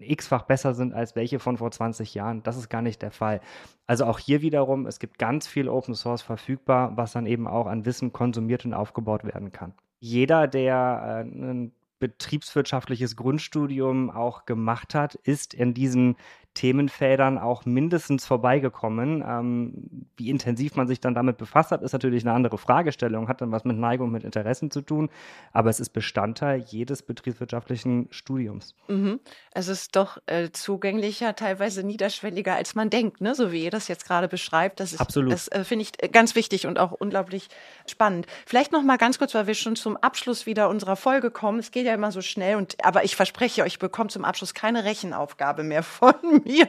x-fach 0.00 0.44
besser 0.44 0.72
sind 0.72 0.94
als 0.94 1.14
welche 1.14 1.38
von 1.38 1.58
vor 1.58 1.70
20 1.70 2.14
Jahren. 2.14 2.42
Das 2.42 2.56
ist 2.56 2.70
gar 2.70 2.80
nicht 2.80 3.02
der 3.02 3.10
Fall. 3.10 3.42
Also 3.86 4.06
auch 4.06 4.18
hier 4.18 4.40
wiederum, 4.40 4.86
es 4.86 4.98
gibt 4.98 5.18
ganz 5.18 5.46
viel 5.46 5.68
Open 5.68 5.94
Source 5.94 6.22
verfügbar, 6.22 6.96
was 6.96 7.12
dann 7.12 7.26
eben 7.26 7.46
auch 7.46 7.66
an 7.66 7.84
Wissen 7.84 8.10
konsumiert 8.10 8.64
und 8.64 8.72
aufgebaut 8.72 9.24
werden 9.24 9.52
kann. 9.52 9.74
Jeder, 10.00 10.48
der 10.48 11.24
äh, 11.26 11.30
einen 11.30 11.72
betriebswirtschaftliches 12.02 13.14
Grundstudium 13.14 14.10
auch 14.10 14.44
gemacht 14.44 14.92
hat, 14.92 15.14
ist 15.14 15.54
in 15.54 15.72
diesen 15.72 16.16
Themenfeldern 16.54 17.38
auch 17.38 17.64
mindestens 17.64 18.26
vorbeigekommen. 18.26 19.24
Ähm, 19.26 20.06
wie 20.16 20.30
intensiv 20.30 20.76
man 20.76 20.86
sich 20.86 21.00
dann 21.00 21.14
damit 21.14 21.38
befasst 21.38 21.70
hat, 21.70 21.82
ist 21.82 21.92
natürlich 21.92 22.24
eine 22.24 22.34
andere 22.34 22.58
Fragestellung, 22.58 23.28
hat 23.28 23.40
dann 23.40 23.52
was 23.52 23.64
mit 23.64 23.76
Neigung, 23.76 24.10
mit 24.10 24.24
Interessen 24.24 24.70
zu 24.70 24.82
tun, 24.82 25.10
aber 25.52 25.70
es 25.70 25.80
ist 25.80 25.90
Bestandteil 25.90 26.60
jedes 26.60 27.02
betriebswirtschaftlichen 27.02 28.08
Studiums. 28.10 28.74
Mhm. 28.88 29.20
Es 29.52 29.68
ist 29.68 29.96
doch 29.96 30.18
äh, 30.26 30.50
zugänglicher, 30.50 31.34
teilweise 31.34 31.82
niederschwelliger, 31.82 32.54
als 32.54 32.74
man 32.74 32.90
denkt, 32.90 33.20
ne? 33.20 33.34
so 33.34 33.52
wie 33.52 33.64
ihr 33.64 33.70
das 33.70 33.88
jetzt 33.88 34.06
gerade 34.06 34.28
beschreibt. 34.28 34.80
Das 34.80 34.92
ist, 34.92 35.00
Absolut. 35.00 35.32
Das 35.32 35.48
äh, 35.48 35.64
finde 35.64 35.84
ich 35.84 36.12
ganz 36.12 36.34
wichtig 36.34 36.66
und 36.66 36.78
auch 36.78 36.92
unglaublich 36.92 37.48
spannend. 37.86 38.26
Vielleicht 38.46 38.72
noch 38.72 38.82
mal 38.82 38.98
ganz 38.98 39.18
kurz, 39.18 39.34
weil 39.34 39.46
wir 39.46 39.54
schon 39.54 39.76
zum 39.76 39.96
Abschluss 39.96 40.46
wieder 40.46 40.68
unserer 40.68 40.96
Folge 40.96 41.30
kommen. 41.30 41.58
Es 41.58 41.70
geht 41.70 41.86
ja 41.86 41.94
immer 41.94 42.12
so 42.12 42.20
schnell, 42.20 42.56
und 42.56 42.76
aber 42.84 43.04
ich 43.04 43.16
verspreche 43.16 43.62
euch, 43.62 43.72
ich 43.72 43.78
bekomme 43.78 44.10
zum 44.10 44.24
Abschluss 44.24 44.52
keine 44.52 44.84
Rechenaufgabe 44.84 45.62
mehr 45.62 45.82
von 45.82 46.14
mir. 46.44 46.68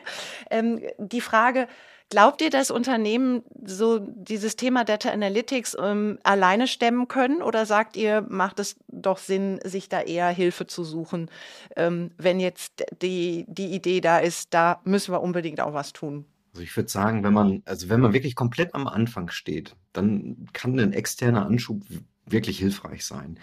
Ähm, 0.49 0.81
die 0.97 1.21
Frage, 1.21 1.67
glaubt 2.09 2.41
ihr, 2.41 2.49
dass 2.49 2.69
Unternehmen 2.69 3.43
so 3.65 3.99
dieses 3.99 4.55
Thema 4.55 4.83
Data 4.83 5.09
Analytics 5.09 5.75
ähm, 5.81 6.19
alleine 6.23 6.67
stemmen 6.67 7.07
können 7.07 7.41
oder 7.41 7.65
sagt 7.65 7.97
ihr, 7.97 8.25
macht 8.29 8.59
es 8.59 8.75
doch 8.87 9.17
Sinn, 9.17 9.59
sich 9.63 9.89
da 9.89 10.01
eher 10.01 10.29
Hilfe 10.29 10.67
zu 10.67 10.83
suchen, 10.83 11.29
ähm, 11.75 12.11
wenn 12.17 12.39
jetzt 12.39 12.83
die, 13.01 13.45
die 13.47 13.73
Idee 13.73 13.99
da 13.99 14.19
ist, 14.19 14.53
da 14.53 14.81
müssen 14.83 15.13
wir 15.13 15.21
unbedingt 15.21 15.59
auch 15.59 15.73
was 15.73 15.93
tun? 15.93 16.25
Also 16.51 16.61
ich 16.61 16.77
würde 16.77 16.89
sagen, 16.89 17.23
wenn 17.23 17.33
man, 17.33 17.63
also 17.65 17.89
wenn 17.89 17.99
man 17.99 18.13
wirklich 18.13 18.35
komplett 18.35 18.75
am 18.75 18.87
Anfang 18.87 19.29
steht, 19.29 19.75
dann 19.91 20.47
kann 20.53 20.79
ein 20.79 20.93
externer 20.93 21.47
Anschub 21.47 21.81
wirklich 22.27 22.59
hilfreich 22.59 23.05
sein. 23.05 23.39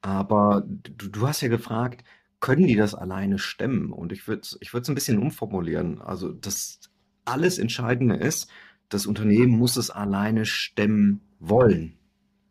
Aber 0.00 0.64
du, 0.66 1.08
du 1.08 1.28
hast 1.28 1.40
ja 1.40 1.48
gefragt, 1.48 2.02
können 2.40 2.66
die 2.66 2.76
das 2.76 2.94
alleine 2.94 3.38
stemmen? 3.38 3.92
Und 3.92 4.12
ich 4.12 4.28
würde 4.28 4.48
ich 4.60 4.72
es 4.72 4.88
ein 4.88 4.94
bisschen 4.94 5.18
umformulieren. 5.18 6.00
Also 6.00 6.32
das 6.32 6.80
alles 7.24 7.58
Entscheidende 7.58 8.16
ist, 8.16 8.48
das 8.88 9.06
Unternehmen 9.06 9.58
muss 9.58 9.76
es 9.76 9.90
alleine 9.90 10.46
stemmen 10.46 11.20
wollen. 11.38 11.94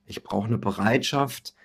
Ich 0.06 0.24
brauche 0.24 0.48
eine 0.48 0.58
Bereitschaft 0.58 1.56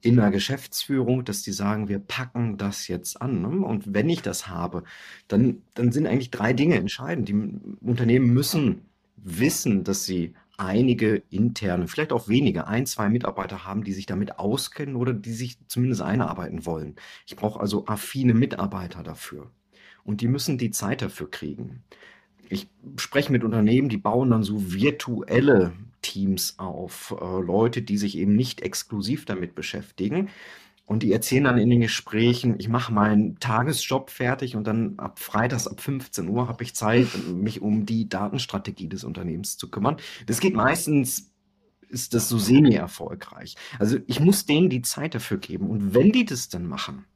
in 0.00 0.16
der 0.16 0.30
Geschäftsführung, 0.30 1.24
dass 1.24 1.42
die 1.42 1.52
sagen, 1.52 1.88
wir 1.88 2.00
packen 2.00 2.58
das 2.58 2.88
jetzt 2.88 3.22
an. 3.22 3.40
Ne? 3.40 3.64
Und 3.64 3.94
wenn 3.94 4.08
ich 4.08 4.20
das 4.20 4.48
habe, 4.48 4.82
dann, 5.28 5.62
dann 5.74 5.92
sind 5.92 6.06
eigentlich 6.06 6.30
drei 6.30 6.52
Dinge 6.52 6.76
entscheidend. 6.76 7.28
Die 7.28 7.34
Unternehmen 7.80 8.34
müssen 8.34 8.82
wissen, 9.16 9.84
dass 9.84 10.04
sie 10.04 10.34
einige 10.58 11.22
interne, 11.30 11.88
vielleicht 11.88 12.12
auch 12.12 12.28
wenige, 12.28 12.66
ein, 12.66 12.86
zwei 12.86 13.08
Mitarbeiter 13.08 13.64
haben, 13.64 13.84
die 13.84 13.92
sich 13.92 14.06
damit 14.06 14.38
auskennen 14.38 14.96
oder 14.96 15.12
die 15.12 15.32
sich 15.32 15.58
zumindest 15.68 16.02
einarbeiten 16.02 16.66
wollen. 16.66 16.96
Ich 17.26 17.36
brauche 17.36 17.60
also 17.60 17.86
affine 17.86 18.34
Mitarbeiter 18.34 19.02
dafür. 19.02 19.50
Und 20.04 20.20
die 20.20 20.28
müssen 20.28 20.58
die 20.58 20.70
Zeit 20.70 21.02
dafür 21.02 21.30
kriegen. 21.30 21.84
Ich 22.48 22.68
spreche 22.96 23.32
mit 23.32 23.44
Unternehmen, 23.44 23.88
die 23.88 23.98
bauen 23.98 24.30
dann 24.30 24.42
so 24.42 24.72
virtuelle 24.72 25.72
Teams 26.02 26.58
auf, 26.58 27.14
äh, 27.18 27.40
Leute, 27.40 27.82
die 27.82 27.96
sich 27.96 28.18
eben 28.18 28.34
nicht 28.34 28.60
exklusiv 28.60 29.24
damit 29.24 29.54
beschäftigen. 29.54 30.28
Und 30.92 31.02
die 31.02 31.10
erzählen 31.10 31.44
dann 31.44 31.56
in 31.56 31.70
den 31.70 31.80
Gesprächen, 31.80 32.56
ich 32.58 32.68
mache 32.68 32.92
meinen 32.92 33.38
Tagesjob 33.38 34.10
fertig 34.10 34.56
und 34.56 34.66
dann 34.66 34.98
ab 34.98 35.20
Freitags 35.20 35.66
ab 35.66 35.80
15 35.80 36.28
Uhr 36.28 36.48
habe 36.48 36.62
ich 36.62 36.74
Zeit, 36.74 37.08
mich 37.32 37.62
um 37.62 37.86
die 37.86 38.10
Datenstrategie 38.10 38.90
des 38.90 39.02
Unternehmens 39.02 39.56
zu 39.56 39.70
kümmern. 39.70 39.96
Das 40.26 40.38
geht 40.38 40.54
meistens, 40.54 41.32
ist 41.88 42.12
das 42.12 42.28
so 42.28 42.36
semi-erfolgreich. 42.36 43.54
Also 43.78 44.00
ich 44.06 44.20
muss 44.20 44.44
denen 44.44 44.68
die 44.68 44.82
Zeit 44.82 45.14
dafür 45.14 45.38
geben. 45.38 45.70
Und 45.70 45.94
wenn 45.94 46.12
die 46.12 46.26
das 46.26 46.50
dann 46.50 46.66
machen, 46.66 47.06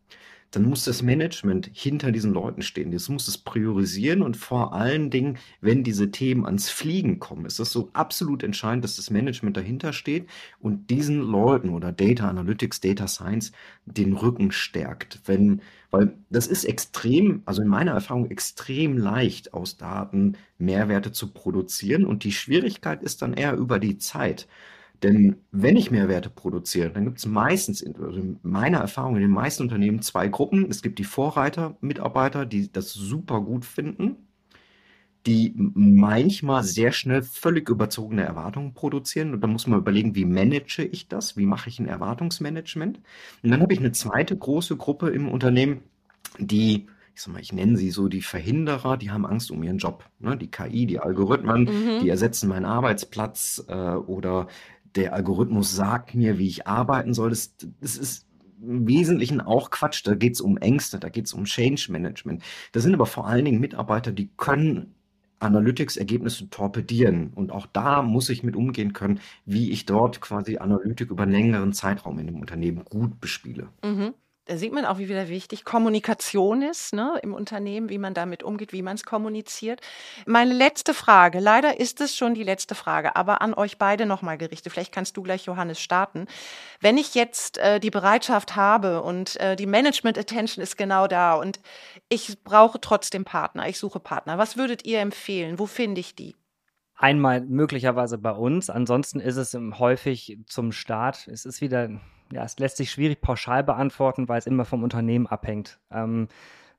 dann 0.57 0.65
muss 0.65 0.85
das 0.85 1.03
Management 1.03 1.69
hinter 1.75 2.11
diesen 2.13 2.33
Leuten 2.33 2.63
stehen. 2.63 2.91
Das 2.91 3.11
muss 3.11 3.29
es 3.29 3.37
priorisieren 3.37 4.23
und 4.23 4.39
vor 4.39 4.73
allen 4.73 5.11
Dingen, 5.11 5.37
wenn 5.61 5.85
diese 5.85 6.11
Themen 6.11 6.47
ans 6.47 6.71
Fliegen 6.71 7.19
kommen, 7.19 7.45
ist 7.45 7.59
das 7.59 7.73
so 7.73 7.91
absolut 7.93 8.43
entscheidend, 8.43 8.83
dass 8.83 8.97
das 8.97 9.11
Management 9.11 9.59
dahinter 9.59 9.93
steht 9.93 10.27
und 10.59 10.89
diesen 10.89 11.21
Leuten 11.21 11.69
oder 11.69 11.93
Data 11.93 12.31
Analytics, 12.31 12.81
Data 12.81 13.07
Science 13.07 13.53
den 13.85 14.15
Rücken 14.15 14.51
stärkt. 14.51 15.21
Wenn, 15.27 15.61
weil 15.91 16.15
das 16.31 16.47
ist 16.47 16.65
extrem, 16.65 17.43
also 17.45 17.61
in 17.61 17.69
meiner 17.69 17.93
Erfahrung 17.93 18.31
extrem 18.31 18.97
leicht, 18.97 19.53
aus 19.53 19.77
Daten 19.77 20.39
Mehrwerte 20.57 21.13
zu 21.13 21.35
produzieren 21.35 22.07
und 22.07 22.25
die 22.25 22.33
Schwierigkeit 22.33 23.03
ist 23.03 23.21
dann 23.21 23.35
eher 23.35 23.57
über 23.57 23.79
die 23.79 23.99
Zeit. 23.99 24.49
Denn 25.03 25.37
wenn 25.51 25.77
ich 25.77 25.91
Mehrwerte 25.91 26.31
produziere, 26.31 26.91
dann 26.91 27.05
gibt 27.05 27.19
es 27.19 27.27
meistens, 27.27 27.85
also 27.85 28.19
in 28.19 28.39
meiner 28.43 28.79
Erfahrung 28.79 29.17
in 29.17 29.23
den 29.23 29.31
meisten 29.31 29.63
Unternehmen 29.63 30.03
zwei 30.03 30.29
Gruppen. 30.29 30.67
Es 30.71 30.83
gibt 30.83 30.99
die 30.99 31.05
Vorreiter-Mitarbeiter, 31.05 32.47
die 32.47 32.73
das 32.73 32.93
super 32.93 33.41
gut 33.41 33.65
finden, 33.65 34.17
die 35.27 35.53
manchmal 35.57 36.63
sehr 36.63 36.93
schnell 36.93 37.23
völlig 37.23 37.69
überzogene 37.69 38.25
Erwartungen 38.25 38.75
produzieren. 38.75 39.35
Und 39.35 39.41
dann 39.43 39.51
muss 39.51 39.67
man 39.67 39.81
überlegen, 39.81 40.15
wie 40.15 40.25
manage 40.25 40.85
ich 40.85 41.09
das? 41.09 41.37
Wie 41.37 41.47
mache 41.47 41.69
ich 41.69 41.79
ein 41.79 41.89
Erwartungsmanagement? 41.89 43.01
Und 43.43 43.51
dann 43.51 43.61
habe 43.61 43.73
ich 43.73 43.81
eine 43.81 43.93
zweite 43.93 44.37
große 44.37 44.77
Gruppe 44.77 45.11
im 45.11 45.29
Unternehmen, 45.29 45.83
die 46.39 46.87
ich 47.17 47.23
sag 47.23 47.33
mal, 47.33 47.41
ich 47.41 47.55
nenne 47.55 47.79
sie 47.79 47.91
so 47.91 48.09
die 48.09 48.21
Verhinderer, 48.21 48.99
die 48.99 49.11
haben 49.11 49.25
Angst 49.25 49.51
um 49.51 49.63
ihren 49.63 49.79
Job. 49.79 50.05
Ne? 50.19 50.37
Die 50.37 50.51
KI, 50.51 50.85
die 50.85 50.99
Algorithmen, 50.99 51.63
mhm. 51.63 52.01
die 52.03 52.11
ersetzen 52.11 52.47
meinen 52.47 52.67
Arbeitsplatz 52.67 53.65
äh, 53.69 53.75
oder 53.75 54.49
der 54.97 55.13
Algorithmus 55.13 55.75
sagt 55.75 56.15
mir, 56.15 56.39
wie 56.39 56.49
ich 56.49 56.67
arbeiten 56.67 57.15
soll. 57.15 57.31
Das, 57.31 57.55
das 57.81 57.97
ist 57.97 58.27
im 58.61 58.89
Wesentlichen 58.89 59.41
auch 59.41 59.71
Quatsch. 59.71 60.07
Da 60.07 60.15
geht 60.15 60.35
es 60.35 60.41
um 60.41 60.57
Ängste, 60.57 60.99
da 60.99 61.09
geht 61.09 61.27
es 61.27 61.35
um 61.35 61.45
Change 61.45 61.89
Management. 61.91 62.43
Das 62.73 62.83
sind 62.83 62.95
aber 62.95 63.07
vor 63.07 63.27
allen 63.27 63.45
Dingen 63.45 63.61
Mitarbeiter, 63.61 64.13
die 64.13 64.31
können 64.37 64.95
Analytics-Ergebnisse 65.39 66.49
torpedieren. 66.49 67.33
Und 67.35 67.53
auch 67.53 67.67
da 67.67 68.03
muss 68.03 68.31
ich 68.31 68.43
mit 68.43 68.57
umgehen 68.57 68.95
können, 68.95 69.21
wie 69.45 69.71
ich 69.71 69.85
dort 69.85 70.21
quasi 70.21 70.57
Analytik 70.57 71.11
über 71.11 71.25
einen 71.25 71.33
längeren 71.33 71.73
Zeitraum 71.75 72.19
in 72.19 72.27
dem 72.27 72.41
Unternehmen 72.41 72.85
gut 72.85 73.21
bespiele. 73.21 73.69
Mhm 73.85 74.15
da 74.47 74.57
sieht 74.57 74.73
man 74.73 74.85
auch, 74.85 74.99
wie 74.99 75.09
wieder 75.09 75.29
wichtig 75.29 75.65
Kommunikation 75.65 76.63
ist 76.63 76.95
ne, 76.95 77.19
im 77.23 77.35
Unternehmen, 77.35 77.89
wie 77.89 77.99
man 77.99 78.15
damit 78.15 78.45
umgeht, 78.45 78.73
wie 78.73 78.83
man 78.83 78.95
es 78.95 79.05
kommuniziert. 79.05 79.81
Meine 80.25 80.55
letzte 80.55 80.95
Frage, 80.95 81.41
leider 81.41 81.81
ist 81.81 82.01
es 82.01 82.17
schon 82.17 82.35
die 82.35 82.45
letzte 82.45 82.77
Frage, 82.77 83.17
aber 83.17 83.43
an 83.43 83.55
euch 83.55 83.77
beide 83.77 84.07
nochmal 84.07 84.39
gerichtet. 84.39 84.73
Vielleicht 84.73 84.93
kannst 84.93 85.17
du 85.17 85.23
gleich, 85.23 85.47
Johannes, 85.47 85.81
starten. 85.81 86.27
Wenn 86.81 86.97
ich 86.97 87.15
jetzt 87.15 87.59
äh, 87.59 87.81
die 87.81 87.91
Bereitschaft 87.91 88.55
habe 88.55 89.03
und 89.03 89.39
äh, 89.41 89.57
die 89.57 89.67
Management-Attention 89.67 90.63
ist 90.63 90.79
genau 90.79 91.09
da 91.09 91.35
und 91.35 91.61
ich 92.09 92.43
brauche 92.45 92.81
trotzdem 92.81 93.25
Partner, 93.25 93.69
ich 93.69 93.79
suche 93.79 93.99
Partner, 93.99 94.39
was 94.39 94.57
würdet 94.57 94.85
ihr 94.85 95.01
empfehlen? 95.01 95.59
Wo 95.59 95.67
finde 95.67 96.01
ich 96.01 96.15
die? 96.15 96.37
Einmal 96.95 97.41
möglicherweise 97.43 98.17
bei 98.17 98.31
uns, 98.31 98.71
ansonsten 98.71 99.21
ist 99.21 99.37
es 99.37 99.55
häufig 99.79 100.39
zum 100.47 100.73
Start, 100.73 101.29
es 101.29 101.45
ist 101.45 101.61
wieder 101.61 101.91
ja, 102.33 102.45
es 102.45 102.59
lässt 102.59 102.77
sich 102.77 102.91
schwierig 102.91 103.21
pauschal 103.21 103.63
beantworten, 103.65 104.29
weil 104.29 104.39
es 104.39 104.47
immer 104.47 104.65
vom 104.65 104.83
Unternehmen 104.83 105.27
abhängt. 105.27 105.79
Ähm, 105.91 106.29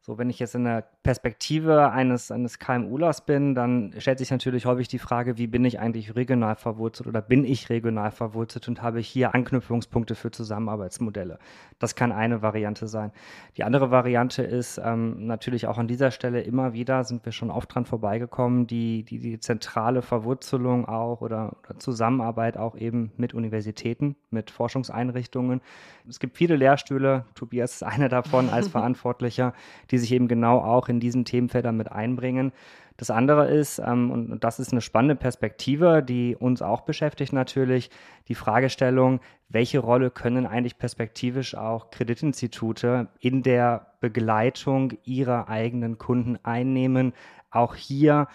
so, 0.08 0.18
wenn 0.18 0.30
ich 0.30 0.40
jetzt 0.40 0.56
in 0.56 0.64
der 0.64 0.86
Perspektive 1.04 1.92
eines, 1.92 2.32
eines 2.32 2.60
KMUlers 2.60 3.26
bin, 3.26 3.56
dann 3.56 3.94
stellt 3.98 4.20
sich 4.20 4.32
natürlich 4.32 4.66
häufig 4.66 4.88
die 4.88 5.00
Frage, 5.00 5.38
wie 5.38 5.48
bin 5.48 5.66
ich 5.66 5.82
eigentlich 5.82 6.16
regional 6.16 6.56
verwurzelt 6.56 7.08
oder 7.08 7.22
bin 7.22 7.44
ich 7.44 7.70
regional 7.70 8.12
verwurzelt 8.12 8.70
und 8.70 8.82
habe 8.82 9.02
ich 9.02 9.08
hier 9.10 9.36
Anknüpfungspunkte 9.36 10.16
für 10.16 10.32
Zusammenarbeitsmodelle. 10.32 11.40
Das 11.78 11.96
kann 11.96 12.14
eine 12.14 12.42
Variante 12.42 12.88
sein. 12.88 13.12
Die 13.58 13.66
andere 13.66 13.92
Variante 13.92 14.44
ist 14.44 14.80
ähm, 14.82 15.28
natürlich 15.28 15.68
auch 15.68 15.78
an 15.78 15.90
dieser 15.90 16.12
Stelle 16.12 16.40
immer 16.40 16.72
wieder, 16.72 17.04
sind 17.04 17.26
wir 17.26 17.34
schon 17.34 17.52
oft 17.52 17.76
dran 17.76 17.86
vorbeigekommen, 17.86 18.66
die, 18.66 19.04
die, 19.04 19.20
die 19.20 19.42
zentrale 19.42 20.02
Verwurzelung 20.02 20.88
auch 20.88 21.20
oder, 21.20 21.58
oder 21.60 21.80
Zusammenarbeit 21.80 22.56
auch 22.56 22.78
eben 22.78 23.12
mit 23.18 23.34
Universitäten, 23.34 24.16
mit 24.30 24.52
Forschungseinrichtungen. 24.52 25.60
Es 26.08 26.22
gibt 26.22 26.38
viele 26.38 26.56
Lehrstühle, 26.56 27.26
Tobias 27.36 27.74
ist 27.74 27.84
einer 27.84 28.08
davon 28.08 28.50
als 28.50 28.68
Verantwortlicher, 28.70 29.54
die 29.92 29.97
die 29.98 30.02
sich 30.02 30.14
eben 30.14 30.28
genau 30.28 30.60
auch 30.60 30.90
in 30.90 31.00
diesen 31.00 31.26
Themenfeldern 31.26 31.76
mit 31.76 31.92
einbringen. 31.92 32.52
Das 32.98 33.12
andere 33.12 33.48
ist, 33.48 33.80
ähm, 33.80 34.12
und 34.12 34.44
das 34.44 34.60
ist 34.60 34.72
eine 34.72 34.82
spannende 34.82 35.16
Perspektive, 35.16 36.04
die 36.04 36.36
uns 36.36 36.62
auch 36.62 36.82
beschäftigt 36.82 37.34
natürlich, 37.34 37.90
die 38.28 38.36
Fragestellung, 38.36 39.20
welche 39.50 39.80
Rolle 39.80 40.12
können 40.12 40.46
eigentlich 40.46 40.78
perspektivisch 40.78 41.56
auch 41.56 41.90
Kreditinstitute 41.90 43.08
in 43.20 43.44
der 43.44 43.94
Begleitung 44.02 44.94
ihrer 45.04 45.50
eigenen 45.50 45.98
Kunden 45.98 46.38
einnehmen, 46.44 47.14
auch 47.50 47.76
hier 47.76 48.28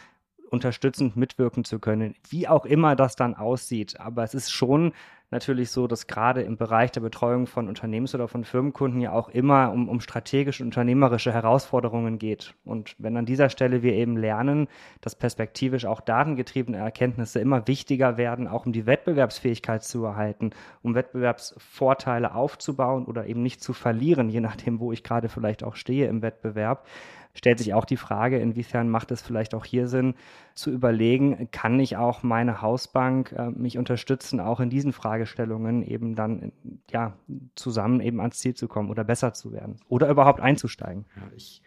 unterstützend 0.53 1.17
mitwirken 1.17 1.65
zu 1.65 1.79
können, 1.79 2.15
wie 2.29 2.47
auch 2.47 2.67
immer 2.67 2.95
das 2.95 3.17
dann 3.17 3.35
aussieht. 3.35 3.99
Aber 3.99 4.23
es 4.23 4.35
ist 4.35 4.51
schon 4.51 4.93
natürlich 5.33 5.71
so, 5.71 5.87
dass 5.87 6.07
gerade 6.07 6.43
im 6.43 6.59
Bereich 6.59 6.93
der 6.93 7.01
Betreuung 7.01 7.47
von 7.47 7.67
Unternehmens- 7.67 8.15
oder 8.15 8.29
von 8.29 8.45
Firmenkunden 8.45 9.01
ja 9.01 9.13
auch 9.13 9.31
immer 9.31 9.73
um, 9.73 9.89
um 9.89 10.01
strategische 10.01 10.63
unternehmerische 10.63 11.33
Herausforderungen 11.33 12.19
geht. 12.19 12.55
Und 12.65 12.95
wenn 12.99 13.17
an 13.17 13.25
dieser 13.25 13.49
Stelle 13.49 13.83
wir 13.83 13.95
eben 13.95 14.19
lernen, 14.19 14.69
dass 15.01 15.17
perspektivisch 15.17 15.87
auch 15.87 16.03
datengetriebene 16.03 16.77
Erkenntnisse 16.77 17.41
immer 17.41 17.67
wichtiger 17.67 18.19
werden, 18.19 18.47
auch 18.47 18.67
um 18.67 18.73
die 18.73 18.85
Wettbewerbsfähigkeit 18.85 19.83
zu 19.83 20.05
erhalten, 20.05 20.51
um 20.83 20.95
Wettbewerbsvorteile 20.95 22.35
aufzubauen 22.35 23.07
oder 23.07 23.27
eben 23.27 23.43
nicht 23.43 23.63
zu 23.63 23.73
verlieren, 23.73 24.29
je 24.29 24.41
nachdem, 24.41 24.81
wo 24.81 24.93
ich 24.93 25.03
gerade 25.03 25.31
vielleicht 25.31 25.65
auch 25.65 25.77
stehe 25.77 26.09
im 26.09 26.21
Wettbewerb, 26.21 26.87
stellt 27.35 27.59
sich 27.59 27.75
auch 27.75 27.85
die 27.85 27.97
Frage, 27.97 28.39
inwiefern 28.39 28.89
macht 28.89 29.11
es 29.11 29.23
vielleicht 29.23 29.55
auch 29.55 29.65
hier 29.65 29.89
Sinn, 29.89 30.15
zu 30.55 30.71
überlegen, 30.71 31.49
kann 31.51 31.81
ich 31.81 31.97
auch 31.97 32.23
meine 32.23 32.61
Hausbank 32.61 33.33
äh, 33.33 33.51
mich 33.51 33.79
unterstützen, 33.79 34.41
auch 34.41 34.61
in 34.61 34.71
diesen 34.71 34.93
Fragestellungen 34.93 35.83
eben 35.83 36.15
dann 36.15 36.53
ja 36.91 37.17
zusammen 37.55 38.01
eben 38.01 38.21
ans 38.21 38.39
Ziel 38.39 38.55
zu 38.55 38.69
kommen 38.69 38.91
oder 38.91 39.05
besser 39.05 39.33
zu 39.33 39.53
werden 39.53 39.77
oder 39.89 40.09
überhaupt 40.09 40.41
einzusteigen. 40.41 41.07
Ja, 41.17 41.23
ich, 41.35 41.63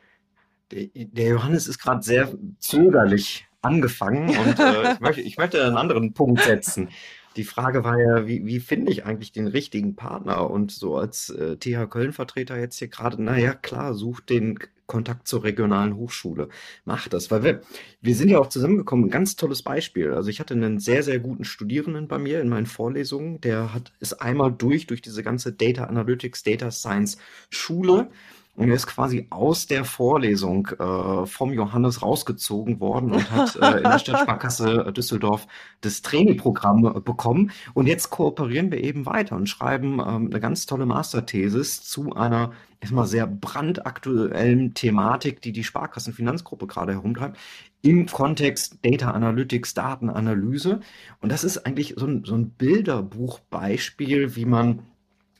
der, 0.71 1.27
Johannes 1.29 1.67
ist 1.67 1.79
gerade 1.79 2.03
sehr 2.03 2.31
zögerlich 2.59 3.47
angefangen 3.61 4.29
und 4.29 4.59
äh, 4.59 4.93
ich, 4.93 4.99
möchte, 4.99 5.21
ich 5.21 5.37
möchte 5.37 5.65
einen 5.65 5.77
anderen 5.77 6.13
Punkt 6.13 6.41
setzen. 6.41 6.89
Die 7.35 7.43
Frage 7.43 7.83
war 7.83 7.99
ja, 7.99 8.27
wie, 8.27 8.45
wie 8.45 8.59
finde 8.59 8.91
ich 8.91 9.05
eigentlich 9.05 9.31
den 9.31 9.47
richtigen 9.47 9.95
Partner? 9.95 10.49
Und 10.49 10.71
so 10.71 10.95
als 10.95 11.29
äh, 11.29 11.57
TH 11.57 11.89
Köln-Vertreter 11.89 12.57
jetzt 12.57 12.77
hier 12.77 12.87
gerade, 12.87 13.21
naja, 13.21 13.53
klar, 13.53 13.93
sucht 13.93 14.29
den 14.29 14.57
Kontakt 14.87 15.27
zur 15.27 15.43
regionalen 15.43 15.95
Hochschule. 15.95 16.49
Mach 16.83 17.07
das, 17.07 17.31
weil 17.31 17.43
wir, 17.43 17.61
wir 18.01 18.15
sind 18.15 18.29
ja 18.29 18.39
auch 18.39 18.49
zusammengekommen. 18.49 19.05
Ein 19.05 19.11
ganz 19.11 19.35
tolles 19.35 19.63
Beispiel. 19.63 20.13
Also 20.13 20.29
ich 20.29 20.39
hatte 20.39 20.53
einen 20.53 20.79
sehr, 20.79 21.03
sehr 21.03 21.19
guten 21.19 21.43
Studierenden 21.43 22.07
bei 22.07 22.17
mir 22.17 22.41
in 22.41 22.49
meinen 22.49 22.67
Vorlesungen. 22.67 23.41
Der 23.41 23.73
hat, 23.73 23.93
ist 23.99 24.21
einmal 24.21 24.51
durch, 24.51 24.87
durch 24.87 25.01
diese 25.01 25.23
ganze 25.23 25.53
Data 25.53 25.85
Analytics, 25.85 26.43
Data 26.43 26.71
Science 26.71 27.17
Schule 27.49 28.09
Und 28.55 28.69
er 28.69 28.75
ist 28.75 28.87
quasi 28.87 29.27
aus 29.31 29.67
der 29.67 29.83
Vorlesung 29.83 30.67
äh, 30.67 31.25
vom 31.25 31.51
Johannes 31.51 32.01
rausgezogen 32.01 32.79
worden 32.79 33.11
und 33.11 33.29
hat 33.31 33.55
äh, 33.57 33.77
in 33.77 33.83
der 33.83 33.99
Stadtsparkasse 33.99 34.93
Düsseldorf 34.95 35.45
das 35.81 36.01
Trainingprogramm 36.01 36.85
äh, 36.85 36.99
bekommen. 37.01 37.51
Und 37.73 37.87
jetzt 37.87 38.11
kooperieren 38.11 38.71
wir 38.71 38.81
eben 38.81 39.05
weiter 39.05 39.35
und 39.35 39.49
schreiben 39.49 39.99
ähm, 39.99 40.29
eine 40.31 40.39
ganz 40.39 40.65
tolle 40.65 40.85
Masterthesis 40.85 41.83
zu 41.83 42.13
einer 42.13 42.53
erstmal 42.79 43.07
sehr 43.07 43.27
brandaktuellen 43.27 44.73
Thematik, 44.73 45.41
die 45.41 45.51
die 45.51 45.63
Sparkassenfinanzgruppe 45.63 46.67
gerade 46.67 46.93
herumtreibt, 46.93 47.37
im 47.81 48.05
Kontext 48.05 48.79
Data 48.83 49.11
Analytics, 49.11 49.73
Datenanalyse. 49.73 50.79
Und 51.19 51.31
das 51.31 51.43
ist 51.43 51.65
eigentlich 51.65 51.95
so 51.97 52.05
ein, 52.05 52.23
so 52.23 52.35
ein 52.35 52.51
Bilderbuchbeispiel, 52.51 54.35
wie 54.35 54.45
man 54.45 54.83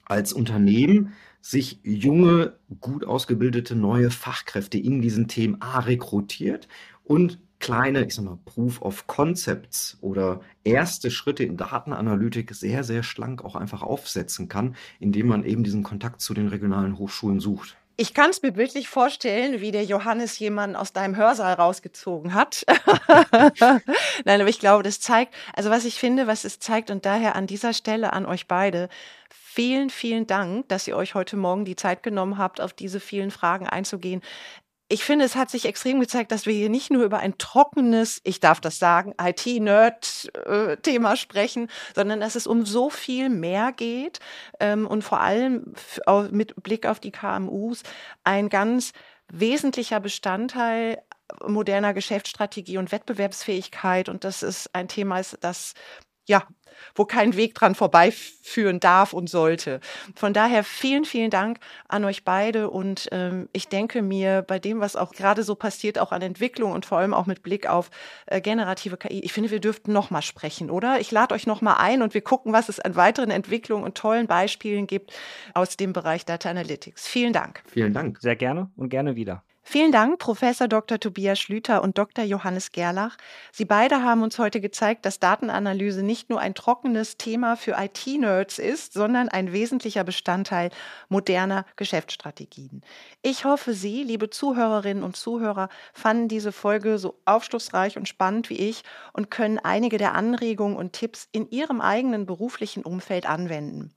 als 0.05 0.34
Unternehmen 0.34 1.13
sich 1.46 1.80
junge, 1.84 2.58
gut 2.82 3.06
ausgebildete 3.06 3.76
neue 3.76 4.10
Fachkräfte 4.10 4.80
in 4.80 5.04
diesen 5.04 5.28
Themen 5.28 5.62
A 5.62 5.78
rekrutiert 5.78 6.68
und 7.04 7.39
kleine, 7.60 8.04
ich 8.04 8.16
sag 8.16 8.26
mal, 8.26 8.39
Proof 8.46 8.82
of 8.82 9.06
Concepts 9.06 10.00
oder 10.02 10.41
erste 10.64 11.12
Schritte 11.12 11.43
in 11.43 11.56
Datenanalytik 11.56 12.56
sehr, 12.56 12.84
sehr 12.84 13.04
schlank 13.04 13.46
auch 13.46 13.56
einfach 13.56 13.84
aufsetzen 13.84 14.48
kann, 14.48 14.76
indem 15.00 15.28
man 15.28 15.46
eben 15.46 15.64
diesen 15.64 15.84
Kontakt 15.84 16.20
zu 16.20 16.34
den 16.34 16.48
regionalen 16.48 16.98
Hochschulen 16.98 17.39
sucht. 17.39 17.78
Ich 17.98 18.14
kann 18.14 18.30
es 18.30 18.41
mir 18.41 18.52
bildlich 18.52 18.89
vorstellen, 18.89 19.62
wie 19.62 19.72
der 19.72 19.86
Johannes 19.86 20.38
jemanden 20.39 20.76
aus 20.76 20.91
deinem 20.91 21.16
Hörsaal 21.16 21.54
rausgezogen 21.54 22.34
hat. 22.34 22.66
Nein, 24.26 24.41
aber 24.41 24.50
ich 24.50 24.60
glaube, 24.60 24.84
das 24.84 25.00
zeigt, 25.00 25.34
also 25.54 25.70
was 25.70 25.86
ich 25.86 25.98
finde, 25.98 26.28
was 26.28 26.43
es 26.43 26.60
zeigt 26.60 26.91
und 26.91 27.06
daher 27.06 27.36
an 27.36 27.48
dieser 27.48 27.74
Stelle 27.74 28.12
an 28.12 28.26
euch 28.26 28.48
beide, 28.48 28.89
vielen, 29.30 29.89
vielen 29.89 30.28
Dank, 30.28 30.68
dass 30.68 30.88
ihr 30.88 30.98
euch 30.98 31.16
heute 31.16 31.38
Morgen 31.38 31.64
die 31.64 31.78
Zeit 31.78 32.04
genommen 32.04 32.38
habt, 32.38 32.60
auf 32.60 32.74
diese 32.74 33.00
vielen 33.00 33.32
Fragen 33.32 33.68
einzugehen 33.68 34.22
ich 34.88 35.04
finde, 35.04 35.26
es 35.26 35.36
hat 35.36 35.50
sich 35.50 35.66
extrem 35.66 36.00
gezeigt, 36.00 36.32
dass 36.32 36.46
wir 36.46 36.54
hier 36.54 36.70
nicht 36.70 36.92
nur 36.92 37.04
über 37.04 37.18
ein 37.18 37.40
trockenes, 37.40 38.22
ich 38.24 38.40
darf 38.40 38.62
das 38.62 38.78
sagen, 38.78 39.16
IT-Nerd-Thema 39.20 41.16
sprechen, 41.16 41.70
sondern 41.96 42.20
dass 42.20 42.36
es 42.36 42.46
um 42.46 42.66
so 42.66 42.92
viel 42.92 43.30
mehr 43.30 43.72
geht 43.72 44.20
ähm, 44.60 44.86
und 44.86 45.04
vor 45.04 45.22
allem 45.22 45.74
mit 46.30 46.62
Blick 46.62 46.86
auf 46.86 47.00
die 47.00 47.12
KMUs 47.12 47.82
ein 48.24 48.50
ganz 48.50 48.92
wesentlicher 49.28 50.00
Bestandteil 50.00 51.02
moderner 51.44 51.96
Geschäftsstrategie 51.96 52.78
und 52.78 52.92
Wettbewerbsfähigkeit. 52.92 54.10
Und 54.10 54.24
das 54.24 54.44
ist 54.44 54.70
ein 54.76 54.88
Thema, 54.88 55.20
das 55.40 55.74
ja, 56.28 56.44
wo 56.94 57.06
kein 57.06 57.36
Weg 57.36 57.56
dran 57.56 57.76
vorbeiführen 57.76 58.80
darf 58.80 59.14
und 59.14 59.30
sollte. 59.30 59.80
Von 60.16 60.34
daher 60.34 60.64
vielen, 60.64 61.06
vielen 61.06 61.30
Dank 61.30 61.60
an 61.88 62.06
euch 62.06 62.24
beide 62.24 62.70
und 62.70 63.08
ähm, 63.12 63.50
ich 63.54 63.68
denke 63.68 64.02
mir, 64.02 64.42
bei 64.42 64.60
dem, 64.60 64.80
was 64.80 64.96
auch 64.96 65.12
gerade 65.12 65.44
so 65.44 65.56
passiert, 65.56 66.00
auch 66.00 66.12
an 66.12 66.22
Entwicklung 66.22 66.72
und 66.72 66.86
vor 66.86 67.00
allem 67.00 67.14
auch 67.14 67.26
mit 67.26 67.44
Blick 67.44 67.68
auf 67.68 67.90
äh, 68.28 68.42
generative 68.42 68.98
KI, 68.98 69.20
ich 69.20 69.34
finde, 69.34 69.52
wir 69.52 69.60
dürften 69.60 69.94
noch 69.94 70.10
mal 70.10 70.22
sprechen, 70.22 70.70
oder? 70.70 71.00
Ich 71.00 71.12
lade 71.12 71.34
euch 71.34 71.48
noch 71.48 71.62
mal 71.62 71.76
ein 71.76 72.02
und 72.02 72.14
wir 72.14 72.22
gucken, 72.22 72.54
was 72.54 72.70
es 72.70 72.80
an 72.80 72.96
weiteren 72.96 73.32
Entwicklungen 73.32 73.84
und 73.84 73.96
tollen 73.96 74.28
Beispielen 74.28 74.88
gibt 74.88 75.14
aus 75.54 75.78
dem 75.78 75.94
Bereich 75.94 76.26
Data 76.26 76.50
Analytics. 76.50 77.08
Vielen 77.08 77.34
Dank. 77.34 77.64
Vielen 77.68 77.94
Dank. 77.94 78.20
Sehr 78.22 78.36
gerne 78.36 78.70
und 78.76 78.90
gerne 78.90 79.16
wieder. 79.16 79.44
Vielen 79.68 79.91
Dank, 79.91 80.20
Professor 80.20 80.68
Dr. 80.68 80.99
Tobias 80.99 81.39
Schlüter 81.39 81.82
und 81.82 81.97
Dr. 81.97 82.24
Johannes 82.24 82.72
Gerlach. 82.72 83.18
Sie 83.51 83.66
beide 83.66 84.03
haben 84.03 84.22
uns 84.22 84.38
heute 84.38 84.61
gezeigt, 84.61 85.07
dass 85.07 85.20
Datenanalyse 85.20 86.03
nicht 86.03 86.30
nur 86.30 86.39
ein 86.39 86.53
trockenes 86.53 87.18
Thema 87.18 87.55
für 87.57 87.72
IT-Nerds 87.72 88.59
ist, 88.59 88.93
sondern 88.93 89.28
ein 89.28 89.53
wesentlicher 89.53 90.03
Bestandteil 90.03 90.70
moderner 91.09 91.66
Geschäftsstrategien. 91.78 92.84
Ich 93.24 93.43
hoffe, 93.43 93.74
Sie, 93.74 94.03
liebe 94.03 94.30
Zuhörerinnen 94.30 95.03
und 95.03 95.16
Zuhörer, 95.16 95.70
fanden 95.93 96.28
diese 96.28 96.51
Folge 96.51 96.99
so 96.99 97.20
aufschlussreich 97.26 97.97
und 97.97 98.07
spannend 98.07 98.51
wie 98.51 98.70
ich 98.70 98.84
und 99.13 99.32
können 99.32 99.57
einige 99.57 99.97
der 99.97 100.13
Anregungen 100.13 100.78
und 100.78 100.93
Tipps 100.93 101.28
in 101.32 101.49
Ihrem 101.49 101.82
eigenen 101.82 102.28
beruflichen 102.28 102.84
Umfeld 102.84 103.28
anwenden. 103.28 103.91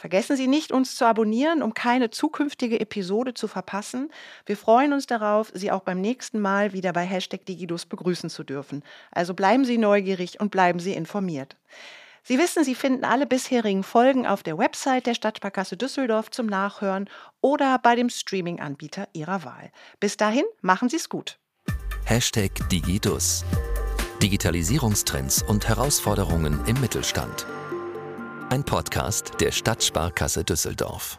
Vergessen 0.00 0.34
Sie 0.34 0.46
nicht, 0.46 0.72
uns 0.72 0.96
zu 0.96 1.04
abonnieren, 1.04 1.62
um 1.62 1.74
keine 1.74 2.08
zukünftige 2.08 2.80
Episode 2.80 3.34
zu 3.34 3.48
verpassen. 3.48 4.10
Wir 4.46 4.56
freuen 4.56 4.94
uns 4.94 5.06
darauf, 5.06 5.52
Sie 5.52 5.70
auch 5.70 5.82
beim 5.82 6.00
nächsten 6.00 6.40
Mal 6.40 6.72
wieder 6.72 6.94
bei 6.94 7.04
Hashtag 7.04 7.44
Digidus 7.44 7.84
begrüßen 7.84 8.30
zu 8.30 8.42
dürfen. 8.42 8.82
Also 9.10 9.34
bleiben 9.34 9.66
Sie 9.66 9.76
neugierig 9.76 10.40
und 10.40 10.50
bleiben 10.50 10.80
Sie 10.80 10.94
informiert. 10.94 11.58
Sie 12.22 12.38
wissen, 12.38 12.64
Sie 12.64 12.74
finden 12.74 13.04
alle 13.04 13.26
bisherigen 13.26 13.82
Folgen 13.82 14.26
auf 14.26 14.42
der 14.42 14.56
Website 14.56 15.04
der 15.04 15.12
Stadtsparkasse 15.12 15.76
Düsseldorf 15.76 16.30
zum 16.30 16.46
Nachhören 16.46 17.10
oder 17.42 17.78
bei 17.78 17.94
dem 17.94 18.08
Streaming-Anbieter 18.08 19.06
Ihrer 19.12 19.44
Wahl. 19.44 19.70
Bis 20.00 20.16
dahin, 20.16 20.44
machen 20.62 20.88
Sie 20.88 20.96
es 20.96 21.10
gut. 21.10 21.38
Hashtag 22.06 22.52
Digidus. 22.70 23.44
Digitalisierungstrends 24.22 25.42
und 25.42 25.68
Herausforderungen 25.68 26.58
im 26.64 26.80
Mittelstand. 26.80 27.46
Ein 28.52 28.64
Podcast 28.64 29.34
der 29.40 29.52
Stadtsparkasse 29.52 30.42
Düsseldorf. 30.42 31.08